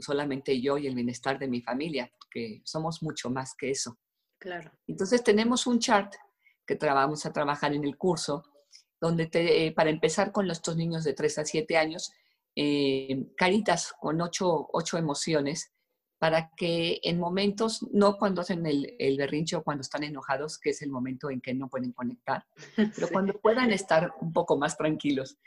solamente 0.01 0.61
yo 0.61 0.77
y 0.79 0.87
el 0.87 0.95
bienestar 0.95 1.39
de 1.39 1.49
mi 1.49 1.63
familia, 1.63 2.13
que 2.31 2.61
somos 2.65 3.03
mucho 3.03 3.31
más 3.31 3.55
que 3.57 3.71
eso. 3.71 3.99
Claro. 4.39 4.71
Entonces 4.87 5.23
tenemos 5.23 5.67
un 5.67 5.79
chart 5.79 6.15
que 6.67 6.87
vamos 6.87 7.27
a 7.27 7.33
trabajar 7.33 7.75
en 7.75 7.85
el 7.85 7.97
curso, 7.97 8.45
donde 9.01 9.29
eh, 9.33 9.73
para 9.73 9.91
empezar 9.91 10.31
con 10.31 10.51
estos 10.51 10.77
niños 10.77 11.05
de 11.05 11.15
3 11.15 11.39
a 11.39 11.45
7 11.45 11.77
años, 11.77 12.13
eh, 12.55 13.27
caritas 13.37 13.93
con 13.99 14.21
ocho, 14.21 14.69
ocho, 14.73 14.99
emociones, 14.99 15.73
para 16.19 16.51
que 16.55 17.01
en 17.03 17.19
momentos, 17.19 17.87
no 17.93 18.19
cuando 18.19 18.43
hacen 18.43 18.67
el, 18.67 18.95
el, 18.99 19.17
berrinche 19.17 19.57
o 19.57 19.63
cuando 19.63 19.81
están 19.81 20.05
enojados, 20.05 20.59
que 20.59 20.71
es 20.71 20.83
el 20.83 20.91
momento 20.91 21.31
en 21.31 21.41
que 21.41 21.55
no 21.55 21.69
pueden 21.69 21.93
conectar, 21.93 22.45
pero 22.95 23.09
cuando 23.09 23.41
puedan 23.41 23.73
estar 23.73 24.13
un 24.21 24.33
poco 24.33 24.59
más 24.59 24.77
tranquilos, 24.77 25.39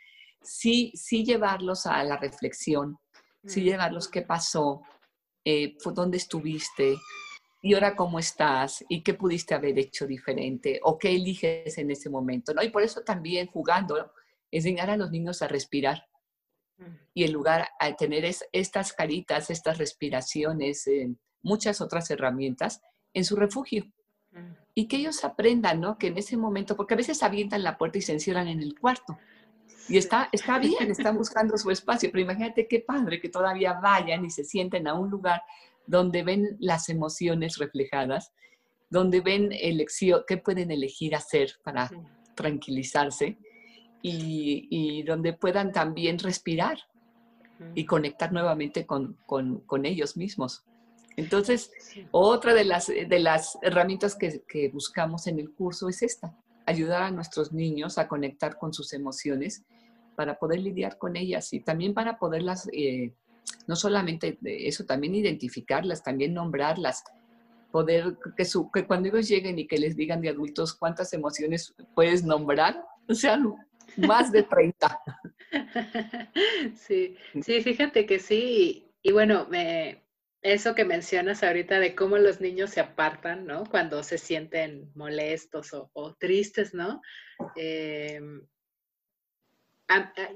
sí, 0.41 0.91
sí 0.95 1.23
llevarlos 1.23 1.85
a 1.85 2.03
la 2.03 2.17
reflexión, 2.17 2.97
mm. 3.43 3.63
llevarlos 3.63 4.07
qué 4.07 4.21
pasó, 4.21 4.81
eh, 5.45 5.75
dónde 5.93 6.17
estuviste 6.17 6.95
y 7.61 7.73
ahora 7.73 7.95
cómo 7.95 8.19
estás 8.19 8.83
y 8.89 9.01
qué 9.03 9.13
pudiste 9.13 9.53
haber 9.53 9.77
hecho 9.79 10.05
diferente 10.05 10.79
o 10.83 10.97
qué 10.97 11.15
eliges 11.15 11.77
en 11.77 11.91
ese 11.91 12.09
momento, 12.09 12.53
¿no? 12.53 12.61
Y 12.61 12.69
por 12.69 12.83
eso 12.83 13.01
también 13.01 13.47
jugando, 13.47 14.11
enseñar 14.51 14.89
a 14.89 14.97
los 14.97 15.11
niños 15.11 15.41
a 15.41 15.47
respirar 15.47 16.05
mm. 16.77 16.95
y 17.13 17.23
en 17.23 17.31
lugar 17.31 17.69
a 17.79 17.95
tener 17.95 18.25
estas 18.51 18.93
caritas, 18.93 19.49
estas 19.49 19.77
respiraciones, 19.77 20.87
eh, 20.87 21.09
muchas 21.41 21.81
otras 21.81 22.09
herramientas 22.11 22.81
en 23.13 23.25
su 23.25 23.35
refugio. 23.35 23.85
Mm. 24.31 24.53
Y 24.75 24.87
que 24.87 24.97
ellos 24.97 25.23
aprendan, 25.23 25.79
¿no? 25.79 25.97
Que 25.97 26.07
en 26.07 26.17
ese 26.17 26.35
momento, 26.35 26.75
porque 26.75 26.95
a 26.95 26.97
veces 26.97 27.23
avientan 27.23 27.63
la 27.63 27.77
puerta 27.77 27.97
y 27.97 28.01
se 28.01 28.13
encierran 28.13 28.47
en 28.47 28.61
el 28.61 28.77
cuarto. 28.77 29.17
Y 29.89 29.97
está, 29.97 30.29
está 30.31 30.59
bien, 30.59 30.91
están 30.91 31.17
buscando 31.17 31.57
su 31.57 31.69
espacio, 31.69 32.09
pero 32.11 32.23
imagínate 32.23 32.67
qué 32.67 32.79
padre 32.79 33.19
que 33.19 33.29
todavía 33.29 33.73
vayan 33.73 34.23
y 34.25 34.29
se 34.29 34.43
sienten 34.43 34.87
a 34.87 34.93
un 34.93 35.09
lugar 35.09 35.41
donde 35.85 36.23
ven 36.23 36.55
las 36.59 36.87
emociones 36.89 37.57
reflejadas, 37.57 38.31
donde 38.89 39.21
ven 39.21 39.51
elección, 39.51 40.23
qué 40.27 40.37
pueden 40.37 40.71
elegir 40.71 41.15
hacer 41.15 41.51
para 41.63 41.91
tranquilizarse 42.35 43.37
y, 44.01 44.67
y, 44.69 45.03
donde 45.03 45.33
puedan 45.33 45.71
también 45.71 46.19
respirar 46.19 46.77
y 47.75 47.85
conectar 47.85 48.31
nuevamente 48.31 48.85
con, 48.85 49.17
con, 49.25 49.59
con 49.61 49.85
ellos 49.85 50.17
mismos. 50.17 50.63
Entonces, 51.15 51.71
otra 52.11 52.53
de 52.53 52.65
las, 52.65 52.87
de 52.87 53.19
las 53.19 53.57
herramientas 53.61 54.15
que, 54.15 54.43
que 54.47 54.69
buscamos 54.69 55.27
en 55.27 55.39
el 55.39 55.51
curso 55.51 55.89
es 55.89 56.01
esta, 56.01 56.35
ayudar 56.65 57.03
a 57.03 57.11
nuestros 57.11 57.51
niños 57.51 57.97
a 57.97 58.07
conectar 58.07 58.57
con 58.57 58.73
sus 58.73 58.93
emociones 58.93 59.63
para 60.15 60.37
poder 60.37 60.59
lidiar 60.59 60.97
con 60.97 61.15
ellas 61.15 61.51
y 61.53 61.59
también 61.59 61.93
para 61.93 62.17
poderlas, 62.17 62.69
eh, 62.71 63.13
no 63.67 63.75
solamente 63.75 64.37
eso, 64.43 64.85
también 64.85 65.15
identificarlas, 65.15 66.03
también 66.03 66.33
nombrarlas, 66.33 67.03
poder 67.71 68.17
que, 68.37 68.45
su, 68.45 68.69
que 68.71 68.85
cuando 68.85 69.09
ellos 69.09 69.27
lleguen 69.27 69.57
y 69.57 69.67
que 69.67 69.77
les 69.77 69.95
digan 69.95 70.21
de 70.21 70.29
adultos 70.29 70.75
cuántas 70.75 71.11
emociones 71.13 71.73
puedes 71.95 72.23
nombrar, 72.23 72.83
o 73.09 73.13
sea, 73.15 73.39
más 73.97 74.31
de 74.31 74.43
30. 74.43 74.99
Sí, 76.75 77.15
sí, 77.43 77.61
fíjate 77.61 78.07
que 78.07 78.17
sí. 78.17 78.91
Y 79.03 79.11
bueno, 79.11 79.45
me, 79.51 80.02
eso 80.43 80.75
que 80.75 80.83
mencionas 80.83 81.41
ahorita 81.41 81.79
de 81.79 81.95
cómo 81.95 82.17
los 82.17 82.41
niños 82.41 82.71
se 82.71 82.81
apartan, 82.81 83.47
¿no? 83.47 83.63
Cuando 83.65 84.03
se 84.03 84.17
sienten 84.17 84.91
molestos 84.93 85.69
o, 85.73 86.15
tristes, 86.19 86.73
¿no? 86.73 87.01
Em, 87.55 88.45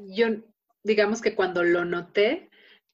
yo, 0.07 0.27
digamos 0.83 1.21
que 1.21 1.35
cuando 1.35 1.63
lo 1.63 1.83
noté, 1.83 2.49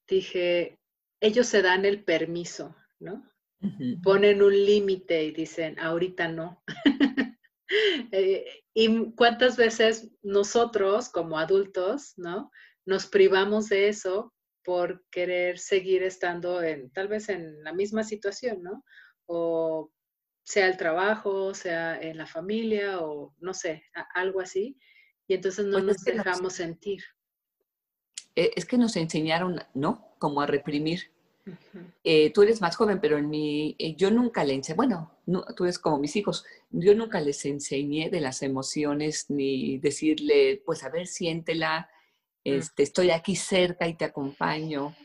dije, 0.08 0.80
ellos 1.22 1.48
se 1.48 1.62
dan 1.62 1.86
el 1.86 2.04
permiso, 2.04 2.76
¿no? 3.00 3.24
Ponen 4.04 4.42
un 4.42 4.54
límite 4.54 5.24
y 5.24 5.32
dicen, 5.32 5.80
ahorita 5.80 6.28
no. 6.28 6.64
Eh, 8.12 8.46
y 8.76 9.12
cuántas 9.16 9.58
veces 9.58 10.12
nosotros 10.22 11.10
como 11.10 11.40
adultos, 11.40 12.14
¿no? 12.18 12.52
Nos 12.86 13.08
privamos 13.08 13.70
de 13.70 13.88
eso 13.88 14.32
por 14.64 15.06
querer 15.10 15.60
seguir 15.60 16.04
estando 16.04 16.62
en, 16.62 16.90
tal 16.92 17.08
vez 17.08 17.30
en 17.30 17.64
la 17.64 17.74
misma 17.74 18.04
situación, 18.04 18.64
¿no? 18.64 18.84
O 19.26 19.92
sea 20.44 20.68
el 20.68 20.78
trabajo, 20.78 21.54
sea 21.54 22.00
en 22.00 22.18
la 22.18 22.28
familia, 22.28 23.00
o 23.00 23.34
no 23.40 23.54
sé, 23.54 23.84
algo 24.14 24.42
así. 24.42 24.78
Y 25.28 25.36
entonces 25.36 25.66
no 25.66 25.74
pues 25.74 25.86
nos 25.86 26.04
dejamos 26.04 26.54
sentir. 26.54 27.02
Eh, 28.36 28.52
es 28.56 28.66
que 28.66 28.78
nos 28.78 28.96
enseñaron, 28.96 29.62
¿no? 29.74 30.16
Como 30.20 30.42
a 30.42 30.48
reprimir. 30.48 31.12
Eh, 32.04 32.32
tú 32.32 32.42
eres 32.42 32.62
más 32.62 32.76
joven, 32.76 33.00
pero 33.02 33.18
en 33.18 33.30
mi, 33.30 33.76
eh, 33.78 33.96
yo 33.96 34.10
nunca 34.12 34.46
le 34.46 34.54
enseñé, 34.54 34.78
bueno, 34.78 35.12
tú 35.58 35.66
eres 35.66 35.78
como 35.78 36.00
mis 36.00 36.16
hijos, 36.16 36.46
yo 36.70 36.96
nunca 36.96 37.20
les 37.20 37.44
enseñé 37.46 38.10
de 38.10 38.22
las 38.22 38.44
emociones 38.44 39.30
ni 39.30 39.78
decirle, 39.80 40.62
pues 40.66 40.84
a 40.84 40.90
ver, 40.90 41.08
siéntela. 41.08 41.90
Este, 42.44 42.84
estoy 42.84 43.12
aquí 43.12 43.36
cerca 43.36 43.88
y 43.88 43.96
te 43.96 44.06
acompaño. 44.06 44.96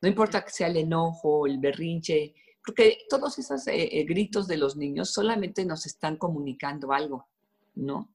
No 0.00 0.08
importa 0.08 0.44
que 0.44 0.50
sea 0.50 0.68
el 0.68 0.76
enojo, 0.76 1.46
el 1.46 1.58
berrinche, 1.58 2.34
porque 2.64 2.98
todos 3.08 3.38
esos 3.38 3.64
gritos 4.06 4.46
de 4.46 4.56
los 4.56 4.76
niños 4.76 5.12
solamente 5.12 5.64
nos 5.64 5.86
están 5.86 6.16
comunicando 6.16 6.92
algo, 6.92 7.26
¿no? 7.74 8.08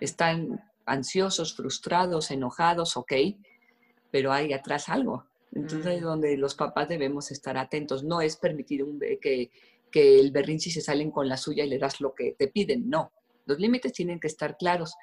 Están 0.00 0.60
ansiosos, 0.86 1.54
frustrados, 1.54 2.30
enojados, 2.30 2.96
ok, 2.96 3.12
pero 4.10 4.32
hay 4.32 4.52
atrás 4.52 4.88
algo. 4.88 5.26
Entonces, 5.52 5.96
es 5.96 6.02
mm. 6.02 6.04
donde 6.04 6.36
los 6.36 6.54
papás 6.54 6.88
debemos 6.88 7.30
estar 7.30 7.56
atentos. 7.56 8.04
No 8.04 8.20
es 8.20 8.36
permitir 8.36 8.82
un, 8.82 9.00
que, 9.20 9.50
que 9.90 10.20
el 10.20 10.30
berrinche 10.30 10.70
se 10.70 10.80
salen 10.80 11.10
con 11.10 11.28
la 11.28 11.36
suya 11.36 11.64
y 11.64 11.68
le 11.68 11.78
das 11.78 12.00
lo 12.00 12.14
que 12.14 12.32
te 12.32 12.48
piden. 12.48 12.88
No. 12.88 13.12
Los 13.46 13.58
límites 13.58 13.92
tienen 13.92 14.20
que 14.20 14.26
estar 14.26 14.56
claros. 14.56 14.94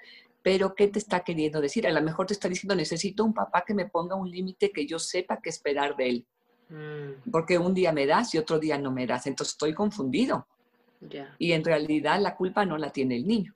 Pero, 0.45 0.75
¿qué 0.75 0.89
te 0.89 0.99
está 0.99 1.21
queriendo 1.21 1.59
decir? 1.59 1.87
A 1.87 1.91
lo 1.91 2.03
mejor 2.03 2.27
te 2.27 2.33
está 2.33 2.47
diciendo, 2.47 2.75
necesito 2.75 3.25
un 3.25 3.33
papá 3.33 3.63
que 3.65 3.73
me 3.73 3.89
ponga 3.89 4.15
un 4.15 4.29
límite 4.29 4.71
que 4.71 4.85
yo 4.85 4.99
sepa 4.99 5.39
qué 5.41 5.49
esperar 5.49 5.95
de 5.95 6.07
él. 6.07 6.27
Mm. 6.69 7.31
Porque 7.31 7.57
un 7.57 7.73
día 7.73 7.91
me 7.91 8.05
das 8.05 8.35
y 8.35 8.37
otro 8.37 8.59
día 8.59 8.77
no 8.77 8.91
me 8.91 9.07
das. 9.07 9.25
Entonces, 9.25 9.53
estoy 9.53 9.73
confundido. 9.73 10.47
Y 11.39 11.53
en 11.53 11.63
realidad 11.63 12.21
la 12.21 12.35
culpa 12.35 12.63
no 12.63 12.77
la 12.77 12.91
tiene 12.91 13.15
el 13.15 13.25
niño. 13.25 13.55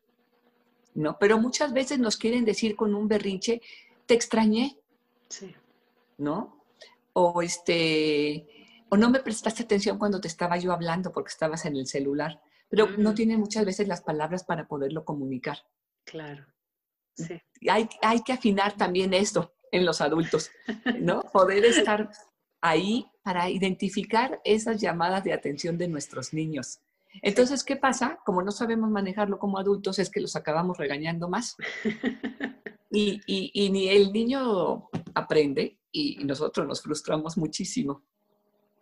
¿no? 0.95 1.15
Pero 1.19 1.38
muchas 1.38 1.73
veces 1.73 1.99
nos 1.99 2.17
quieren 2.17 2.43
decir 2.43 2.75
con 2.75 2.95
un 2.95 3.08
berrinche, 3.08 3.62
te 4.08 4.15
extrañé, 4.15 4.80
sí. 5.28 5.54
¿no? 6.17 6.63
O 7.13 7.43
este, 7.43 8.47
o 8.89 8.97
no 8.97 9.12
me 9.12 9.19
prestaste 9.19 9.62
atención 9.62 9.99
cuando 9.99 10.19
te 10.19 10.28
estaba 10.28 10.58
yo 10.58 10.73
hablando 10.73 11.12
porque 11.12 11.30
estabas 11.30 11.65
en 11.65 11.75
el 11.75 11.86
celular, 11.86 12.41
pero 12.67 12.88
no 12.97 13.13
tiene 13.13 13.38
muchas 13.38 13.63
veces 13.63 13.88
las 13.88 14.02
palabras 14.02 14.43
para 14.43 14.67
poderlo 14.67 15.06
comunicar. 15.06 15.60
Claro. 16.04 16.47
Sí. 17.28 17.70
Hay, 17.70 17.90
hay 18.02 18.22
que 18.22 18.34
afinar 18.34 18.76
también 18.78 19.14
esto 19.14 19.54
en 19.72 19.86
los 19.86 20.02
adultos, 20.02 20.50
¿no? 21.00 21.22
Poder 21.34 21.66
estar 21.66 22.10
ahí 22.62 23.06
para 23.24 23.50
identificar 23.50 24.42
esas 24.44 24.82
llamadas 24.82 25.24
de 25.24 25.34
atención 25.34 25.78
de 25.78 25.88
nuestros 25.88 26.34
niños. 26.34 26.80
Entonces, 27.22 27.64
¿qué 27.64 27.76
pasa? 27.76 28.20
Como 28.26 28.42
no 28.42 28.52
sabemos 28.52 28.90
manejarlo 28.90 29.40
como 29.40 29.58
adultos, 29.58 30.00
es 30.00 30.10
que 30.10 30.20
los 30.20 30.36
acabamos 30.36 30.78
regañando 30.78 31.30
más. 31.30 31.56
Y, 32.92 33.22
y, 33.28 33.70
ni 33.70 33.88
el 33.88 34.12
niño 34.12 34.90
aprende 35.14 35.78
y 35.92 36.24
nosotros 36.24 36.66
nos 36.66 36.82
frustramos 36.82 37.38
muchísimo. 37.38 38.02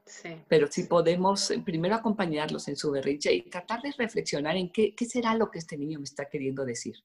Sí. 0.06 0.30
Pero 0.48 0.68
si 0.72 0.84
podemos 0.84 1.52
eh, 1.52 1.60
primero 1.60 1.94
acompañarlos 1.96 2.70
en 2.70 2.78
su 2.78 2.90
berrinche 2.90 3.34
y 3.34 3.50
tratar 3.50 3.82
de 3.82 3.92
reflexionar 3.92 4.56
en 4.56 4.72
qué, 4.72 4.96
qué 4.96 5.04
será 5.04 5.36
lo 5.36 5.52
que 5.52 5.60
este 5.60 5.78
niño 5.78 6.00
me 6.00 6.06
está 6.06 6.30
queriendo 6.30 6.64
decir. 6.64 6.96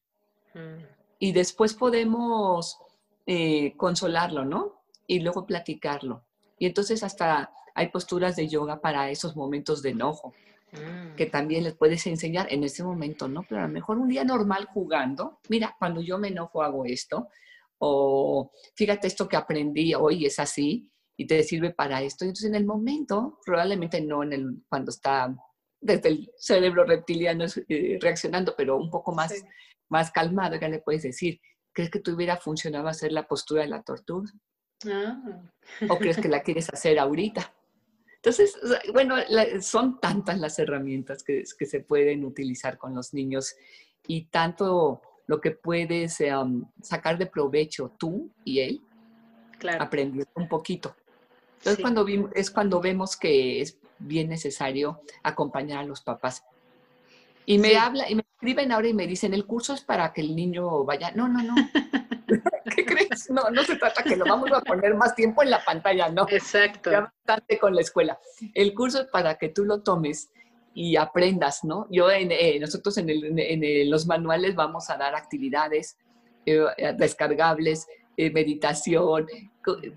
Mm. 0.55 1.02
Y 1.23 1.31
después 1.31 1.75
podemos 1.75 2.79
eh, 3.27 3.77
consolarlo, 3.77 4.45
¿no? 4.45 4.83
Y 5.07 5.21
luego 5.21 5.47
platicarlo. 5.47 6.25
Y 6.59 6.67
entonces 6.67 7.05
hasta 7.05 7.53
hay 7.77 7.91
posturas 7.91 8.35
de 8.35 8.49
yoga 8.49 8.81
para 8.81 9.09
esos 9.09 9.37
momentos 9.37 9.83
de 9.83 9.91
enojo. 9.91 10.35
Mm. 10.73 11.17
que 11.17 11.27
también 11.27 11.65
les 11.65 11.75
puedes 11.75 12.07
enseñar 12.07 12.51
en 12.51 12.65
ese 12.65 12.83
momento, 12.83 13.29
¿no? 13.29 13.45
Pero 13.47 13.61
a 13.61 13.67
lo 13.67 13.73
mejor 13.73 13.99
un 13.99 14.09
día 14.09 14.25
normal 14.25 14.67
jugando, 14.73 15.39
mira, 15.51 15.77
cuando 15.79 16.01
yo 16.01 16.19
me 16.19 16.29
enojo 16.29 16.63
hago 16.63 16.87
esto, 16.87 17.29
o 17.77 18.51
fíjate 18.75 19.07
esto 19.07 19.29
que 19.29 19.37
aprendí 19.37 19.95
hoy 19.95 20.25
es 20.25 20.39
así 20.39 20.91
y 21.15 21.27
te 21.27 21.43
sirve 21.43 21.75
para 21.75 22.01
esto. 22.01 22.25
Entonces 22.25 22.47
en 22.47 22.55
el 22.55 22.65
momento, 22.65 23.39
probablemente 23.45 24.01
no 24.01 24.23
en 24.23 24.33
el, 24.33 24.63
cuando 24.67 24.91
está 24.91 25.37
desde 25.79 26.09
el 26.09 26.33
cerebro 26.39 26.85
reptiliano 26.85 27.45
eh, 27.69 27.99
reaccionando, 28.01 28.55
pero 28.57 28.79
un 28.79 28.89
poco 28.89 29.13
más, 29.13 29.35
más 29.93 30.11
calmado, 30.11 30.57
ya 30.57 30.69
le 30.69 30.81
puedes 30.81 31.03
decir, 31.03 31.39
¿crees 31.73 31.91
que 31.91 32.01
te 32.01 32.11
hubiera 32.11 32.39
funcionado 32.39 32.89
hacer 32.89 33.13
la 33.13 33.29
postura 33.29 33.63
de 33.63 33.69
la 33.69 33.83
tortuga? 33.83 34.31
Ah. 34.87 35.23
¿O 35.89 35.99
crees 35.99 36.17
que 36.17 36.29
la 36.29 36.43
quieres 36.43 36.69
hacer 36.73 36.99
ahorita? 36.99 37.55
Entonces, 38.17 38.57
bueno, 38.93 39.17
son 39.61 40.01
tantas 40.01 40.39
las 40.39 40.59
herramientas 40.59 41.23
que, 41.23 41.45
se 41.45 41.81
pueden 41.81 42.25
utilizar 42.25 42.79
con 42.79 42.95
los 42.95 43.13
niños 43.13 43.55
y 44.07 44.25
tanto 44.25 45.03
lo 45.27 45.41
que 45.41 45.51
puedes 45.51 46.21
em, 46.21 46.65
sacar 46.81 47.19
de 47.19 47.27
provecho 47.27 47.93
tú 47.99 48.31
y 48.45 48.61
él, 48.61 48.81
claro. 49.59 49.85
aprendiendo 49.85 50.31
un 50.35 50.49
poquito. 50.49 50.97
Entonces, 51.59 51.83
cuando 51.83 52.07
es 52.35 52.51
cuando 52.51 52.81
vemos 52.81 53.17
que 53.17 53.61
es 53.61 53.79
bien 53.99 54.29
necesario 54.29 55.03
acompañar 55.23 55.81
a 55.81 55.85
los 55.85 56.01
papás. 56.01 56.45
Y 57.47 57.59
me 57.59 57.77
habla 57.77 58.09
y 58.09 58.15
me 58.15 58.25
escriben 58.35 58.73
ahora 58.73 58.89
y 58.89 58.95
me 58.95 59.07
dicen, 59.07 59.35
el 59.35 59.47
curso 59.47 59.75
es 59.75 59.83
para 59.83 60.13
que 60.13 60.21
el 60.21 60.35
niño 60.37 60.85
vaya. 60.85 61.11
No, 61.13 61.29
no, 61.29 61.43
no. 61.43 61.55
¿Qué 62.77 62.85
crees? 62.85 63.31
No, 63.31 63.51
no 63.51 63.63
se 63.65 63.77
trata 63.77 64.03
que 64.03 64.17
lo 64.17 64.25
vamos 64.25 64.51
a 64.53 64.61
poner 64.61 64.95
más 64.95 65.15
tiempo 65.15 65.43
en 65.43 65.51
la 65.51 65.65
pantalla, 65.65 66.09
no. 66.09 66.27
Exacto. 66.29 66.91
Ya 66.91 67.01
bastante 67.01 67.59
con 67.59 67.75
la 67.75 67.81
escuela. 67.81 68.19
El 68.55 68.75
curso 68.75 69.03
es 69.03 69.09
para 69.09 69.37
que 69.37 69.49
tú 69.49 69.65
lo 69.65 69.83
tomes 69.83 70.31
y 70.75 70.97
aprendas, 70.97 71.65
¿no? 71.65 71.87
Yo, 71.91 72.11
en, 72.11 72.31
eh, 72.33 72.59
nosotros 72.61 72.97
en, 72.99 73.09
en, 73.11 73.91
los 73.91 74.07
manuales 74.07 74.55
vamos 74.55 74.89
a 74.89 74.97
dar 74.97 75.15
actividades 75.15 75.99
eh, 76.47 76.65
descargables, 76.97 77.87
eh, 78.17 78.31
meditación, 78.31 79.27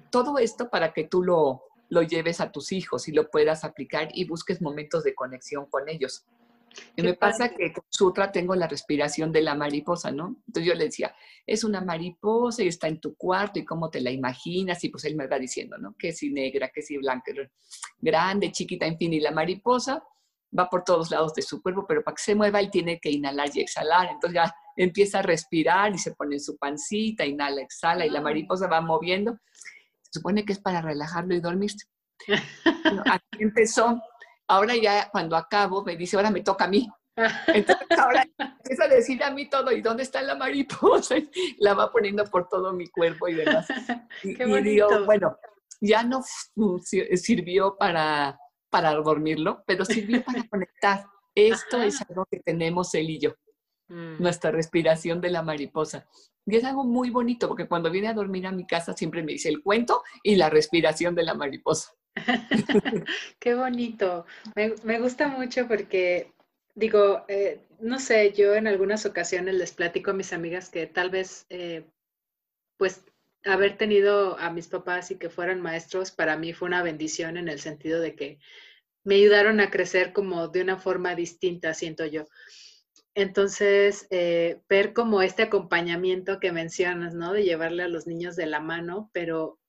todo 0.10 0.38
esto 0.38 0.70
para 0.70 0.94
que 0.94 1.06
tú 1.06 1.24
lo, 1.24 1.64
lo 1.90 2.02
lleves 2.02 2.42
a 2.42 2.52
tus 2.52 2.72
hijos 2.72 3.08
y 3.08 3.14
lo 3.14 3.30
puedas 3.30 3.64
aplicar 3.64 4.10
y 4.14 4.26
busques 4.26 4.62
momentos 4.62 5.04
de 5.04 5.16
conexión 5.16 5.66
con 5.68 5.88
ellos. 5.88 6.26
Y 6.96 7.02
me 7.02 7.14
pasa 7.14 7.50
que 7.50 7.74
con 7.74 7.84
Sutra 7.90 8.32
tengo 8.32 8.56
la 8.56 8.68
respiración 8.68 9.32
de 9.32 9.42
la 9.42 9.56
mariposa, 9.56 10.12
¿no? 10.12 10.38
Entonces 10.48 10.66
yo 10.66 10.76
le 10.76 10.86
decía, 10.86 11.16
es 11.46 11.64
una 11.64 11.82
mariposa 11.82 12.64
y 12.64 12.68
está 12.68 12.88
en 12.88 13.00
tu 13.00 13.16
cuarto 13.16 13.60
y 13.60 13.66
cómo 13.66 13.90
te 13.90 14.02
la 14.02 14.12
imaginas. 14.12 14.84
Y 14.84 14.90
pues 14.90 15.06
él 15.06 15.16
me 15.16 15.28
va 15.28 15.40
diciendo, 15.40 15.78
¿no? 15.78 15.96
Que 15.98 16.12
si 16.12 16.32
negra, 16.32 16.70
que 16.74 16.82
si 16.82 16.98
blanca, 16.98 17.32
grande, 18.00 18.52
chiquita, 18.52 18.86
en 18.86 18.98
fin. 18.98 19.14
Y 19.14 19.20
la 19.20 19.32
mariposa 19.32 20.04
va 20.58 20.70
por 20.70 20.84
todos 20.84 21.12
lados 21.12 21.34
de 21.34 21.42
su 21.42 21.62
cuerpo, 21.62 21.86
pero 21.88 22.04
para 22.04 22.16
que 22.16 22.24
se 22.24 22.36
mueva 22.36 22.60
él 22.60 22.72
tiene 22.72 23.00
que 23.00 23.12
inhalar 23.12 23.50
y 23.54 23.62
exhalar. 23.62 24.10
Entonces 24.12 24.36
ya 24.36 24.56
empieza 24.76 25.20
a 25.20 25.22
respirar 25.22 25.94
y 25.94 25.98
se 25.98 26.14
pone 26.14 26.36
en 26.36 26.42
su 26.42 26.58
pancita, 26.58 27.26
inhala, 27.26 27.62
exhala 27.62 28.06
y 28.06 28.10
la 28.10 28.20
ah. 28.20 28.24
mariposa 28.24 28.68
va 28.68 28.82
moviendo. 28.82 29.38
Se 30.02 30.20
supone 30.20 30.46
que 30.46 30.54
es 30.54 30.60
para 30.60 30.82
relajarlo 30.82 31.36
y 31.36 31.42
dormirse. 31.42 31.86
aquí 33.12 33.40
empezó 33.40 34.02
Ahora 34.48 34.76
ya 34.76 35.10
cuando 35.12 35.36
acabo 35.36 35.84
me 35.84 35.96
dice, 35.96 36.16
ahora 36.16 36.32
me 36.32 36.42
toca 36.42 36.66
a 36.66 36.68
mí. 36.68 36.88
Entonces 37.48 37.88
ahora 37.98 38.28
empieza 38.38 38.84
a 38.84 38.88
decir 38.88 39.24
a 39.24 39.32
mí 39.32 39.50
todo, 39.50 39.72
¿y 39.72 39.82
dónde 39.82 40.04
está 40.04 40.22
la 40.22 40.36
mariposa? 40.36 41.16
la 41.60 41.74
va 41.74 41.92
poniendo 41.92 42.26
por 42.26 42.48
todo 42.50 42.74
mi 42.74 42.88
cuerpo 42.88 43.28
y 43.28 43.36
demás. 43.36 43.68
Y, 44.24 44.36
digo, 44.62 45.06
bueno, 45.06 45.38
ya 45.82 46.04
no 46.04 46.24
sirvió 47.16 47.78
para, 47.78 48.40
para 48.70 48.94
dormirlo, 48.94 49.64
pero 49.66 49.86
sirvió 49.86 50.24
para 50.24 50.48
conectar. 50.48 51.06
Esto 51.34 51.82
es 51.82 52.02
algo 52.10 52.26
que 52.30 52.40
tenemos 52.40 52.94
él 52.96 53.10
y 53.10 53.20
yo, 53.20 53.36
mm. 53.90 54.22
nuestra 54.22 54.52
respiración 54.52 55.20
de 55.22 55.30
la 55.32 55.42
mariposa. 55.42 56.08
Y 56.46 56.56
es 56.56 56.64
algo 56.64 56.84
muy 56.86 57.10
bonito, 57.10 57.48
porque 57.48 57.68
cuando 57.68 57.92
viene 57.92 58.08
a 58.08 58.14
dormir 58.14 58.48
a 58.48 58.52
mi 58.52 58.66
casa 58.66 58.94
siempre 58.94 59.24
me 59.24 59.34
dice 59.34 59.50
el 59.50 59.62
cuento 59.62 60.04
y 60.24 60.36
la 60.36 60.50
respiración 60.50 61.16
de 61.16 61.24
la 61.24 61.34
mariposa. 61.34 61.92
Qué 63.40 63.56
bonito. 63.56 64.26
Me, 64.56 65.00
gusta 65.00 65.28
mucho 65.28 65.68
porque, 65.68 66.32
digo, 66.74 67.26
eh, 67.28 67.62
no 67.80 68.00
sé, 68.00 68.34
yo 68.34 68.56
en 68.56 68.68
algunas 68.68 69.06
ocasiones 69.06 69.56
les 69.56 69.74
platico 69.74 70.12
a 70.12 70.16
mis 70.16 70.34
amigas 70.34 70.70
que 70.70 70.88
tal 70.88 71.10
vez, 71.10 71.46
eh, 71.50 71.86
pues, 72.78 73.04
haber 73.44 73.78
tenido 73.78 74.40
a 74.40 74.50
mis 74.50 74.68
papás 74.68 75.12
y 75.12 75.18
que 75.18 75.30
fueran 75.30 75.62
maestros, 75.62 76.12
para 76.12 76.38
mí 76.38 76.54
fue 76.54 76.68
una 76.68 76.82
bendición 76.82 77.38
en 77.38 77.48
el 77.48 77.60
sentido 77.60 78.00
de 78.02 78.16
que 78.16 78.40
me 79.04 79.16
ayudaron 79.16 79.60
a 79.60 79.70
crecer 79.70 80.14
como 80.14 80.48
de 80.48 80.62
una 80.62 80.78
forma 80.78 81.16
distinta, 81.16 81.74
siento 81.74 82.06
yo. 82.06 82.26
Entonces, 83.14 84.08
eh, 84.10 84.62
ver 84.68 84.94
como 84.94 85.22
este 85.22 85.44
acompañamiento 85.44 86.40
que 86.40 86.52
mencionas, 86.52 87.14
¿no? 87.14 87.32
De 87.32 87.44
llevarle 87.44 87.84
a 87.84 87.88
los 87.88 88.08
niños 88.08 88.36
de 88.36 88.48
la 88.48 88.60
mano, 88.60 89.10
pero 89.14 89.60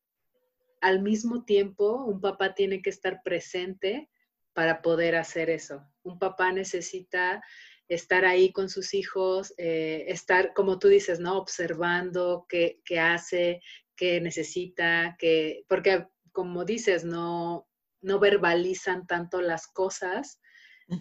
al 0.80 1.02
mismo 1.02 1.44
tiempo 1.44 2.04
un 2.04 2.20
papá 2.20 2.54
tiene 2.54 2.82
que 2.82 2.90
estar 2.90 3.22
presente 3.22 4.10
para 4.52 4.82
poder 4.82 5.16
hacer 5.16 5.50
eso. 5.50 5.82
Un 6.02 6.18
papá 6.18 6.52
necesita 6.52 7.42
estar 7.88 8.24
ahí 8.24 8.52
con 8.52 8.68
sus 8.68 8.94
hijos, 8.94 9.54
eh, 9.58 10.04
estar, 10.08 10.52
como 10.54 10.78
tú 10.78 10.88
dices, 10.88 11.20
¿no? 11.20 11.36
Observando 11.36 12.46
qué, 12.48 12.80
qué 12.84 12.98
hace, 12.98 13.60
qué 13.94 14.20
necesita, 14.20 15.16
qué, 15.18 15.64
porque 15.68 16.06
como 16.32 16.64
dices, 16.64 17.04
no, 17.04 17.68
no 18.02 18.18
verbalizan 18.18 19.06
tanto 19.06 19.40
las 19.40 19.66
cosas. 19.66 20.40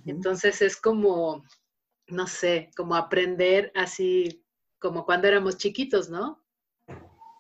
Entonces 0.06 0.62
es 0.62 0.78
como, 0.78 1.44
no 2.08 2.28
sé, 2.28 2.72
como 2.76 2.96
aprender 2.96 3.72
así, 3.76 4.44
como 4.80 5.06
cuando 5.06 5.28
éramos 5.28 5.58
chiquitos, 5.58 6.10
¿no? 6.10 6.44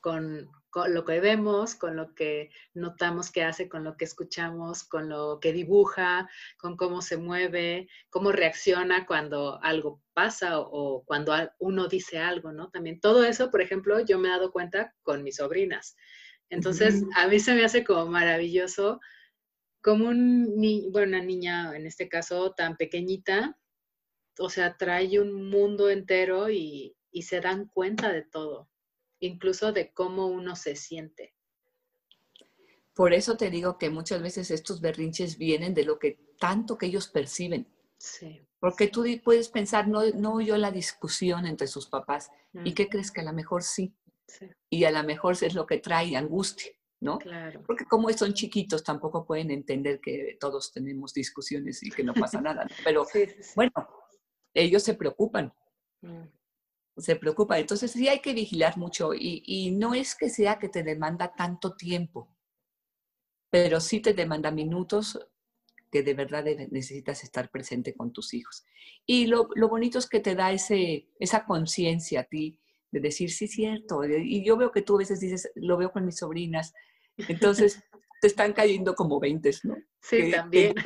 Con, 0.02 0.50
con 0.76 0.94
lo 0.94 1.06
que 1.06 1.22
vemos, 1.22 1.74
con 1.74 1.96
lo 1.96 2.14
que 2.14 2.50
notamos 2.74 3.32
que 3.32 3.46
hace, 3.46 3.70
con 3.70 3.86
lo 3.86 3.96
que 3.96 4.04
escuchamos, 4.04 4.84
con 4.84 5.08
lo 5.08 5.40
que 5.40 5.54
dibuja, 5.54 6.30
con 6.58 6.76
cómo 6.76 7.02
se 7.02 7.16
mueve, 7.16 7.88
cómo 8.10 8.34
reacciona 8.34 9.06
cuando 9.06 9.58
algo 9.64 10.02
pasa 10.14 10.60
o, 10.60 11.06
cuando 11.06 11.32
uno 11.60 11.88
dice 11.88 12.20
algo, 12.20 12.52
¿no? 12.52 12.72
También 12.72 13.00
todo 13.00 13.24
eso, 13.24 13.52
por 13.52 13.62
ejemplo, 13.62 14.02
yo 14.02 14.20
me 14.20 14.28
he 14.28 14.32
dado 14.32 14.52
cuenta 14.52 14.94
con 15.02 15.24
mis 15.24 15.38
sobrinas. 15.38 15.96
Entonces, 16.50 17.04
a 17.16 17.26
mí 17.28 17.40
se 17.40 17.54
me 17.54 17.64
hace 17.64 17.86
como 17.86 18.08
maravilloso 18.08 19.00
como 19.82 20.10
un 20.10 20.60
bueno, 20.92 21.16
una 21.16 21.24
niña 21.24 21.74
en 21.74 21.86
este 21.86 22.10
caso 22.10 22.52
tan 22.52 22.76
pequeñita, 22.76 23.58
o 24.40 24.50
sea, 24.50 24.76
trae 24.76 25.22
un 25.22 25.50
mundo 25.50 25.90
entero 25.90 26.50
y, 26.50 26.98
se 27.22 27.40
dan 27.40 27.70
cuenta 27.70 28.12
de 28.12 28.24
todo, 28.24 28.68
incluso 29.26 29.72
de 29.72 29.94
cómo 29.94 30.28
uno 30.28 30.56
se 30.56 30.76
siente. 30.76 31.34
Por 32.94 33.14
eso 33.14 33.36
te 33.36 33.50
digo 33.50 33.78
que 33.78 33.90
muchas 33.90 34.22
veces 34.22 34.52
estos 34.52 34.80
berrinches 34.80 35.38
vienen 35.38 35.74
de 35.74 35.84
lo 35.84 36.00
que 36.00 36.18
tanto 36.40 36.78
que 36.78 36.86
ellos 36.86 37.08
perciben. 37.08 37.68
Sí. 37.98 38.42
Porque 38.60 38.88
tú 38.88 39.06
puedes 39.24 39.50
pensar, 39.50 39.88
no, 39.88 40.04
no 40.12 40.36
oyó 40.36 40.58
la 40.58 40.72
discusión 40.72 41.46
entre 41.46 41.68
sus 41.68 41.88
papás. 41.88 42.32
¿Y 42.64 42.74
qué 42.74 42.88
crees 42.88 43.12
que 43.12 43.22
a 43.22 43.26
lo 43.26 43.34
mejor 43.34 43.64
sí? 43.64 43.94
sí? 44.28 44.50
Y 44.70 44.86
a 44.86 44.92
lo 44.92 45.04
mejor 45.04 45.36
es 45.42 45.54
lo 45.54 45.66
que 45.66 45.80
trae 45.80 46.16
angustia. 46.16 46.72
¿no? 47.02 47.20
Claro. 47.20 47.62
Porque 47.66 47.86
como 47.86 48.10
son 48.14 48.34
chiquitos, 48.34 48.84
tampoco 48.84 49.26
pueden 49.26 49.52
entender 49.52 50.00
que 50.00 50.38
todos 50.40 50.72
tenemos 50.72 51.14
discusiones 51.14 51.84
y 51.84 51.92
que 51.92 52.04
no 52.04 52.14
pasa 52.14 52.42
nada, 52.42 52.66
Pero 52.84 53.06
bueno, 53.56 53.72
ellos 54.54 54.84
se 54.84 54.96
preocupan. 54.96 55.54
Mm. 56.02 56.24
Se 56.97 57.15
preocupan. 57.15 57.60
Entonces 57.60 57.91
sí 57.91 58.08
hay 58.08 58.19
que 58.19 58.34
vigilar 58.34 58.77
mucho 58.77 59.13
y, 59.13 59.43
y 59.45 59.71
no 59.71 59.93
es 59.93 60.15
que 60.15 60.29
sea 60.29 60.60
que 60.60 60.69
te 60.69 60.84
demanda 60.84 61.34
tanto 61.36 61.75
tiempo, 61.75 62.29
pero 63.49 63.79
sí 63.79 63.99
te 63.99 64.13
demanda 64.13 64.51
minutos 64.51 65.19
que 65.91 66.03
de 66.03 66.13
verdad 66.13 66.43
necesitas 66.71 67.23
estar 67.23 67.49
presente 67.49 67.93
con 67.93 68.12
tus 68.12 68.34
hijos. 68.34 68.65
Y 69.05 69.27
lo, 69.27 69.49
lo 69.55 69.69
bonito 69.69 69.99
es 69.99 70.08
que 70.08 70.19
te 70.19 70.36
da 70.36 70.51
ese, 70.51 71.10
esa 71.19 71.45
conciencia 71.45 72.21
a 72.21 72.23
ti 72.23 72.60
de 72.91 72.99
decir, 72.99 73.31
sí, 73.31 73.47
cierto. 73.47 74.03
Y 74.05 74.43
yo 74.43 74.58
veo 74.58 74.71
que 74.71 74.81
tú 74.81 74.95
a 74.95 74.99
veces 74.99 75.19
dices, 75.19 75.51
lo 75.55 75.77
veo 75.77 75.91
con 75.91 76.05
mis 76.05 76.17
sobrinas, 76.17 76.73
entonces, 77.17 77.81
te 78.21 78.27
están 78.27 78.53
cayendo 78.53 78.95
como 78.95 79.19
20, 79.19 79.51
¿no? 79.63 79.75
Sí, 80.01 80.31
también. 80.31 80.73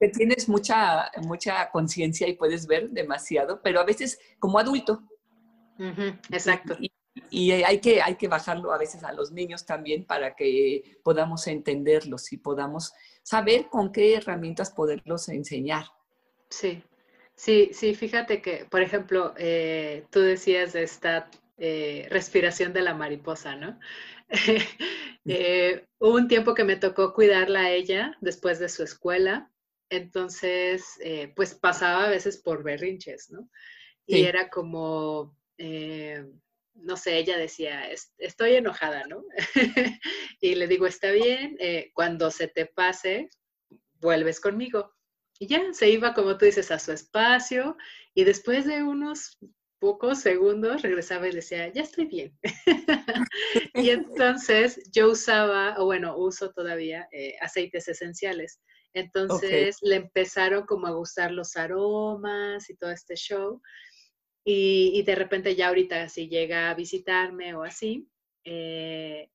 Que, 0.00 0.10
tienes 0.10 0.48
mucha, 0.48 1.10
mucha 1.22 1.70
conciencia 1.72 2.28
y 2.28 2.34
puedes 2.34 2.68
ver 2.68 2.90
demasiado, 2.90 3.60
pero 3.62 3.80
a 3.80 3.84
veces 3.84 4.20
como 4.38 4.60
adulto. 4.60 5.02
Exacto. 6.30 6.76
Y, 7.30 7.50
hay, 7.52 7.80
que, 7.80 8.00
hay 8.00 8.16
que 8.16 8.28
bajarlo 8.28 8.72
a 8.72 8.78
veces 8.78 9.04
a 9.04 9.12
los 9.12 9.32
niños 9.32 9.66
también 9.66 10.04
para 10.04 10.34
que 10.34 10.98
podamos 11.02 11.46
entenderlos 11.46 12.32
y 12.32 12.38
podamos 12.38 12.92
saber 13.22 13.68
con 13.68 13.92
qué 13.92 14.14
herramientas 14.14 14.70
poderlos 14.70 15.28
enseñar. 15.28 15.84
Sí, 16.48 16.82
sí, 17.34 17.70
sí, 17.72 17.94
fíjate 17.94 18.40
que, 18.40 18.66
por 18.70 18.80
ejemplo, 18.80 19.34
eh, 19.36 20.06
tú 20.10 20.20
decías 20.20 20.72
de 20.72 20.82
esta 20.82 21.28
eh, 21.58 22.06
respiración 22.10 22.72
de 22.72 22.82
la 22.82 22.94
mariposa, 22.94 23.56
¿no? 23.56 23.78
Eh, 25.30 25.84
hubo 25.98 26.14
un 26.14 26.26
tiempo 26.26 26.54
que 26.54 26.64
me 26.64 26.76
tocó 26.76 27.12
cuidarla 27.12 27.60
a 27.60 27.70
ella 27.70 28.16
después 28.22 28.58
de 28.58 28.70
su 28.70 28.82
escuela, 28.82 29.50
entonces 29.90 30.98
pues 31.36 31.54
pasaba 31.54 32.06
a 32.06 32.08
veces 32.08 32.38
por 32.38 32.62
berrinches, 32.62 33.30
¿no? 33.30 33.50
Y 34.06 34.24
era 34.24 34.48
como, 34.48 35.36
eh, 35.58 36.24
no 36.74 36.96
sé, 36.96 37.18
ella 37.18 37.36
decía, 37.36 37.90
estoy 38.18 38.54
enojada, 38.54 39.04
¿no? 39.08 39.24
y 40.40 40.54
le 40.54 40.66
digo, 40.68 40.86
está 40.86 41.10
bien, 41.10 41.58
cuando 41.92 42.30
se 42.30 42.48
te 42.48 42.66
pase, 42.66 43.28
vuelves 44.00 44.40
conmigo. 44.40 44.94
Y 45.40 45.46
ya 45.46 45.72
se 45.72 45.88
iba, 45.90 46.14
como 46.14 46.36
tú 46.36 46.46
dices, 46.46 46.70
a 46.70 46.78
su 46.78 46.92
espacio 46.92 47.76
y 48.14 48.24
después 48.24 48.64
de 48.64 48.82
unos 48.82 49.38
pocos 49.78 50.20
segundos 50.20 50.82
regresaba 50.82 51.28
y 51.28 51.32
decía, 51.32 51.72
ya 51.72 51.82
estoy 51.82 52.06
bien. 52.06 52.36
y 53.74 53.90
entonces 53.90 54.80
yo 54.92 55.10
usaba, 55.10 55.76
o 55.78 55.84
bueno, 55.84 56.16
uso 56.16 56.50
todavía 56.50 57.08
eh, 57.12 57.36
aceites 57.40 57.88
esenciales. 57.88 58.60
Entonces 58.94 59.76
le 59.82 59.96
empezaron 59.96 60.64
como 60.66 60.86
a 60.86 60.92
gustar 60.92 61.30
los 61.30 61.56
aromas 61.56 62.68
y 62.70 62.76
todo 62.76 62.90
este 62.90 63.14
show. 63.14 63.60
Y, 64.50 65.02
de 65.02 65.14
repente 65.14 65.54
ya 65.54 65.68
ahorita 65.68 66.08
si 66.08 66.26
llega 66.26 66.70
a 66.70 66.74
visitarme 66.74 67.54
o 67.54 67.64
así, 67.64 68.08
eh, 68.44 69.28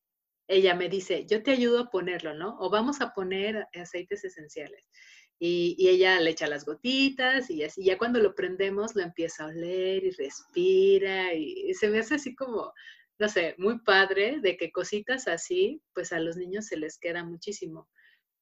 ella 0.48 0.74
me 0.74 0.90
dice, 0.90 1.28
yo 1.28 1.44
te 1.44 1.52
ayudo 1.52 1.82
a 1.82 1.92
ponerlo, 1.92 2.34
¿no? 2.34 2.58
O 2.60 2.72
vamos 2.72 3.00
a 3.00 3.14
poner 3.14 3.68
aceites 3.80 4.24
esenciales. 4.26 4.90
Y, 5.38 5.88
ella 5.88 6.20
le 6.20 6.32
echa 6.32 6.48
las 6.48 6.66
gotitas 6.66 7.52
y 7.52 7.64
así, 7.64 7.86
ya 7.86 8.00
cuando 8.00 8.20
lo 8.20 8.34
prendemos 8.34 8.96
lo 8.96 9.04
empieza 9.04 9.44
a 9.44 9.48
oler 9.50 10.04
y 10.04 10.10
respira 10.12 11.36
y, 11.36 11.72
se 11.76 11.90
me 11.90 12.00
hace 12.00 12.16
así 12.16 12.34
como, 12.36 12.74
no 13.20 13.30
sé, 13.30 13.54
muy 13.60 13.80
padre 13.82 14.40
de 14.42 14.58
que 14.58 14.72
cositas 14.72 15.28
así, 15.28 15.80
pues 15.94 16.12
a 16.12 16.20
los 16.20 16.38
niños 16.38 16.66
se 16.66 16.78
les 16.78 16.98
queda 16.98 17.24
muchísimo. 17.24 17.88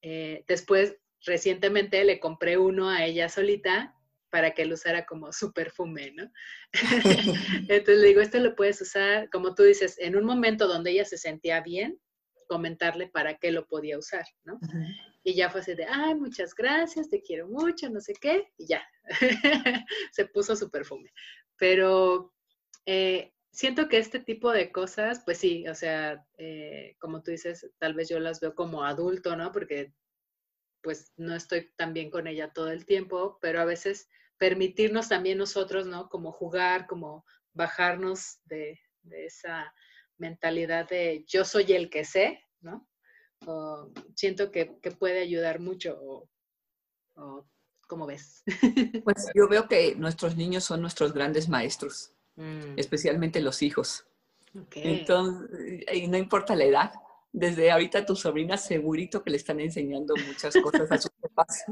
Eh, 0.02 0.46
después, 0.48 0.96
recientemente 1.26 2.06
le 2.06 2.22
compré 2.22 2.58
uno 2.58 2.90
a 2.90 3.06
ella 3.06 3.28
solita 3.28 3.94
para 4.32 4.52
que 4.52 4.66
lo 4.66 4.74
usara 4.74 5.06
como 5.06 5.32
su 5.32 5.54
perfume, 5.54 6.12
¿no? 6.16 6.32
Entonces 7.70 8.00
le 8.00 8.08
digo, 8.08 8.22
esto 8.22 8.40
lo 8.40 8.56
puedes 8.56 8.82
usar, 8.82 9.30
como 9.30 9.54
tú 9.54 9.64
dices, 9.64 9.98
en 10.00 10.16
un 10.16 10.26
momento 10.26 10.68
donde 10.68 10.92
ella 10.92 11.06
se 11.06 11.18
sentía 11.18 11.62
bien, 11.62 12.00
comentarle 12.48 13.08
para 13.08 13.38
qué 13.38 13.52
lo 13.52 13.68
podía 13.68 13.98
usar, 13.98 14.26
¿no? 14.44 14.60
Y 15.24 15.36
ya 15.36 15.50
fue 15.50 15.62
así 15.62 15.76
de, 15.76 15.86
ay, 15.86 16.16
muchas 16.16 16.54
gracias, 16.56 17.10
te 17.10 17.22
quiero 17.22 17.48
mucho, 17.48 17.90
no 17.90 18.02
sé 18.02 18.14
qué, 18.20 18.52
y 18.58 18.68
ya, 18.68 18.84
se 20.12 20.26
puso 20.26 20.56
su 20.56 20.70
perfume. 20.70 21.12
Pero 21.58 22.34
eh, 22.86 23.32
siento 23.52 23.88
que 23.88 23.98
este 23.98 24.20
tipo 24.20 24.52
de 24.52 24.72
cosas, 24.72 25.22
pues 25.24 25.38
sí, 25.38 25.68
o 25.68 25.76
sea, 25.76 26.26
eh, 26.38 26.96
como 27.00 27.22
tú 27.22 27.32
dices, 27.32 27.70
tal 27.78 27.94
vez 27.94 28.10
yo 28.10 28.20
las 28.20 28.40
veo 28.40 28.56
como 28.56 28.84
adulto, 28.84 29.36
¿no? 29.36 29.52
Porque 29.52 29.94
pues 30.82 31.14
no 31.16 31.36
estoy 31.36 31.72
tan 31.78 31.94
bien 31.94 32.10
con 32.10 32.28
ella 32.28 32.52
todo 32.54 32.72
el 32.72 32.86
tiempo, 32.86 33.38
pero 33.42 33.62
a 33.62 33.66
veces 33.66 34.10
permitirnos 34.42 35.08
también 35.08 35.38
nosotros, 35.38 35.86
¿no? 35.86 36.10
Como 36.10 36.32
jugar, 36.32 36.88
como 36.88 37.24
bajarnos 37.54 38.40
de, 38.46 38.80
de 39.04 39.28
esa 39.28 39.72
mentalidad 40.18 40.90
de 40.90 41.24
yo 41.28 41.46
soy 41.46 41.72
el 41.74 41.92
que 41.92 42.06
sé, 42.06 42.44
¿no? 42.60 42.88
siento 44.16 44.52
que, 44.52 44.66
puede 45.00 45.20
ayudar 45.22 45.60
mucho. 45.60 46.28
O, 47.16 47.46
¿Cómo 47.88 48.08
ves? 48.08 48.44
Pues 49.04 49.28
yo 49.36 49.48
veo 49.48 49.68
que 49.68 49.96
nuestros 49.96 50.36
niños 50.36 50.64
son 50.64 50.82
nuestros 50.82 51.14
grandes 51.14 51.48
maestros, 51.48 52.12
mm. 52.36 52.78
especialmente 52.78 53.42
los 53.42 53.62
hijos. 53.62 54.08
Entonces, 54.74 55.86
y 55.94 56.08
no 56.08 56.18
importa 56.18 56.56
la 56.56 56.66
edad, 56.66 56.92
desde 57.32 57.72
ahorita 57.72 58.08
tu 58.08 58.16
sobrina 58.16 58.58
segurito 58.58 59.24
que 59.24 59.30
le 59.30 59.38
están 59.38 59.60
enseñando 59.60 60.16
muchas 60.28 60.56
cosas 60.64 60.92
a 60.92 60.98
sus 60.98 61.12
papás. 61.34 61.66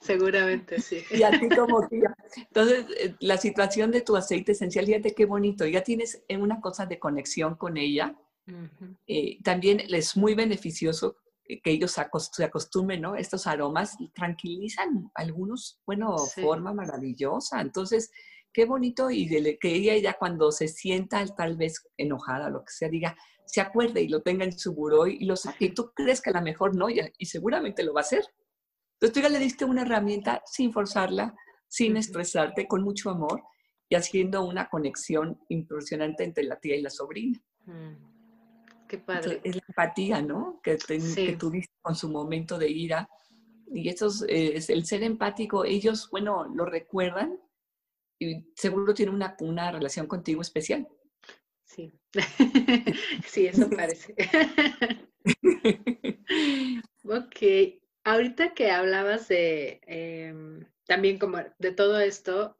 Seguramente, 0.00 0.80
sí. 0.80 1.02
Y 1.10 1.22
a 1.22 1.30
ti 1.30 1.48
como 1.48 1.86
tía. 1.88 2.14
Entonces, 2.36 2.86
eh, 2.98 3.14
la 3.20 3.36
situación 3.36 3.90
de 3.90 4.00
tu 4.00 4.16
aceite 4.16 4.52
esencial, 4.52 4.86
fíjate 4.86 5.14
qué 5.14 5.26
bonito. 5.26 5.66
Ya 5.66 5.82
tienes 5.82 6.22
una 6.28 6.60
cosa 6.60 6.86
de 6.86 6.98
conexión 6.98 7.56
con 7.56 7.76
ella 7.76 8.16
eh, 9.06 9.42
también 9.42 9.82
es 9.88 10.16
muy 10.16 10.34
beneficioso 10.34 11.16
que 11.44 11.70
ellos 11.70 11.92
se 11.92 12.44
acostumbren, 12.44 13.00
¿no? 13.00 13.14
Estos 13.14 13.46
aromas 13.46 13.96
tranquilizan 14.14 15.10
algunos, 15.14 15.80
bueno, 15.86 16.16
forma 16.18 16.72
maravillosa. 16.72 17.60
Entonces, 17.60 18.10
qué 18.52 18.64
bonito 18.64 19.10
y 19.10 19.28
que 19.58 19.74
ella 19.74 19.96
ya 19.96 20.14
cuando 20.14 20.50
se 20.50 20.66
sienta 20.66 21.24
tal 21.36 21.56
vez 21.56 21.86
enojada 21.96 22.50
lo 22.50 22.64
que 22.64 22.72
sea, 22.72 22.88
diga, 22.88 23.16
se 23.44 23.60
acuerde 23.60 24.02
y 24.02 24.08
lo 24.08 24.22
tenga 24.22 24.44
en 24.44 24.58
su 24.58 24.74
buró 24.74 25.06
y 25.06 25.24
lo 25.24 25.36
saque. 25.36 25.66
Y 25.66 25.74
tú 25.74 25.92
crees 25.94 26.20
que 26.20 26.30
a 26.30 26.34
lo 26.34 26.42
mejor 26.42 26.74
no, 26.74 26.90
y, 26.90 27.00
y 27.16 27.26
seguramente 27.26 27.84
lo 27.84 27.94
va 27.94 28.00
a 28.00 28.04
hacer. 28.04 28.24
Entonces 28.96 29.12
tú 29.12 29.20
ya 29.20 29.28
le 29.28 29.38
diste 29.38 29.64
una 29.66 29.82
herramienta 29.82 30.42
sin 30.46 30.72
forzarla, 30.72 31.34
sin 31.68 31.96
estresarte, 31.98 32.66
con 32.66 32.82
mucho 32.82 33.10
amor 33.10 33.42
y 33.88 33.94
haciendo 33.94 34.42
una 34.44 34.68
conexión 34.68 35.38
impresionante 35.48 36.24
entre 36.24 36.44
la 36.44 36.58
tía 36.58 36.76
y 36.76 36.82
la 36.82 36.90
sobrina. 36.90 37.42
Mm. 37.66 38.16
Qué 38.88 38.98
padre. 38.98 39.40
es 39.44 39.56
la 39.56 39.62
empatía, 39.68 40.22
¿no? 40.22 40.60
Que, 40.62 40.78
que, 40.78 41.36
tuviste 41.36 41.74
con 41.82 41.94
su 41.94 42.08
momento 42.08 42.56
de 42.56 42.70
ira. 42.70 43.08
Y 43.74 43.88
eso 43.88 44.08
es, 44.28 44.70
el 44.70 44.86
ser 44.86 45.02
empático, 45.02 45.64
ellos, 45.64 46.08
bueno, 46.10 46.46
lo 46.54 46.64
recuerdan 46.64 47.38
y 48.18 48.46
seguro 48.54 48.94
tienen 48.94 49.14
una, 49.14 49.36
una 49.40 49.72
relación 49.72 50.06
contigo 50.06 50.40
especial. 50.40 50.88
Sí, 51.64 51.92
sí, 53.26 53.46
eso 53.46 53.68
parece. 53.68 54.14
ok, 57.04 57.42
ahorita 58.06 58.54
que 58.54 58.70
hablabas 58.70 59.26
de 59.28 59.80
em, 59.84 60.64
también 60.86 61.18
como 61.18 61.38
de 61.58 61.72
todo 61.72 61.98
esto, 61.98 62.56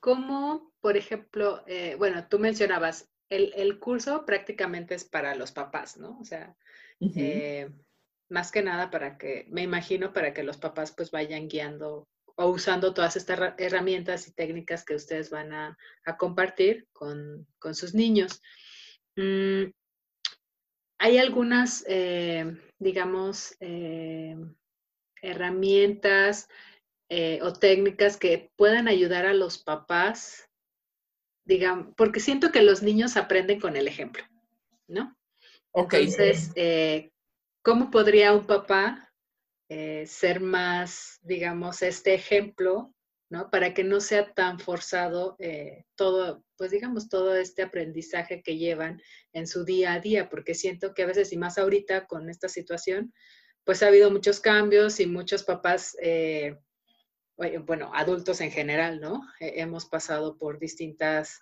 ¿cómo, 0.00 0.72
por 0.80 0.96
ejemplo, 0.96 1.62
eh, 1.66 1.94
bueno, 1.96 2.26
tú 2.28 2.38
mencionabas, 2.40 3.08
el, 3.30 3.78
curso 3.78 4.24
prácticamente 4.26 4.94
es 4.94 5.04
para 5.04 5.34
los 5.34 5.52
papás, 5.52 5.96
¿no? 5.96 6.18
O 6.20 6.24
sea, 6.24 6.56
eh, 7.00 7.70
más 8.28 8.52
que 8.52 8.62
nada 8.62 8.90
para 8.90 9.16
que, 9.16 9.46
me 9.48 9.62
imagino, 9.62 10.12
para 10.12 10.32
que 10.32 10.42
los 10.42 10.56
papás 10.56 10.92
pues 10.92 11.10
vayan 11.10 11.48
guiando 11.48 12.08
o 12.36 12.48
usando 12.48 12.94
todas 12.94 13.16
estas 13.16 13.54
herramientas 13.58 14.28
y 14.28 14.32
técnicas 14.32 14.84
que 14.84 14.94
ustedes 14.94 15.30
van 15.30 15.52
a, 15.52 15.78
compartir 16.18 16.88
con, 16.92 17.46
sus 17.72 17.94
niños. 17.94 18.40
Mm, 19.16 19.70
hay 21.04 21.18
algunas, 21.18 21.84
eh, 21.86 22.56
digamos, 22.78 23.56
eh, 23.60 24.36
herramientas 25.22 26.48
o 27.42 27.52
técnicas 27.52 28.16
que 28.16 28.50
puedan 28.56 28.88
ayudar 28.88 29.24
a 29.24 29.34
los 29.34 29.58
papás 29.58 30.50
digamos, 31.44 31.94
porque 31.96 32.20
siento 32.20 32.50
que 32.50 32.62
los 32.62 32.82
niños 32.82 33.16
aprenden 33.16 33.60
con 33.60 33.76
el 33.76 33.86
ejemplo, 33.86 34.24
¿no? 34.88 35.16
Entonces, 35.74 36.52
eh, 36.54 37.10
¿cómo 37.62 37.90
podría 37.90 38.32
un 38.32 38.46
papá 38.46 39.12
eh, 39.68 40.06
ser 40.06 40.40
más, 40.40 41.18
digamos, 41.22 41.82
este 41.82 42.14
ejemplo, 42.14 42.93
¿no? 43.34 43.50
Para 43.50 43.74
que 43.74 43.84
no 43.84 44.00
sea 44.00 44.32
tan 44.32 44.58
forzado 44.58 45.36
eh, 45.40 45.84
todo, 45.96 46.44
pues 46.56 46.70
digamos, 46.70 47.08
todo 47.08 47.34
este 47.34 47.62
aprendizaje 47.62 48.42
que 48.42 48.56
llevan 48.56 49.02
en 49.32 49.46
su 49.46 49.64
día 49.64 49.92
a 49.92 50.00
día, 50.00 50.30
porque 50.30 50.54
siento 50.54 50.94
que 50.94 51.02
a 51.02 51.06
veces, 51.06 51.32
y 51.32 51.36
más 51.36 51.58
ahorita 51.58 52.06
con 52.06 52.30
esta 52.30 52.48
situación, 52.48 53.12
pues 53.64 53.82
ha 53.82 53.88
habido 53.88 54.10
muchos 54.10 54.40
cambios 54.40 55.00
y 55.00 55.06
muchos 55.06 55.42
papás 55.42 55.96
bueno, 57.66 57.90
adultos 57.94 58.40
en 58.40 58.52
general, 58.52 59.00
¿no? 59.00 59.20
hemos 59.40 59.86
pasado 59.86 60.38
por 60.38 60.60
distintas, 60.60 61.40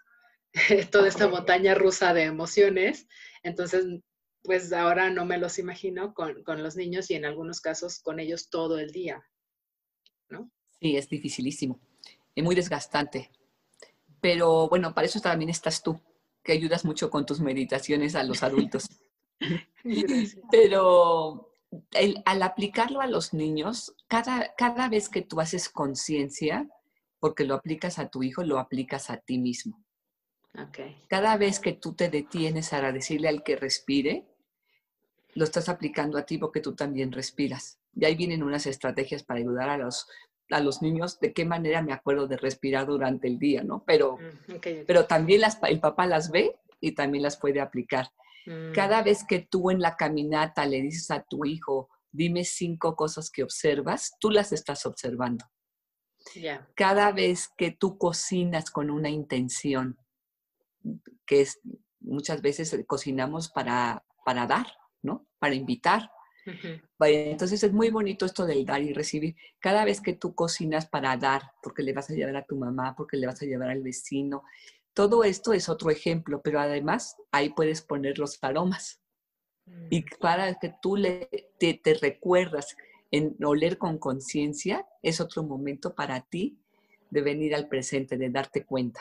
toda 0.90 1.08
esta 1.08 1.28
montaña 1.28 1.74
rusa 1.74 2.14
de 2.14 2.22
emociones, 2.22 3.06
entonces, 3.42 3.84
pues 4.42 4.72
ahora 4.72 5.10
no 5.10 5.24
me 5.24 5.38
los 5.38 5.58
imagino 5.58 6.14
con, 6.14 6.42
los 6.62 6.76
niños 6.76 7.10
y 7.10 7.14
en 7.14 7.24
algunos 7.24 7.60
casos 7.60 8.00
con 8.00 8.20
ellos 8.20 8.50
todo 8.50 8.78
el 8.78 8.90
día, 8.90 9.22
¿no? 10.28 10.50
Sí, 10.82 10.96
es 10.96 11.08
dificilísimo, 11.08 11.78
es 12.34 12.42
muy 12.42 12.56
desgastante, 12.56 13.30
pero 14.20 14.68
bueno, 14.68 14.92
para 14.92 15.06
eso 15.06 15.20
también 15.20 15.48
estás 15.48 15.80
tú, 15.80 16.00
que 16.42 16.50
ayudas 16.50 16.84
mucho 16.84 17.08
con 17.08 17.24
tus 17.24 17.38
meditaciones 17.38 18.16
a 18.16 18.24
los 18.24 18.42
adultos. 18.42 18.88
pero 20.50 21.52
al 22.24 22.42
aplicarlo 22.42 23.00
a 23.00 23.06
los 23.06 23.32
niños, 23.32 23.94
cada, 24.08 24.54
cada 24.56 24.88
vez 24.88 25.08
que 25.08 25.22
tú 25.22 25.40
haces 25.40 25.68
conciencia, 25.68 26.68
porque 27.20 27.44
lo 27.44 27.54
aplicas 27.54 28.00
a 28.00 28.08
tu 28.08 28.24
hijo, 28.24 28.42
lo 28.42 28.58
aplicas 28.58 29.08
a 29.08 29.18
ti 29.18 29.38
mismo. 29.38 29.84
Cada 31.08 31.36
vez 31.36 31.60
que 31.60 31.74
tú 31.74 31.94
te 31.94 32.08
detienes 32.10 32.70
para 32.70 32.90
decirle 32.90 33.28
al 33.28 33.44
que 33.44 33.54
respire, 33.54 34.26
lo 35.34 35.44
estás 35.44 35.68
aplicando 35.68 36.18
a 36.18 36.26
ti 36.26 36.38
porque 36.38 36.60
tú 36.60 36.74
también 36.74 37.12
respiras. 37.12 37.78
Y 37.94 38.04
ahí 38.04 38.16
vienen 38.16 38.42
unas 38.42 38.66
estrategias 38.66 39.22
para 39.22 39.38
ayudar 39.38 39.68
a 39.70 39.78
los, 39.78 40.08
a 40.50 40.60
los 40.60 40.82
niños 40.82 41.18
de 41.20 41.32
qué 41.32 41.44
manera 41.44 41.82
me 41.82 41.92
acuerdo 41.92 42.26
de 42.26 42.36
respirar 42.36 42.86
durante 42.86 43.28
el 43.28 43.38
día, 43.38 43.62
¿no? 43.62 43.84
Pero, 43.86 44.18
mm, 44.18 44.84
pero 44.86 45.06
también 45.06 45.40
las, 45.40 45.58
el 45.62 45.80
papá 45.80 46.06
las 46.06 46.30
ve 46.30 46.56
y 46.80 46.92
también 46.92 47.22
las 47.22 47.38
puede 47.38 47.60
aplicar. 47.60 48.08
Mm. 48.46 48.72
Cada 48.72 49.02
vez 49.02 49.24
que 49.26 49.40
tú 49.40 49.70
en 49.70 49.80
la 49.80 49.96
caminata 49.96 50.66
le 50.66 50.82
dices 50.82 51.10
a 51.10 51.22
tu 51.22 51.44
hijo, 51.44 51.88
dime 52.10 52.44
cinco 52.44 52.94
cosas 52.96 53.30
que 53.30 53.42
observas, 53.42 54.12
tú 54.20 54.30
las 54.30 54.52
estás 54.52 54.84
observando. 54.86 55.44
Cada 56.74 57.10
vez 57.12 57.48
que 57.56 57.72
tú 57.72 57.98
cocinas 57.98 58.70
con 58.70 58.90
una 58.90 59.08
intención, 59.08 59.98
que 61.26 61.42
es 61.42 61.60
muchas 62.00 62.42
veces 62.42 62.76
cocinamos 62.86 63.48
para, 63.48 64.04
para 64.24 64.46
dar, 64.46 64.66
¿no? 65.02 65.26
Para 65.38 65.54
invitar. 65.54 66.10
Entonces 66.98 67.62
es 67.62 67.72
muy 67.72 67.90
bonito 67.90 68.26
esto 68.26 68.46
del 68.46 68.64
dar 68.64 68.82
y 68.82 68.92
recibir. 68.92 69.36
Cada 69.58 69.84
vez 69.84 70.00
que 70.00 70.14
tú 70.14 70.34
cocinas 70.34 70.86
para 70.86 71.16
dar, 71.16 71.42
porque 71.62 71.82
le 71.82 71.92
vas 71.92 72.10
a 72.10 72.14
llevar 72.14 72.36
a 72.36 72.44
tu 72.44 72.56
mamá, 72.56 72.94
porque 72.96 73.16
le 73.16 73.26
vas 73.26 73.40
a 73.42 73.46
llevar 73.46 73.70
al 73.70 73.82
vecino, 73.82 74.42
todo 74.94 75.24
esto 75.24 75.52
es 75.52 75.68
otro 75.68 75.90
ejemplo, 75.90 76.42
pero 76.42 76.60
además 76.60 77.16
ahí 77.30 77.50
puedes 77.50 77.82
poner 77.82 78.18
los 78.18 78.38
aromas. 78.42 79.00
Y 79.90 80.00
mm. 80.00 80.04
para 80.20 80.54
que 80.58 80.74
tú 80.82 80.96
le, 80.96 81.28
te, 81.58 81.80
recuerdas 82.00 82.76
en 83.10 83.36
oler 83.44 83.78
con 83.78 83.98
conciencia, 83.98 84.86
es 85.02 85.20
otro 85.20 85.42
momento 85.42 85.94
para 85.94 86.20
ti 86.22 86.58
de 87.10 87.22
venir 87.22 87.54
al 87.54 87.68
presente, 87.68 88.16
de 88.16 88.30
darte 88.30 88.64
cuenta, 88.64 89.00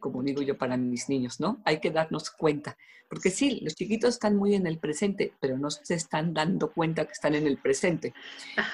como 0.00 0.22
digo 0.22 0.42
yo 0.42 0.58
para 0.58 0.76
mis 0.76 1.08
niños, 1.08 1.38
¿no? 1.38 1.60
Hay 1.64 1.78
que 1.78 1.90
darnos 1.90 2.30
cuenta, 2.30 2.76
porque 3.10 3.30
sí, 3.30 3.58
los 3.62 3.74
chiquitos 3.74 4.14
están 4.14 4.36
muy 4.36 4.54
en 4.54 4.68
el 4.68 4.78
presente, 4.78 5.34
pero 5.40 5.58
no 5.58 5.68
se 5.68 5.94
están 5.94 6.32
dando 6.32 6.72
cuenta 6.72 7.04
que 7.04 7.12
están 7.12 7.34
en 7.34 7.44
el 7.46 7.58
presente. 7.58 8.14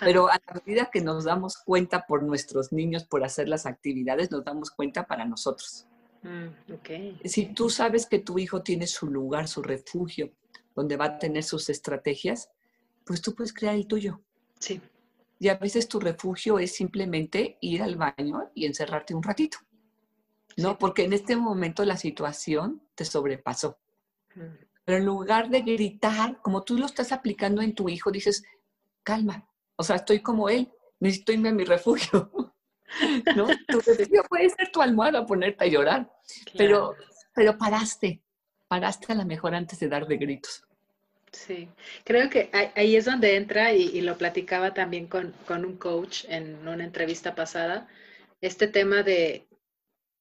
Pero 0.01 0.29
a 0.29 0.35
la 0.35 0.63
medida 0.63 0.91
que 0.93 1.01
nos 1.01 1.25
damos 1.25 1.57
cuenta 1.57 2.07
por 2.07 2.23
nuestros 2.23 2.71
niños, 2.71 3.05
por 3.05 3.25
hacer 3.25 3.49
las 3.49 3.65
actividades, 3.65 4.31
nos 4.31 4.45
damos 4.45 4.71
cuenta 4.71 5.07
para 5.07 5.25
nosotros. 5.25 5.87
Mm, 6.23 6.49
si 7.25 7.47
tú 7.55 7.71
sabes 7.71 8.05
que 8.05 8.19
tu 8.19 8.39
hijo 8.39 8.63
tiene 8.63 8.87
su 8.87 9.07
lugar, 9.07 9.49
su 9.49 9.63
refugio, 9.63 10.31
donde 10.75 10.99
va 10.99 11.07
a 11.07 11.19
tener 11.19 11.43
sus 11.43 11.71
estrategias, 11.71 12.51
pues 13.07 13.23
tú 13.23 13.35
puedes 13.35 13.55
crear 13.55 13.75
el 13.75 13.87
tuyo. 13.87 14.21
Sí. 14.59 14.83
Y 15.39 15.49
a 15.49 15.55
veces 15.55 15.89
tu 15.89 15.99
refugio 15.99 16.59
es 16.59 16.75
simplemente 16.75 17.57
ir 17.63 17.83
al 17.83 17.97
baño 17.97 18.51
y 18.55 18.67
encerrarte 18.67 19.15
un 19.15 19.23
ratito. 19.23 19.59
¿No? 20.57 20.79
Porque 20.79 21.05
en 21.05 21.13
este 21.13 21.37
momento 21.37 21.85
la 21.85 21.97
situación 21.97 22.83
te 22.95 23.05
sobrepasó. 23.05 23.79
Pero 24.85 24.99
en 24.99 25.05
lugar 25.05 25.49
de 25.51 25.63
gritar, 25.63 26.41
como 26.43 26.63
tú 26.63 26.79
lo 26.79 26.87
estás 26.87 27.13
aplicando 27.13 27.63
en 27.63 27.75
tu 27.75 27.89
hijo, 27.89 28.11
dices, 28.11 28.43
calma. 29.03 29.49
O 29.77 29.83
sea, 29.83 29.97
estoy 29.97 30.21
como 30.21 30.49
él, 30.49 30.71
necesito 31.01 31.33
irme 31.33 31.51
a 31.51 31.53
mi 31.53 31.65
refugio. 31.65 32.31
¿no? 33.37 33.49
Tu 33.69 33.81
refugio 33.81 34.23
puede 34.29 34.49
ser 34.51 34.71
tu 34.71 34.81
almohada, 34.81 35.27
ponerte 35.27 35.65
a 35.65 35.69
llorar, 35.69 36.11
pero, 36.57 36.95
pero 37.35 37.59
paraste, 37.59 38.23
paraste 38.69 39.13
a 39.13 39.17
lo 39.17 39.25
mejor 39.25 39.55
antes 39.55 39.79
de 39.81 39.89
dar 39.89 40.07
de 40.07 40.17
gritos. 40.17 40.65
Sí, 41.33 41.69
creo 42.05 42.31
que 42.31 42.51
ahí 42.75 42.97
es 42.97 43.05
donde 43.05 43.37
entra, 43.37 43.73
y, 43.73 44.01
lo 44.01 44.17
platicaba 44.17 44.73
también 44.73 45.07
con, 45.07 45.33
con, 45.47 45.65
un 45.65 45.77
coach 45.77 46.25
en 46.29 46.67
una 46.67 46.85
entrevista 46.85 47.35
pasada, 47.35 47.89
este 48.41 48.69
tema 48.69 49.03
de 49.03 49.46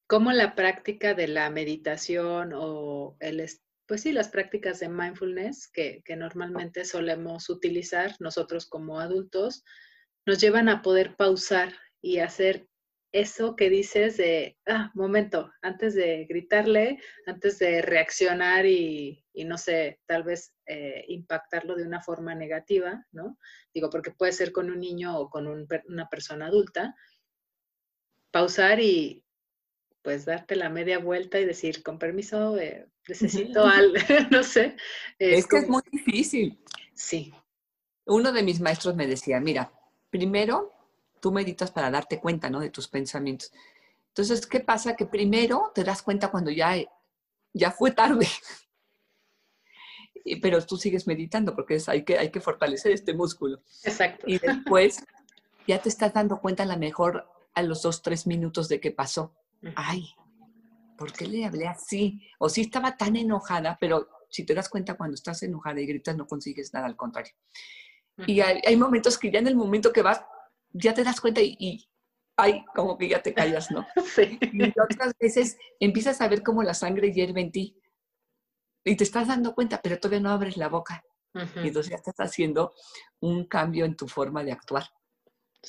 cómo 0.07 0.31
la 0.31 0.55
práctica 0.55 1.13
de 1.13 1.27
la 1.27 1.49
meditación 1.49 2.51
o 2.53 3.17
el, 3.19 3.45
pues 3.87 4.01
sí, 4.01 4.11
las 4.11 4.29
prácticas 4.29 4.79
de 4.79 4.89
mindfulness 4.89 5.67
que, 5.67 6.01
que 6.03 6.15
normalmente 6.15 6.85
solemos 6.85 7.49
utilizar 7.49 8.15
nosotros 8.19 8.67
como 8.67 8.99
adultos, 8.99 9.63
nos 10.25 10.39
llevan 10.39 10.69
a 10.69 10.81
poder 10.81 11.15
pausar 11.15 11.73
y 12.01 12.19
hacer 12.19 12.67
eso 13.15 13.55
que 13.55 13.69
dices 13.69 14.17
de, 14.17 14.57
ah, 14.67 14.91
momento, 14.93 15.49
antes 15.61 15.95
de 15.95 16.25
gritarle, 16.25 16.99
antes 17.25 17.57
de 17.59 17.81
reaccionar 17.81 18.65
y, 18.65 19.23
no 19.45 19.57
sé, 19.57 20.01
tal 20.05 20.23
vez 20.23 20.53
eh, 20.65 21.05
impactarlo 21.07 21.75
de 21.75 21.83
una 21.83 22.01
forma 22.01 22.35
negativa, 22.35 23.05
¿no? 23.13 23.39
Digo, 23.73 23.89
porque 23.89 24.11
puede 24.11 24.33
ser 24.33 24.51
con 24.51 24.69
un 24.69 24.81
niño 24.81 25.17
o 25.17 25.29
con 25.29 25.47
una 25.47 26.09
persona 26.09 26.47
adulta, 26.47 26.93
pausar 28.31 28.81
y 28.81 29.24
pues 30.05 30.23
darte 30.23 30.55
la 30.55 30.69
media 30.69 30.99
vuelta 30.99 31.39
y 31.39 31.45
decir, 31.45 31.81
con 31.81 31.97
permiso, 31.97 32.59
eh, 32.59 32.87
necesito 33.07 33.65
algo, 33.65 33.95
no 34.31 34.43
sé. 34.43 34.77
Es, 35.17 35.47
que 35.47 35.57
es 35.57 35.67
muy 35.67 35.81
difícil. 35.91 36.63
Sí. 36.93 37.33
Uno 38.05 38.31
de 38.31 38.43
mis 38.43 38.61
maestros 38.61 38.95
me 38.95 39.07
decía, 39.07 39.39
mira, 39.39 39.73
primero 40.11 40.71
tú 41.19 41.31
meditas 41.31 41.71
para 41.71 41.89
darte 41.89 42.19
cuenta, 42.19 42.51
¿no? 42.51 42.59
De 42.59 42.69
tus 42.69 42.87
pensamientos. 42.87 43.51
Entonces, 44.09 44.45
¿qué 44.45 44.59
pasa? 44.59 44.95
Que 44.95 45.07
primero 45.07 45.71
te 45.73 45.83
das 45.83 46.03
cuenta 46.03 46.29
cuando 46.29 46.51
ya, 46.51 46.75
ya 47.51 47.71
fue 47.71 47.89
tarde. 47.89 48.27
Pero 50.39 50.63
tú 50.63 50.77
sigues 50.77 51.07
meditando 51.07 51.55
porque 51.55 51.75
es, 51.75 51.89
hay, 51.89 52.05
que, 52.05 52.19
hay 52.19 52.29
que 52.29 52.41
fortalecer 52.41 52.91
este 52.91 53.15
músculo. 53.15 53.63
Exacto. 53.83 54.25
Y 54.27 54.37
después 54.37 55.03
ya 55.67 55.81
te 55.81 55.89
estás 55.89 56.13
dando 56.13 56.39
cuenta 56.39 56.61
a 56.61 56.67
lo 56.67 56.77
mejor 56.77 57.27
a 57.55 57.63
los 57.63 57.81
dos, 57.81 58.03
tres 58.03 58.27
minutos 58.27 58.69
de 58.69 58.79
qué 58.79 58.91
pasó. 58.91 59.33
Ay, 59.75 60.07
¿por 60.97 61.11
qué 61.11 61.27
le 61.27 61.45
hablé 61.45 61.67
así? 61.67 62.21
O 62.39 62.49
sí 62.49 62.61
estaba 62.61 62.97
tan 62.97 63.15
enojada, 63.15 63.77
pero 63.79 64.07
si 64.29 64.45
te 64.45 64.53
das 64.53 64.69
cuenta 64.69 64.95
cuando 64.95 65.15
estás 65.15 65.41
enojada 65.43 65.79
y 65.79 65.85
gritas 65.85 66.15
no 66.15 66.27
consigues 66.27 66.73
nada, 66.73 66.85
al 66.85 66.95
contrario. 66.95 67.33
Y 68.27 68.39
hay, 68.39 68.77
momentos 68.77 69.17
que 69.17 69.31
ya 69.31 69.39
en 69.39 69.47
el 69.47 69.55
momento 69.55 69.91
que 69.91 70.01
vas, 70.01 70.21
ya 70.71 70.93
te 70.93 71.03
das 71.03 71.19
cuenta 71.19 71.41
y, 71.41 71.57
y 71.59 71.89
ay, 72.37 72.63
como 72.73 72.97
que 72.97 73.09
ya 73.09 73.21
te 73.21 73.33
callas, 73.33 73.71
¿no? 73.71 73.85
Sí. 74.15 74.39
Y 74.41 74.79
otras 74.79 75.13
veces 75.19 75.57
empiezas 75.79 76.21
a 76.21 76.27
ver 76.27 76.43
cómo 76.43 76.63
la 76.63 76.73
sangre 76.73 77.11
hierve 77.11 77.41
en 77.41 77.51
ti 77.51 77.81
y 78.85 78.95
te 78.95 79.03
estás 79.03 79.27
dando 79.27 79.53
cuenta, 79.53 79.81
pero 79.81 79.99
todavía 79.99 80.21
no 80.21 80.29
abres 80.29 80.57
la 80.57 80.69
boca. 80.69 81.03
Y 81.33 81.67
entonces 81.67 81.89
ya 81.89 81.97
estás 81.97 82.15
haciendo 82.17 82.73
un 83.19 83.45
cambio 83.45 83.83
en 83.83 83.97
tu 83.97 84.07
forma 84.07 84.41
de 84.43 84.53
actuar. 84.53 84.85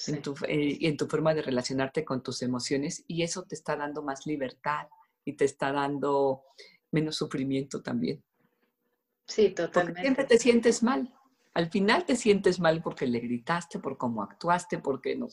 En, 0.07 0.21
tu, 0.21 0.35
eh, 0.47 0.79
en 0.83 0.97
tu 0.97 1.07
forma 1.07 1.35
de 1.35 1.43
relacionarte 1.43 2.05
con 2.05 2.23
tus 2.23 2.43
emociones 2.43 3.05
y 3.07 3.23
eso 3.23 3.45
te 3.45 3.55
está 3.55 3.77
dando 3.77 4.03
más 4.03 4.27
libertad 4.27 4.89
y 5.25 5.33
te 5.33 5.45
está 5.45 5.73
dando 5.73 6.43
menos 6.91 7.17
sufrimiento 7.17 7.83
también. 7.83 8.23
Sí, 9.27 9.51
totalmente. 9.51 9.93
Porque 9.93 10.01
siempre 10.03 10.25
te 10.25 10.39
sientes 10.39 10.83
mal. 10.83 11.13
Al 11.55 11.71
final 11.71 12.05
te 12.05 12.17
sientes 12.17 12.61
mal 12.61 12.83
porque 12.83 13.07
le 13.07 13.21
gritaste, 13.21 13.79
por 13.79 13.97
cómo 13.97 14.23
actuaste, 14.23 14.79
porque 14.79 15.17
no. 15.17 15.29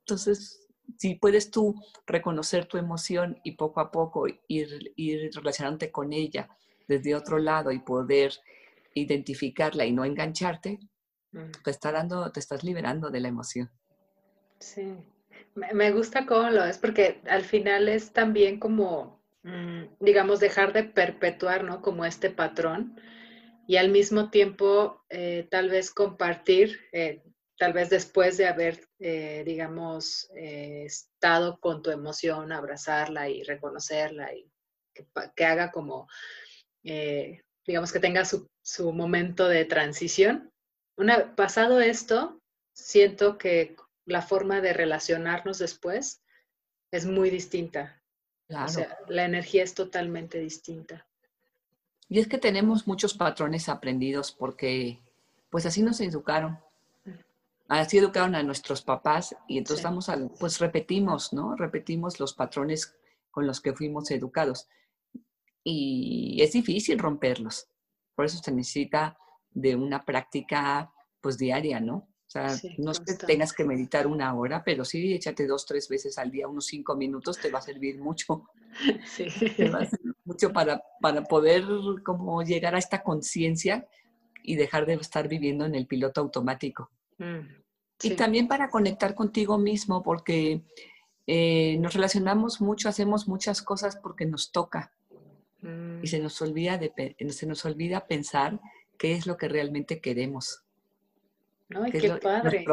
Entonces, 0.00 0.68
si 0.96 1.16
puedes 1.16 1.50
tú 1.50 1.74
reconocer 2.06 2.66
tu 2.66 2.78
emoción 2.78 3.40
y 3.42 3.52
poco 3.52 3.80
a 3.80 3.90
poco 3.90 4.26
ir, 4.48 4.92
ir 4.96 5.30
relacionándote 5.34 5.90
con 5.90 6.12
ella 6.12 6.48
desde 6.88 7.14
otro 7.14 7.38
lado 7.38 7.70
y 7.72 7.80
poder 7.80 8.32
identificarla 8.94 9.84
y 9.84 9.92
no 9.92 10.04
engancharte, 10.04 10.78
te 11.64 11.70
está 11.70 11.92
dando, 11.92 12.30
te 12.30 12.40
estás 12.40 12.62
liberando 12.62 13.10
de 13.10 13.20
la 13.20 13.28
emoción. 13.28 13.70
Sí, 14.58 14.96
me 15.54 15.90
gusta 15.90 16.26
cómo 16.26 16.48
lo 16.50 16.64
es, 16.64 16.78
porque 16.78 17.20
al 17.28 17.42
final 17.42 17.88
es 17.88 18.12
también 18.12 18.58
como, 18.58 19.22
mm, 19.42 19.84
digamos, 20.00 20.40
dejar 20.40 20.72
de 20.72 20.84
perpetuar, 20.84 21.64
¿no? 21.64 21.82
Como 21.82 22.04
este 22.04 22.30
patrón 22.30 23.00
y 23.66 23.76
al 23.76 23.90
mismo 23.90 24.30
tiempo 24.30 25.04
eh, 25.08 25.46
tal 25.50 25.68
vez 25.68 25.90
compartir, 25.90 26.80
eh, 26.92 27.22
tal 27.58 27.72
vez 27.72 27.90
después 27.90 28.36
de 28.36 28.46
haber, 28.46 28.88
eh, 28.98 29.42
digamos, 29.46 30.28
estado 30.34 31.58
con 31.60 31.82
tu 31.82 31.90
emoción, 31.90 32.52
abrazarla 32.52 33.28
y 33.28 33.42
reconocerla 33.42 34.34
y 34.34 34.50
que, 35.36 35.44
haga 35.44 35.70
como, 35.70 36.08
digamos, 37.66 37.92
que 37.92 38.00
tenga 38.00 38.24
su, 38.24 38.48
su 38.62 38.92
momento 38.92 39.48
de 39.48 39.64
transición 39.64 40.51
una, 40.96 41.34
pasado 41.34 41.80
esto, 41.80 42.40
siento 42.72 43.38
que 43.38 43.76
la 44.04 44.22
forma 44.22 44.60
de 44.60 44.72
relacionarnos 44.72 45.58
después 45.58 46.22
es 46.90 47.06
muy 47.06 47.30
distinta. 47.30 48.02
O 48.48 48.68
sea, 48.68 48.98
la 49.08 49.24
energía 49.24 49.62
es 49.62 49.74
totalmente 49.74 50.38
distinta. 50.38 51.06
Y 52.08 52.18
es 52.18 52.28
que 52.28 52.36
tenemos 52.36 52.86
muchos 52.86 53.14
patrones 53.14 53.70
aprendidos 53.70 54.32
porque 54.32 55.00
pues 55.48 55.64
así 55.64 55.82
nos 55.82 56.00
educaron. 56.00 56.58
Así 57.68 57.96
educaron 57.96 58.34
a 58.34 58.42
nuestros 58.42 58.82
papás 58.82 59.34
y 59.48 59.56
entonces 59.56 59.78
estamos 59.78 60.10
al, 60.10 60.30
pues 60.38 60.58
repetimos, 60.58 61.32
¿no? 61.32 61.56
Repetimos 61.56 62.20
los 62.20 62.34
patrones 62.34 62.94
con 63.30 63.46
los 63.46 63.62
que 63.62 63.72
fuimos 63.72 64.10
educados. 64.10 64.68
Y 65.64 66.38
es 66.42 66.52
difícil 66.52 66.98
romperlos. 66.98 67.68
Por 68.14 68.26
eso 68.26 68.38
se 68.42 68.52
necesita 68.52 69.16
de 69.54 69.76
una 69.76 70.04
práctica 70.04 70.90
pues 71.20 71.38
diaria, 71.38 71.80
¿no? 71.80 72.08
O 72.26 72.30
sea, 72.32 72.48
no 72.78 72.92
es 72.92 73.00
que 73.00 73.12
tengas 73.14 73.52
que 73.52 73.62
meditar 73.62 74.06
una 74.06 74.34
hora, 74.34 74.64
pero 74.64 74.86
sí 74.86 75.12
échate 75.12 75.46
dos, 75.46 75.66
tres 75.66 75.86
veces 75.88 76.16
al 76.16 76.30
día, 76.30 76.48
unos 76.48 76.64
cinco 76.64 76.96
minutos, 76.96 77.38
te 77.38 77.50
va 77.50 77.58
a 77.58 77.62
servir 77.62 77.98
mucho. 77.98 78.44
Sí. 79.04 79.26
Te 79.54 79.68
va 79.68 79.80
a 79.80 79.84
servir 79.84 80.14
mucho 80.24 80.50
para, 80.50 80.82
para 80.98 81.22
poder 81.24 81.62
como 82.02 82.42
llegar 82.42 82.74
a 82.74 82.78
esta 82.78 83.02
conciencia 83.02 83.86
y 84.42 84.56
dejar 84.56 84.86
de 84.86 84.94
estar 84.94 85.28
viviendo 85.28 85.66
en 85.66 85.74
el 85.74 85.86
piloto 85.86 86.22
automático. 86.22 86.90
Mm, 87.18 87.40
y 88.02 88.10
también 88.10 88.48
para 88.48 88.70
conectar 88.70 89.14
contigo 89.14 89.58
mismo, 89.58 90.02
porque 90.02 90.62
eh, 91.26 91.76
nos 91.80 91.94
relacionamos 91.94 92.60
mucho, 92.60 92.88
hacemos 92.88 93.28
muchas 93.28 93.62
cosas 93.62 93.96
porque 93.96 94.26
nos 94.26 94.50
toca. 94.52 94.92
Y 96.02 96.06
se 96.08 96.18
mm. 96.18 96.22
nos, 96.22 96.42
olvida 96.42 96.76
de, 96.76 97.14
se 97.28 97.46
nos 97.46 97.64
olvida 97.64 98.06
pensar 98.06 98.58
qué 99.02 99.14
es 99.14 99.26
lo 99.26 99.36
que 99.36 99.48
realmente 99.48 100.00
queremos. 100.00 100.62
Ay, 101.74 101.90
qué, 101.90 102.08
padre. 102.22 102.64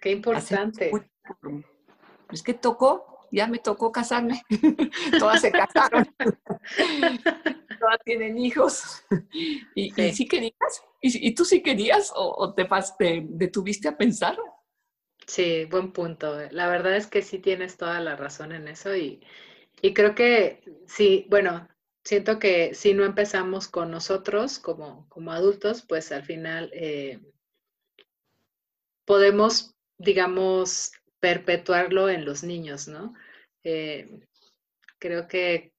Qué 0.00 0.12
importante. 0.12 0.92
Es 2.30 2.44
que 2.44 2.54
tocó, 2.54 3.26
ya 3.32 3.48
me 3.48 3.58
tocó 3.58 3.90
casarme. 3.90 4.40
Todas 5.18 5.40
se 5.40 5.50
casaron. 5.50 6.06
Todas 7.80 7.98
tienen 8.04 8.38
hijos. 8.38 9.04
¿Y 9.74 9.90
sí, 10.12 10.28
querías? 10.28 10.84
¿Y, 11.00 11.34
tú 11.34 11.44
sí 11.44 11.60
querías 11.60 12.12
o, 12.14 12.54
te, 12.54 12.68
te 12.96 13.26
detuviste 13.28 13.88
a 13.88 13.96
pensar? 13.96 14.38
Sí, 15.26 15.64
buen 15.64 15.92
punto. 15.92 16.38
La 16.52 16.68
verdad 16.68 16.94
es 16.94 17.08
que 17.08 17.22
sí 17.22 17.40
tienes 17.40 17.76
toda 17.76 17.98
la 17.98 18.14
razón 18.14 18.52
en 18.52 18.68
eso 18.68 18.94
y, 18.94 19.26
y 19.82 19.92
creo 19.92 20.14
que 20.14 20.62
sí, 20.86 21.26
bueno, 21.28 21.66
siento 22.06 22.38
que 22.38 22.72
si 22.72 22.94
no 22.94 23.04
empezamos 23.04 23.66
con 23.66 23.90
nosotros 23.90 24.60
como, 24.60 25.08
como 25.08 25.32
adultos, 25.32 25.82
pues 25.82 26.12
al 26.12 26.22
final 26.22 26.70
eh, 26.72 27.20
podemos, 29.04 29.74
digamos, 29.98 30.92
perpetuarlo 31.18 32.08
en 32.08 32.24
los 32.24 32.44
niños, 32.44 32.86
¿no? 32.86 33.12
Eh, 33.64 34.20
creo 35.00 35.26
que 35.26 35.72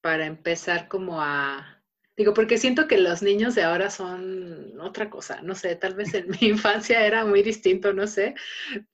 para 0.00 0.26
empezar 0.26 0.86
como 0.86 1.20
a, 1.20 1.82
digo, 2.16 2.32
porque 2.32 2.58
siento 2.58 2.86
que 2.86 2.98
los 2.98 3.20
niños 3.20 3.56
de 3.56 3.64
ahora 3.64 3.90
son 3.90 4.78
otra 4.80 5.10
cosa, 5.10 5.42
no 5.42 5.56
sé, 5.56 5.74
tal 5.74 5.94
vez 5.96 6.14
en 6.14 6.30
mi 6.30 6.38
infancia 6.48 7.04
era 7.04 7.24
muy 7.24 7.42
distinto, 7.42 7.92
no 7.92 8.06
sé, 8.06 8.36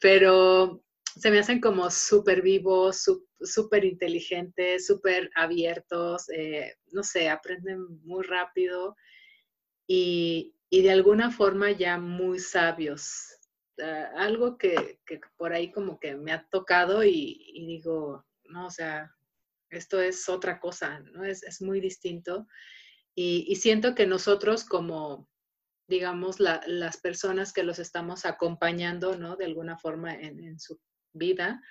pero 0.00 0.82
se 1.18 1.30
me 1.30 1.40
hacen 1.40 1.60
como 1.60 1.90
súper 1.90 2.42
vivos, 2.42 3.04
súper 3.40 3.84
inteligentes, 3.84 4.86
súper 4.86 5.30
abiertos, 5.34 6.28
eh, 6.30 6.76
no 6.92 7.02
sé, 7.02 7.28
aprenden 7.28 8.00
muy 8.04 8.24
rápido 8.24 8.96
y, 9.86 10.54
de 10.70 10.90
alguna 10.90 11.30
forma 11.30 11.72
ya 11.72 11.98
muy 11.98 12.38
sabios. 12.38 13.26
Ah, 13.82 14.10
algo 14.16 14.58
que, 14.58 15.00
por 15.36 15.52
ahí 15.52 15.72
como 15.72 15.98
que 15.98 16.14
me 16.14 16.32
ha 16.32 16.46
tocado 16.50 17.02
y, 17.04 17.52
digo, 17.66 18.24
no, 18.44 18.66
o 18.66 18.70
sea, 18.70 19.10
esto 19.70 20.00
es 20.00 20.28
otra 20.28 20.60
cosa, 20.60 21.00
¿no? 21.00 21.24
Es, 21.24 21.60
muy 21.60 21.80
distinto. 21.80 22.46
Y, 23.14 23.56
siento 23.56 23.94
que 23.94 24.06
nosotros 24.06 24.64
como, 24.64 25.28
digamos, 25.88 26.38
las 26.38 26.98
personas 26.98 27.52
que 27.52 27.64
los 27.64 27.78
estamos 27.80 28.24
acompañando, 28.24 29.16
¿no? 29.16 29.36
De 29.36 29.46
alguna 29.46 29.78
forma 29.78 30.14
en, 30.14 30.40
en 30.44 30.60
su 30.60 30.78
vida, 31.12 31.62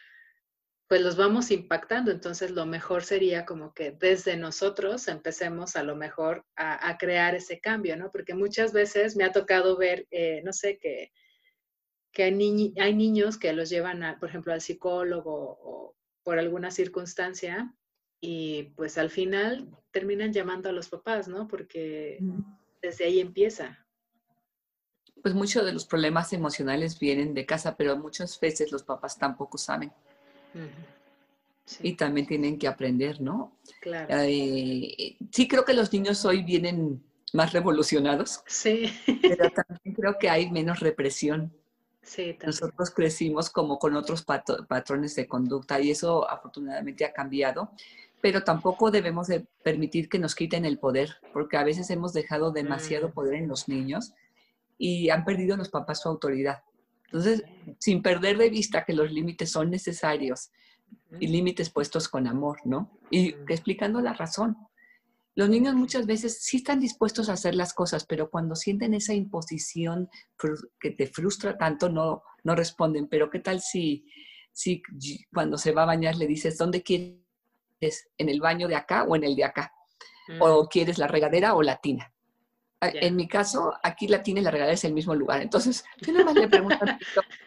pues 0.88 1.02
los 1.02 1.18
vamos 1.18 1.52
impactando. 1.52 2.12
Entonces, 2.12 2.52
lo 2.52 2.66
mejor 2.66 3.04
sería 3.04 3.46
como 3.46 3.74
que 3.74 3.92
desde 3.92 4.38
nosotros 4.38 5.08
empecemos 5.08 5.76
a 5.76 5.84
lo 5.84 5.96
mejor 5.96 6.46
a, 6.56 6.98
crear 6.98 7.36
ese 7.36 7.60
cambio, 7.60 7.98
¿no? 7.98 8.12
Porque 8.12 8.34
muchas 8.34 8.74
veces 8.74 9.16
me 9.16 9.24
ha 9.24 9.32
tocado 9.32 9.78
ver, 9.78 10.08
eh, 10.12 10.42
no 10.44 10.54
sé, 10.54 10.78
que, 10.78 11.12
que 12.12 12.24
hay, 12.24 12.74
hay, 12.80 12.96
niños 12.96 13.38
que 13.38 13.54
los 13.54 13.70
llevan, 13.70 14.04
a, 14.04 14.20
por 14.20 14.30
ejemplo, 14.30 14.54
al 14.54 14.62
psicólogo 14.62 15.60
o 15.62 15.96
por 16.24 16.40
alguna 16.40 16.72
circunstancia 16.72 17.74
y 18.20 18.74
pues 18.76 18.98
al 18.98 19.10
final 19.10 19.70
terminan 19.92 20.34
llamando 20.34 20.70
a 20.70 20.74
los 20.74 20.90
papás, 20.90 21.28
¿no? 21.28 21.48
Porque 21.48 22.20
desde 22.82 23.06
ahí 23.06 23.20
empieza 23.20 23.87
pues 25.22 25.34
muchos 25.36 25.66
de 25.66 25.74
los 25.74 25.86
problemas 25.86 26.34
emocionales 26.34 27.00
vienen 27.00 27.34
de 27.34 27.46
casa, 27.46 27.76
pero 27.76 27.98
muchas 27.98 28.40
veces 28.40 28.72
los 28.72 28.84
papás 28.84 29.18
tampoco 29.18 29.58
saben. 29.58 29.92
Y 31.82 31.94
también 31.96 32.26
tienen 32.28 32.58
que 32.58 32.68
aprender, 32.68 33.22
¿no? 33.22 33.58
Claro. 33.82 34.08
Eh, 34.10 35.18
sí 35.32 35.48
creo 35.48 35.66
que 35.66 35.74
los 35.74 35.92
niños 35.92 36.24
hoy 36.26 36.44
vienen 36.44 37.04
más 37.34 37.54
revolucionados. 37.54 38.42
Sí. 38.48 38.92
Pero 39.22 39.50
también 39.68 39.96
creo 39.96 40.18
que 40.18 40.30
hay 40.30 40.50
menos 40.50 40.80
represión. 40.80 41.54
Sí, 42.02 42.38
Nosotros 42.46 42.92
crecimos 42.92 43.50
como 43.50 43.80
con 43.80 43.96
otros 43.98 44.24
patrones 44.24 45.14
de 45.16 45.28
conducta 45.28 45.82
y 45.82 45.92
eso 45.92 46.30
afortunadamente 46.30 47.04
ha 47.04 47.12
cambiado, 47.12 47.70
pero 48.22 48.46
tampoco 48.46 48.92
debemos 48.92 49.28
de 49.28 49.46
permitir 49.62 50.08
que 50.08 50.18
nos 50.18 50.34
quiten 50.34 50.64
el 50.64 50.80
poder, 50.80 51.18
porque 51.34 51.58
a 51.58 51.66
veces 51.66 51.90
hemos 51.90 52.14
dejado 52.14 52.52
demasiado 52.52 53.10
mm. 53.10 53.12
poder 53.12 53.34
en 53.34 53.50
los 53.50 53.68
niños 53.68 54.14
y 54.78 55.10
han 55.10 55.26
perdido 55.26 55.58
los 55.58 55.70
papás 55.70 56.02
su 56.02 56.10
autoridad. 56.10 56.64
Entonces, 57.06 57.44
sin 57.80 58.02
perder 58.02 58.38
de 58.38 58.50
vista 58.50 58.84
que 58.84 58.94
los 58.94 59.12
límites 59.12 59.52
son 59.52 59.70
necesarios 59.72 60.52
y 61.20 61.28
límites 61.28 61.70
puestos 61.70 62.08
con 62.08 62.28
amor, 62.28 62.60
¿no? 62.66 63.00
Y 63.10 63.30
explicando 63.50 64.02
la 64.02 64.14
razón. 64.14 64.58
Los 65.36 65.50
niños 65.50 65.76
muchas 65.76 66.06
veces 66.06 66.40
sí 66.42 66.58
están 66.58 66.80
dispuestos 66.80 67.30
a 67.30 67.34
hacer 67.34 67.56
las 67.56 67.74
cosas, 67.74 68.06
pero 68.06 68.30
cuando 68.30 68.56
sienten 68.56 68.94
esa 68.94 69.14
imposición 69.14 70.10
que 70.80 70.92
te 70.92 71.08
frustra 71.08 71.58
tanto, 71.58 71.90
no, 71.90 72.24
no 72.44 72.56
responden. 72.56 73.08
Pero 73.08 73.30
¿qué 73.30 73.40
tal 73.40 73.62
si, 73.62 74.06
si 74.52 74.82
cuando 75.32 75.58
se 75.58 75.72
va 75.72 75.84
a 75.84 75.88
bañar 75.88 76.16
le 76.16 76.28
dices, 76.28 76.58
¿dónde 76.58 76.82
quieres? 76.82 78.10
¿En 78.18 78.30
el 78.30 78.42
baño 78.42 78.68
de 78.68 78.76
acá 78.76 79.04
o 79.04 79.16
en 79.16 79.24
el 79.24 79.36
de 79.36 79.44
acá? 79.44 79.72
¿O 80.40 80.68
quieres 80.68 80.98
la 80.98 81.08
regadera 81.08 81.54
o 81.54 81.62
la 81.62 81.78
tina? 81.78 82.12
En 82.80 83.16
mi 83.16 83.28
caso, 83.28 83.74
aquí 83.82 84.08
la 84.08 84.22
tina 84.22 84.40
y 84.40 84.44
la 84.44 84.52
regadera 84.52 84.74
es 84.74 84.84
el 84.84 84.94
mismo 84.94 85.16
lugar. 85.16 85.42
Entonces, 85.42 85.84
yo 86.02 86.14
nada 86.14 86.26
más 86.26 86.36
le 86.36 86.48
pregunto, 86.48 86.78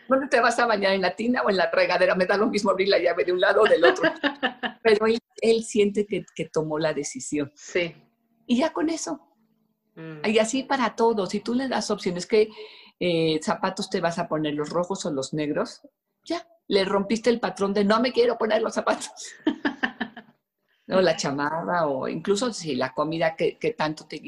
¿dónde 0.08 0.26
te 0.26 0.40
vas 0.40 0.58
a 0.58 0.66
bañar? 0.66 0.92
¿En 0.92 1.02
la 1.02 1.14
tina 1.14 1.42
o 1.42 1.50
en 1.50 1.56
la 1.56 1.70
regadera? 1.70 2.16
Me 2.16 2.26
da 2.26 2.36
lo 2.36 2.48
mismo 2.48 2.70
abrir 2.70 2.88
la 2.88 2.98
llave 2.98 3.24
de 3.24 3.32
un 3.32 3.40
lado 3.40 3.62
o 3.62 3.64
del 3.64 3.84
otro. 3.84 4.10
Pero 4.82 5.06
él, 5.06 5.62
siente 5.62 6.04
que, 6.06 6.44
tomó 6.46 6.78
la 6.80 6.92
decisión. 6.92 7.52
Sí. 7.54 7.94
Y 8.46 8.58
ya 8.58 8.72
con 8.72 8.90
eso. 8.90 9.20
Mm. 9.94 10.26
Y 10.26 10.38
así 10.38 10.64
para 10.64 10.96
todos. 10.96 11.30
Si 11.30 11.40
tú 11.40 11.54
le 11.54 11.68
das 11.68 11.92
opciones 11.92 12.26
que 12.26 12.48
eh, 12.98 13.38
zapatos 13.40 13.88
te 13.88 14.00
vas 14.00 14.18
a 14.18 14.26
poner, 14.26 14.54
los 14.54 14.70
rojos 14.70 15.06
o 15.06 15.12
los 15.12 15.32
negros, 15.32 15.82
ya, 16.24 16.44
le 16.66 16.84
rompiste 16.84 17.30
el 17.30 17.38
patrón 17.38 17.72
de 17.72 17.84
no 17.84 18.00
me 18.00 18.12
quiero 18.12 18.36
poner 18.36 18.62
los 18.62 18.74
zapatos. 18.74 19.10
¿no? 20.90 21.00
La 21.00 21.16
chamarra 21.16 21.86
o 21.86 22.08
incluso 22.08 22.52
si 22.52 22.74
la 22.74 22.92
comida 22.92 23.36
que, 23.36 23.74
tanto 23.76 24.06
te 24.06 24.20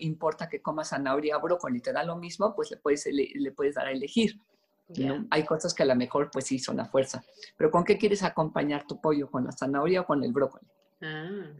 importa 0.00 0.48
que 0.48 0.60
comas 0.60 0.88
zanahoria 0.88 1.36
o 1.36 1.40
brócoli 1.40 1.80
te 1.80 1.92
da 1.92 2.02
lo 2.02 2.16
mismo, 2.16 2.54
pues 2.54 2.70
le 2.70 2.76
puedes, 2.76 3.06
le, 3.06 3.52
puedes 3.52 3.76
dar 3.76 3.86
a 3.86 3.92
elegir. 3.92 4.40
Hay 5.30 5.44
cosas 5.44 5.74
que 5.74 5.82
a 5.82 5.86
lo 5.86 5.94
mejor 5.94 6.30
pues 6.30 6.46
sí 6.46 6.58
son 6.58 6.80
a 6.80 6.86
fuerza. 6.86 7.22
Pero 7.56 7.70
¿con 7.70 7.84
qué 7.84 7.96
quieres 7.98 8.22
acompañar 8.22 8.86
tu 8.86 9.00
pollo? 9.00 9.30
¿Con 9.30 9.44
la 9.44 9.52
zanahoria 9.52 10.00
o 10.00 10.06
con 10.06 10.24
el 10.24 10.32
brócoli? 10.32 10.66
Ah, 11.00 11.52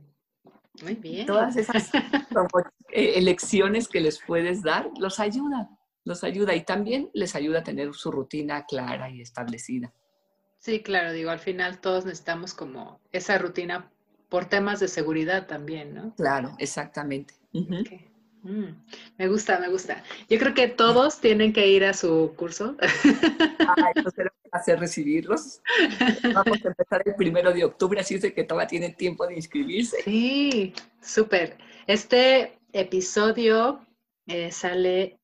muy 0.82 0.94
bien. 0.94 1.26
Todas 1.26 1.56
esas 1.56 1.90
eh, 2.90 3.12
elecciones 3.16 3.86
que 3.86 4.00
les 4.00 4.20
puedes 4.26 4.62
dar 4.62 4.90
los 4.98 5.20
ayuda, 5.20 5.70
los 6.04 6.24
ayuda 6.24 6.54
y 6.54 6.64
también 6.64 7.10
les 7.12 7.36
ayuda 7.36 7.60
a 7.60 7.64
tener 7.64 7.94
su 7.94 8.10
rutina 8.10 8.64
clara 8.66 9.08
y 9.10 9.20
establecida. 9.20 9.92
Sí, 10.58 10.82
claro, 10.82 11.12
digo, 11.12 11.30
al 11.30 11.38
final 11.38 11.80
todos 11.80 12.04
necesitamos 12.04 12.52
como 12.52 13.00
esa 13.12 13.38
rutina 13.38 13.92
por 14.28 14.46
temas 14.46 14.80
de 14.80 14.88
seguridad 14.88 15.46
también, 15.46 15.94
¿no? 15.94 16.14
Claro, 16.14 16.54
exactamente. 16.58 17.34
Mm, 17.52 18.70
me 19.18 19.28
gusta, 19.28 19.58
me 19.58 19.68
gusta. 19.68 20.02
Yo 20.28 20.38
creo 20.38 20.54
que 20.54 20.68
todos 20.68 21.20
tienen 21.20 21.52
que 21.52 21.66
ir 21.68 21.84
a 21.84 21.94
su 21.94 22.34
curso. 22.36 22.76
Ay, 22.80 24.02
no 24.02 24.10
sé 24.10 24.24
hacer 24.52 24.80
recibirlos. 24.80 25.60
Vamos 26.22 26.64
a 26.64 26.68
empezar 26.68 27.02
el 27.04 27.14
primero 27.14 27.52
de 27.52 27.64
octubre, 27.64 28.00
así 28.00 28.14
es 28.14 28.22
de 28.22 28.32
que 28.32 28.44
todavía 28.44 28.68
tienen 28.68 28.94
tiempo 28.94 29.26
de 29.26 29.34
inscribirse. 29.34 30.02
Sí, 30.02 30.72
súper. 31.02 31.58
Este 31.86 32.58
episodio 32.72 33.86
eh, 34.26 34.52
sale, 34.52 35.18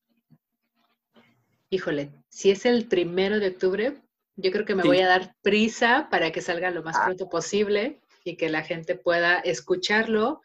híjole, 1.69 2.11
si 2.29 2.51
es 2.51 2.65
el 2.65 2.87
primero 2.87 3.39
de 3.39 3.47
octubre, 3.47 4.01
yo 4.35 4.51
creo 4.51 4.65
que 4.65 4.75
me 4.75 4.83
voy 4.83 4.99
a 4.99 5.07
dar 5.07 5.35
prisa 5.41 6.07
para 6.11 6.31
que 6.31 6.41
salga 6.41 6.69
lo 6.71 6.83
más 6.83 6.97
ah. 6.97 7.05
pronto 7.05 7.29
posible 7.29 8.01
y 8.25 8.35
que 8.35 8.49
la 8.49 8.63
gente 8.63 8.95
pueda 8.95 9.39
escucharlo 9.39 10.41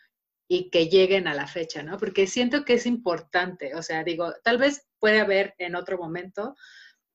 y 0.47 0.70
que 0.70 0.89
lleguen 0.89 1.26
a 1.26 1.35
la 1.35 1.47
fecha, 1.47 1.83
¿no? 1.83 1.97
Porque 1.97 2.26
siento 2.26 2.64
que 2.64 2.74
es 2.74 2.87
importante, 2.87 3.74
o 3.74 3.83
sea, 3.83 4.05
digo, 4.05 4.35
tal 4.45 4.59
vez 4.59 4.87
puede 4.99 5.18
haber 5.18 5.55
en 5.59 5.74
otro 5.74 5.97
momento, 5.97 6.55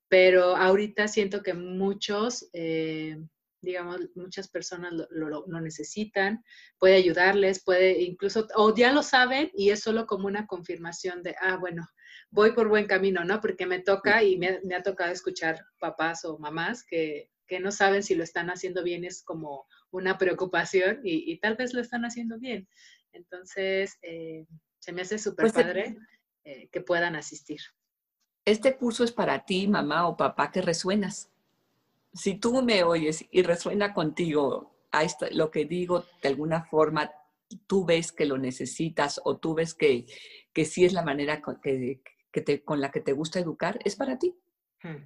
pero 0.09 0.55
ahorita 0.55 1.07
siento 1.07 1.43
que 1.43 1.53
muchos, 1.53 2.49
eh, 2.53 3.17
digamos, 3.61 3.99
muchas 4.15 4.47
personas 4.47 4.93
lo, 5.09 5.45
necesitan, 5.61 6.43
puede 6.79 6.95
ayudarles, 6.95 7.63
puede 7.63 8.01
incluso, 8.01 8.47
o 8.55 8.73
ya 8.73 8.91
lo 8.91 9.03
saben 9.03 9.51
y 9.53 9.69
es 9.69 9.81
solo 9.81 10.07
como 10.07 10.27
una 10.27 10.47
confirmación 10.47 11.21
de, 11.21 11.35
ah, 11.41 11.57
bueno, 11.57 11.85
voy 12.31 12.53
por 12.53 12.69
buen 12.69 12.87
camino, 12.87 13.23
¿no? 13.23 13.39
Porque 13.39 13.67
me 13.67 13.79
toca 13.79 14.23
y 14.23 14.37
me, 14.37 14.61
me 14.63 14.75
ha 14.75 14.81
tocado 14.81 15.11
escuchar 15.11 15.63
papás 15.79 16.25
o 16.25 16.39
mamás 16.39 16.83
que, 16.83 17.29
que 17.47 17.59
no 17.59 17.71
saben 17.71 18.03
si 18.03 18.15
lo 18.15 18.23
están 18.23 18.49
haciendo 18.49 18.83
bien, 18.83 19.03
es 19.03 19.23
como 19.23 19.67
una 19.95 20.17
preocupación 20.17 20.99
y, 21.03 21.37
tal 21.39 21.55
vez 21.55 21.73
lo 21.73 21.81
están 21.81 22.05
haciendo 22.05 22.37
bien. 22.37 22.67
Entonces, 23.13 23.97
eh, 24.01 24.45
se 24.79 24.91
me 24.91 25.01
hace 25.01 25.17
súper 25.17 25.51
pues, 25.51 25.53
padre 25.53 25.97
eh, 26.43 26.69
que 26.71 26.81
puedan 26.81 27.15
asistir. 27.15 27.59
Este 28.45 28.77
curso 28.77 29.03
es 29.03 29.11
para 29.11 29.45
ti, 29.45 29.67
mamá 29.67 30.07
o 30.07 30.17
papá, 30.17 30.51
que 30.51 30.61
resuenas. 30.61 31.31
Si 32.13 32.35
tú 32.35 32.61
me 32.61 32.83
oyes 32.83 33.25
y 33.31 33.41
resuena 33.41 33.93
contigo 33.93 34.75
a 34.91 35.05
lo 35.31 35.51
que 35.51 35.65
digo 35.65 36.05
de 36.21 36.29
alguna 36.29 36.63
forma, 36.63 37.11
tú 37.67 37.85
ves 37.85 38.11
que 38.11 38.25
lo 38.25 38.37
necesitas 38.37 39.19
o 39.23 39.37
tú 39.37 39.55
ves 39.55 39.73
que, 39.73 40.05
que 40.53 40.65
sí 40.65 40.85
es 40.85 40.93
la 40.93 41.01
manera 41.01 41.41
con, 41.41 41.59
que, 41.61 42.01
te, 42.31 42.63
con 42.63 42.79
la 42.79 42.91
que 42.91 43.01
te 43.01 43.13
gusta 43.13 43.39
educar, 43.39 43.79
es 43.83 43.95
para 43.95 44.19
ti. 44.19 44.35
Hmm. 44.83 45.03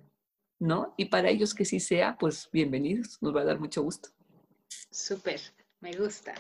¿No? 0.60 0.94
Y 0.98 1.06
para 1.06 1.30
ellos 1.30 1.54
que 1.54 1.64
sí 1.64 1.80
sea, 1.80 2.18
pues 2.20 2.50
bienvenidos, 2.52 3.18
nos 3.22 3.34
va 3.34 3.42
a 3.42 3.46
dar 3.46 3.60
mucho 3.60 3.82
gusto. 3.82 4.10
Súper, 4.92 5.42
me 5.82 5.94
gusta. 5.94 6.34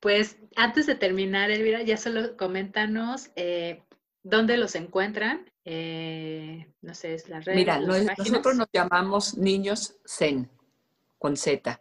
Pues 0.00 0.38
antes 0.54 0.86
de 0.86 0.94
terminar, 0.94 1.50
Elvira, 1.50 1.82
ya 1.82 1.96
solo 1.96 2.36
coméntanos 2.36 3.30
eh, 3.36 3.82
dónde 4.22 4.56
los 4.56 4.74
encuentran. 4.74 5.50
Eh, 5.64 6.72
no 6.82 6.94
sé, 6.94 7.14
es 7.14 7.28
la 7.28 7.40
red. 7.40 7.56
Mira, 7.56 7.80
nosotros 7.80 8.56
nos 8.56 8.68
llamamos 8.72 9.36
Niños 9.36 9.96
Zen, 10.06 10.48
con 11.18 11.36
Z. 11.36 11.80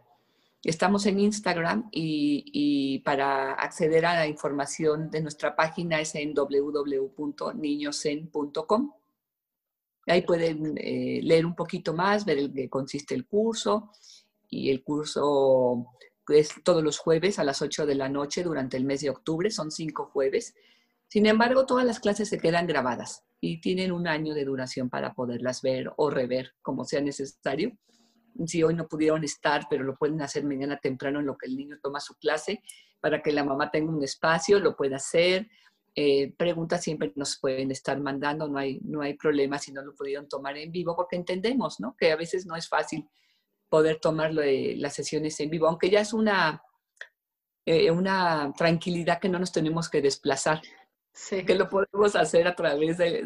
Estamos 0.63 1.05
en 1.05 1.19
Instagram 1.19 1.89
y, 1.91 2.99
para 3.05 3.53
acceder 3.53 4.07
a 4.07 4.15
la 4.15 4.25
información 4.25 5.11
de 5.11 5.21
nuestra 5.21 5.55
página 5.55 6.01
es 6.01 6.15
en 6.15 6.33
www.niñosen.com. 6.33 8.93
Ahí 10.07 10.23
pueden 10.23 10.75
eh, 10.77 11.19
leer 11.21 11.45
un 11.45 11.55
poquito 11.55 11.93
más, 11.93 12.25
ver 12.25 12.39
en 12.39 12.51
qué 12.53 12.67
consiste 12.67 13.13
el 13.13 13.27
curso 13.27 13.91
y 14.55 14.69
el 14.69 14.83
curso 14.83 15.85
es 16.29 16.49
todos 16.63 16.83
los 16.83 16.97
jueves 16.97 17.39
a 17.39 17.43
las 17.43 17.61
8 17.61 17.85
de 17.85 17.95
la 17.95 18.09
noche 18.09 18.43
durante 18.43 18.77
el 18.77 18.85
mes 18.85 19.01
de 19.01 19.09
octubre, 19.09 19.51
son 19.51 19.71
cinco 19.71 20.09
jueves. 20.11 20.55
Sin 21.07 21.25
embargo, 21.25 21.65
todas 21.65 21.85
las 21.85 21.99
clases 21.99 22.29
se 22.29 22.39
quedan 22.39 22.65
grabadas 22.65 23.23
y 23.39 23.61
tienen 23.61 23.91
un 23.91 24.07
año 24.07 24.33
de 24.33 24.45
duración 24.45 24.89
para 24.89 25.13
poderlas 25.13 25.61
ver 25.61 25.91
o 25.97 26.09
rever 26.09 26.53
como 26.61 26.85
sea 26.85 27.01
necesario. 27.01 27.77
Si 28.45 28.63
hoy 28.63 28.73
no 28.73 28.87
pudieron 28.87 29.23
estar, 29.23 29.67
pero 29.69 29.83
lo 29.83 29.95
pueden 29.95 30.21
hacer 30.21 30.43
mañana 30.45 30.77
temprano 30.77 31.19
en 31.19 31.27
lo 31.27 31.37
que 31.37 31.47
el 31.47 31.55
niño 31.55 31.77
toma 31.81 31.99
su 31.99 32.15
clase, 32.15 32.63
para 32.99 33.21
que 33.21 33.31
la 33.31 33.43
mamá 33.43 33.69
tenga 33.69 33.91
un 33.91 34.03
espacio, 34.03 34.59
lo 34.59 34.75
pueda 34.75 34.95
hacer. 34.95 35.47
Eh, 35.93 36.33
preguntas 36.35 36.83
siempre 36.83 37.13
nos 37.15 37.37
pueden 37.39 37.71
estar 37.71 37.99
mandando, 37.99 38.49
no 38.49 38.57
hay, 38.57 38.79
no 38.83 39.01
hay 39.01 39.13
problema 39.13 39.59
si 39.59 39.71
no 39.71 39.81
lo 39.81 39.93
pudieron 39.95 40.27
tomar 40.27 40.57
en 40.57 40.71
vivo, 40.71 40.95
porque 40.95 41.15
entendemos 41.15 41.79
¿no? 41.79 41.95
que 41.97 42.11
a 42.11 42.17
veces 42.17 42.45
no 42.45 42.55
es 42.55 42.67
fácil 42.67 43.07
poder 43.69 43.99
tomar 43.99 44.31
las 44.33 44.93
sesiones 44.93 45.39
en 45.39 45.49
vivo, 45.49 45.67
aunque 45.67 45.89
ya 45.89 46.01
es 46.01 46.13
una, 46.13 46.61
eh, 47.65 47.91
una 47.91 48.53
tranquilidad 48.57 49.19
que 49.19 49.29
no 49.29 49.39
nos 49.39 49.51
tenemos 49.51 49.89
que 49.89 50.01
desplazar. 50.01 50.61
que 51.29 51.55
lo 51.55 51.69
podemos 51.69 52.15
hacer 52.15 52.45
a 52.45 52.55
través 52.55 52.97
de, 52.97 53.23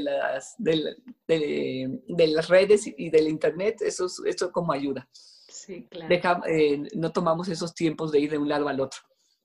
las, 0.00 0.54
de, 0.58 2.26
las 2.28 2.48
redes 2.48 2.86
y 2.86 3.10
del 3.10 3.28
internet, 3.28 3.82
eso, 3.82 4.06
eso 4.24 4.52
como 4.52 4.72
ayuda. 4.72 5.08
Sí, 5.48 5.86
claro. 5.90 6.42
Eh, 6.46 6.88
no 6.94 7.12
tomamos 7.12 7.48
esos 7.48 7.74
tiempos 7.74 8.12
de 8.12 8.20
ir 8.20 8.30
de 8.30 8.38
un 8.38 8.48
lado 8.48 8.68
al 8.68 8.80
otro. 8.80 9.00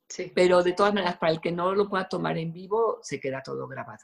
Sí. 0.07 0.31
Pero 0.33 0.63
de 0.63 0.73
todas 0.73 0.93
maneras, 0.93 1.17
para 1.17 1.31
el 1.31 1.39
que 1.39 1.51
no 1.51 1.73
lo 1.73 1.87
pueda 1.87 2.07
tomar 2.07 2.37
en 2.37 2.51
vivo, 2.51 2.99
se 3.01 3.19
queda 3.19 3.41
todo 3.43 3.67
grabado. 3.67 4.03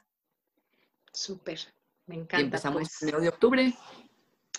Súper, 1.12 1.58
me 2.06 2.14
encanta. 2.14 2.44
empezamos 2.44 2.82
el 2.82 2.86
pues. 2.86 2.96
primero 2.98 3.20
de 3.20 3.28
octubre. 3.28 3.74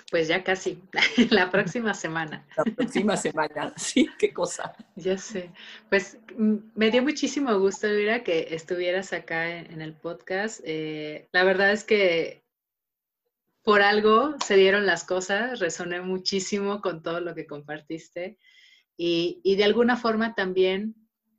Pues 0.10 0.30
ya 0.30 0.44
casi, 0.44 0.82
la 1.32 1.52
próxima 1.52 1.94
semana. 1.94 2.48
La 2.56 2.64
próxima 2.64 3.18
semana, 3.18 3.74
sí, 3.78 4.10
qué 4.18 4.34
cosa. 4.34 4.74
Ya 4.96 5.18
sé. 5.18 5.52
Pues 5.90 6.18
mm, 6.38 6.56
me 6.76 6.92
dio 6.92 7.04
muchísimo 7.04 7.58
gusto, 7.60 7.88
Elvira, 7.88 8.24
que 8.24 8.48
estuvieras 8.52 9.12
acá 9.12 9.50
en, 9.50 9.82
el 9.82 9.94
podcast. 9.94 10.62
Eh, 10.64 11.28
la 11.34 11.44
verdad 11.44 11.72
es 11.74 11.84
que 11.84 12.46
por 13.64 13.82
algo 13.82 14.36
se 14.46 14.56
dieron 14.56 14.86
las 14.86 15.04
cosas, 15.04 15.60
resoné 15.60 16.00
muchísimo 16.00 16.82
con 16.82 17.04
todo 17.04 17.20
lo 17.20 17.36
que 17.36 17.46
compartiste 17.46 18.38
y, 18.96 19.42
y 19.44 19.58
de 19.58 19.66
alguna 19.66 19.98
forma 19.98 20.36
también 20.36 20.96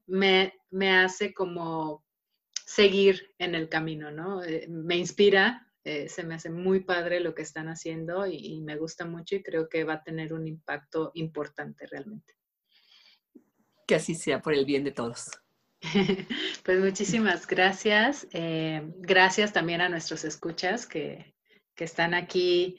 me, 0.06 0.52
me, 0.70 0.90
hace 0.90 1.32
como 1.32 2.04
seguir 2.66 3.34
en 3.38 3.54
el 3.54 3.70
camino, 3.70 4.10
¿no? 4.10 4.44
Eh, 4.44 4.66
me 4.68 4.96
inspira 4.96 5.67
eh, 5.88 6.06
se 6.10 6.22
me 6.22 6.34
hace 6.34 6.50
muy 6.50 6.80
padre 6.80 7.18
lo 7.18 7.34
que 7.34 7.40
están 7.40 7.68
haciendo 7.68 8.26
y, 8.26 8.60
me 8.60 8.76
gusta 8.76 9.06
mucho 9.06 9.36
y 9.36 9.42
creo 9.42 9.70
que 9.70 9.84
va 9.84 9.94
a 9.94 10.02
tener 10.02 10.34
un 10.34 10.46
impacto 10.46 11.12
importante 11.14 11.86
realmente. 11.86 12.34
Que 13.86 13.94
así 13.94 14.14
sea 14.14 14.42
por 14.42 14.52
el 14.52 14.66
bien 14.66 14.84
de 14.84 14.92
todos. 14.92 15.30
pues 16.62 16.78
muchísimas 16.78 17.46
gracias. 17.46 18.26
Eh, 18.32 18.82
gracias 18.98 19.54
también 19.54 19.80
a 19.80 19.88
nuestros 19.88 20.24
escuchas 20.24 20.86
que, 20.86 21.34
están 21.74 22.12
aquí, 22.12 22.78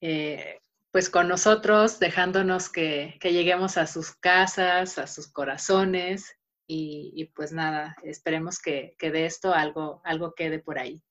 eh, 0.00 0.60
pues 0.92 1.10
con 1.10 1.28
nosotros, 1.28 1.98
dejándonos 1.98 2.70
que, 2.70 3.18
lleguemos 3.20 3.76
a 3.76 3.86
sus 3.86 4.12
casas, 4.12 4.96
a 4.96 5.06
sus 5.06 5.30
corazones 5.30 6.38
y, 6.66 7.30
pues 7.34 7.52
nada, 7.52 7.96
esperemos 8.02 8.58
que, 8.60 8.96
de 8.98 9.26
esto 9.26 9.52
algo, 9.52 10.00
algo 10.04 10.32
quede 10.34 10.58
por 10.58 10.78
ahí. 10.78 11.02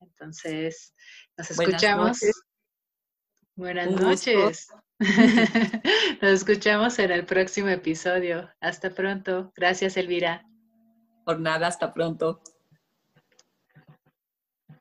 Entonces, 0.00 0.94
nos 1.36 1.50
escuchamos. 1.50 2.18
Buenas 3.56 3.90
noches. 3.90 4.68
Nos 6.20 6.32
escuchamos 6.32 6.98
en 6.98 7.10
el 7.10 7.24
próximo 7.24 7.68
episodio. 7.68 8.50
Hasta 8.60 8.90
pronto. 8.90 9.50
Gracias, 9.56 9.96
Elvira. 9.96 10.46
Por 11.24 11.40
nada, 11.40 11.68
hasta 11.68 11.94
pronto. 11.94 12.42